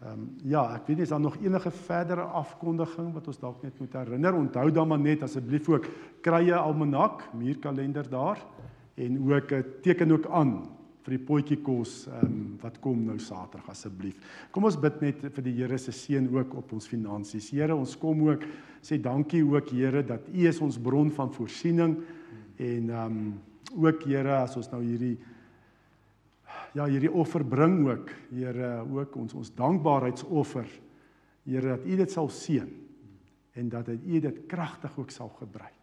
ehm 0.00 0.12
um, 0.12 0.26
ja, 0.44 0.64
ek 0.74 0.90
weet 0.90 0.98
nie 1.00 1.06
is 1.06 1.14
daar 1.14 1.22
nog 1.24 1.38
enige 1.40 1.70
verdere 1.86 2.26
afkondiging 2.42 3.14
wat 3.14 3.32
ons 3.32 3.40
dalk 3.40 3.62
net 3.62 3.80
moet 3.80 3.96
herinner. 3.96 4.36
Onthou 4.36 4.66
dan 4.70 4.92
maar 4.92 5.00
net 5.00 5.22
asseblief 5.22 5.68
ook 5.72 5.88
krye 6.20 6.56
almanak, 6.56 7.30
muurkalender 7.32 8.10
daar 8.10 8.44
en 9.00 9.16
ook 9.32 9.56
eh, 9.56 9.64
teken 9.84 10.12
ook 10.12 10.28
aan 10.28 10.54
vir 11.00 11.16
die 11.16 11.24
potjie 11.24 11.58
kos 11.64 12.04
um, 12.20 12.58
wat 12.60 12.76
kom 12.84 13.06
nou 13.06 13.16
Saterdag 13.22 13.70
asseblief. 13.72 14.18
Kom 14.52 14.66
ons 14.68 14.76
bid 14.80 15.00
net 15.00 15.22
vir 15.24 15.46
die 15.46 15.54
Here 15.56 15.78
se 15.80 15.94
seën 15.96 16.26
ook 16.28 16.58
op 16.60 16.74
ons 16.76 16.88
finansies. 16.90 17.48
Here, 17.56 17.74
ons 17.74 17.96
kom 18.00 18.26
ook 18.28 18.44
sê 18.84 19.00
dankie 19.00 19.40
ook 19.46 19.72
Here 19.72 20.04
dat 20.06 20.28
U 20.28 20.44
is 20.48 20.60
ons 20.60 20.78
bron 20.80 21.10
van 21.16 21.32
voorsiening 21.32 21.96
en 22.60 22.90
ehm 22.90 23.06
um, 23.06 23.22
ook 23.80 24.02
Here 24.04 24.42
as 24.42 24.56
ons 24.58 24.68
nou 24.72 24.82
hierdie 24.82 25.16
ja, 26.74 26.86
hierdie 26.86 27.10
offer 27.10 27.44
bring 27.46 27.80
ook, 27.88 28.12
Here, 28.34 28.80
ook 28.84 29.16
ons 29.16 29.34
ons 29.34 29.52
dankbaarheidsoffer. 29.56 30.68
Here 31.46 31.76
dat 31.76 31.86
U 31.86 31.98
dit 32.02 32.12
sal 32.12 32.28
seën 32.34 32.70
en 33.54 33.68
dat 33.72 33.88
U 33.88 34.20
dit 34.20 34.46
kragtig 34.50 34.98
ook 34.98 35.10
sal 35.10 35.32
gebruik. 35.38 35.79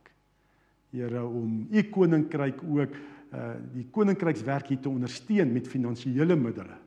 Here 0.91 1.23
om 1.25 1.67
u 1.71 1.83
koninkryk 1.91 2.63
ook 2.63 2.97
uh 3.35 3.55
die 3.73 3.87
koninkrykswerk 3.91 4.69
hier 4.71 4.79
te 4.79 4.89
ondersteun 4.89 5.51
met 5.51 5.67
finansiële 5.67 6.35
middele. 6.35 6.77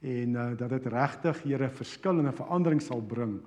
En 0.00 0.36
uh 0.38 0.50
dat 0.56 0.70
dit 0.70 0.86
regtig 0.86 1.42
Here 1.42 1.68
verskil 1.68 2.18
en 2.18 2.28
'n 2.28 2.32
verandering 2.32 2.82
sal 2.82 3.02
bring 3.02 3.40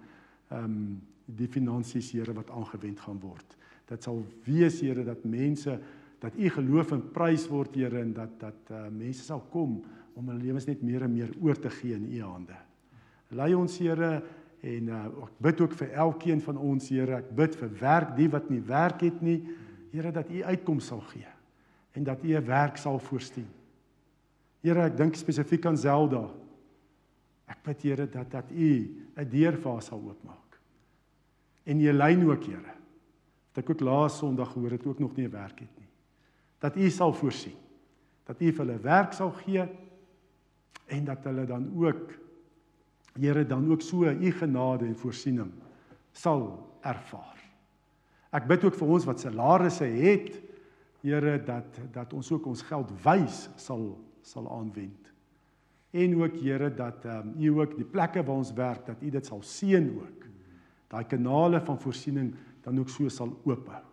um 0.51 1.01
die 1.25 1.47
finansies 1.47 2.11
Here 2.11 2.33
wat 2.33 2.49
aangewend 2.49 2.99
gaan 2.99 3.19
word. 3.19 3.55
Dit 3.85 4.03
sal 4.03 4.25
wees 4.43 4.81
Here 4.81 5.03
dat 5.03 5.23
mense 5.23 5.79
dat 6.19 6.33
u 6.38 6.49
geloof 6.49 6.91
in 6.91 7.11
prys 7.11 7.47
word 7.47 7.75
Here 7.75 7.99
en 7.99 8.13
dat 8.13 8.39
dat 8.39 8.71
uh 8.71 8.89
mense 8.89 9.23
sal 9.23 9.43
kom 9.51 9.83
om 10.13 10.27
hulle 10.27 10.43
lewens 10.43 10.65
net 10.65 10.81
meer 10.81 11.03
en 11.03 11.13
meer 11.13 11.29
oor 11.41 11.55
te 11.55 11.69
gee 11.69 11.93
in 11.93 12.11
u 12.11 12.21
hande. 12.21 12.55
Lei 13.29 13.53
ons 13.53 13.77
Here 13.77 14.23
en 14.61 14.88
uh 14.89 15.05
ek 15.05 15.39
bid 15.39 15.61
ook 15.61 15.73
vir 15.73 15.91
elkeen 15.93 16.41
van 16.41 16.57
ons 16.57 16.89
Here. 16.89 17.15
Ek 17.15 17.35
bid 17.35 17.55
vir 17.55 17.69
werk 17.79 18.15
die 18.17 18.29
wat 18.29 18.49
nie 18.49 18.61
werk 18.61 19.01
het 19.01 19.21
nie. 19.21 19.43
Here 19.98 20.12
dat 20.14 20.30
U 20.30 20.43
uitkom 20.43 20.80
sal 20.80 21.02
gee 21.10 21.26
en 21.98 22.04
dat 22.06 22.24
U 22.24 22.36
'n 22.38 22.45
werk 22.45 22.78
sal 22.78 23.00
voorsien. 23.00 23.48
Here, 24.62 24.84
ek 24.84 24.98
dink 24.98 25.16
spesifiek 25.16 25.66
aan 25.66 25.78
Zelda. 25.78 26.30
Ek 27.48 27.64
bid 27.64 27.82
Here 27.82 28.10
dat 28.10 28.32
dat 28.32 28.52
U 28.52 28.70
'n 29.18 29.30
deur 29.30 29.58
vir 29.58 29.72
haar 29.72 29.82
sal 29.82 30.00
oopmaak. 30.00 30.60
En 31.64 31.80
Jelyn 31.80 32.30
ook, 32.30 32.43
Here. 32.43 32.76
Dat 33.54 33.64
ek 33.64 33.70
ook 33.70 33.80
laas 33.80 34.18
Sondag 34.18 34.52
gehoor 34.52 34.72
het 34.72 34.86
ook 34.86 35.00
nog 35.00 35.16
nie 35.16 35.26
'n 35.28 35.32
werk 35.32 35.60
het 35.60 35.78
nie. 35.78 35.89
Dat 36.60 36.76
U 36.76 36.89
sal 36.89 37.14
voorsien. 37.14 37.58
Dat 38.26 38.41
U 38.41 38.52
vir 38.52 38.66
hulle 38.66 38.80
werk 38.80 39.14
sal 39.14 39.32
gee 39.32 39.66
en 40.86 41.06
dat 41.06 41.24
hulle 41.24 41.45
dan 41.45 41.72
ook 41.76 42.14
Here 43.20 43.45
dan 43.45 43.72
ook 43.72 43.82
so 43.82 44.04
U 44.04 44.32
genade 44.32 44.86
en 44.86 44.95
voorsiening 44.95 45.52
sal 46.12 46.78
ervaar. 46.82 47.36
Ek 48.36 48.47
bid 48.49 48.65
ook 48.67 48.75
vir 48.75 48.93
ons 48.97 49.07
wat 49.07 49.23
salarisse 49.23 49.88
het, 49.88 50.43
Here 51.05 51.38
dat 51.45 51.78
dat 51.93 52.13
ons 52.17 52.32
ook 52.34 52.47
ons 52.49 52.63
geld 52.65 52.89
wys 53.03 53.45
sal 53.61 53.84
sal 54.25 54.47
aanwend. 54.51 55.11
En 55.95 56.15
ook 56.19 56.39
Here 56.41 56.71
dat 56.73 57.05
ehm 57.05 57.30
um, 57.30 57.36
U 57.38 57.61
ook 57.61 57.75
die 57.78 57.86
plekke 57.86 58.23
waar 58.23 58.41
ons 58.41 58.51
werk 58.57 58.86
dat 58.89 59.03
U 59.03 59.11
dit 59.13 59.25
sal 59.25 59.43
seën 59.45 59.88
ook. 59.93 60.25
Daai 60.89 61.05
kanale 61.05 61.61
van 61.61 61.80
voorsiening 61.80 62.34
dan 62.65 62.80
ook 62.80 62.89
so 62.89 63.07
sal 63.09 63.32
oophou. 63.45 63.84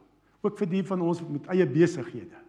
Ook 0.41 0.59
vir 0.59 0.71
die 0.73 0.83
van 0.83 1.05
ons 1.05 1.23
met 1.29 1.47
eie 1.53 1.67
besighede. 1.67 2.41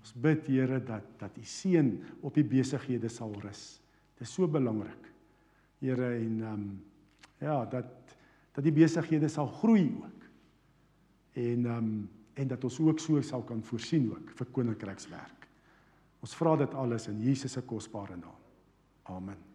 Ons 0.00 0.14
bid 0.14 0.46
Here 0.46 0.80
dat 0.80 1.04
dat 1.18 1.36
U 1.36 1.44
seën 1.44 1.92
op 2.22 2.34
die 2.34 2.46
besighede 2.46 3.10
sal 3.10 3.34
rus. 3.42 3.82
Dit 4.16 4.28
is 4.28 4.32
so 4.32 4.48
belangrik. 4.48 5.10
Here 5.80 6.14
en 6.14 6.40
ehm 6.40 6.54
um, 6.54 6.82
ja, 7.42 7.64
dat 7.66 8.16
dat 8.54 8.64
die 8.64 8.72
besighede 8.72 9.28
sal 9.28 9.46
groei 9.46 9.90
ook 9.98 10.21
en 11.32 11.66
ehm 11.66 11.76
um, 11.76 12.10
en 12.34 12.48
dat 12.48 12.64
ons 12.64 12.80
ook 12.80 13.00
so 13.00 13.20
sal 13.20 13.42
kan 13.44 13.62
voorsien 13.62 14.10
ook 14.10 14.30
vir 14.34 14.46
koninkrykswerk. 14.56 15.48
Ons 16.24 16.34
vra 16.34 16.56
dit 16.56 16.74
alles 16.74 17.08
in 17.10 17.20
Jesus 17.20 17.52
se 17.52 17.60
kosbare 17.60 18.16
naam. 18.16 18.38
Amen. 19.02 19.51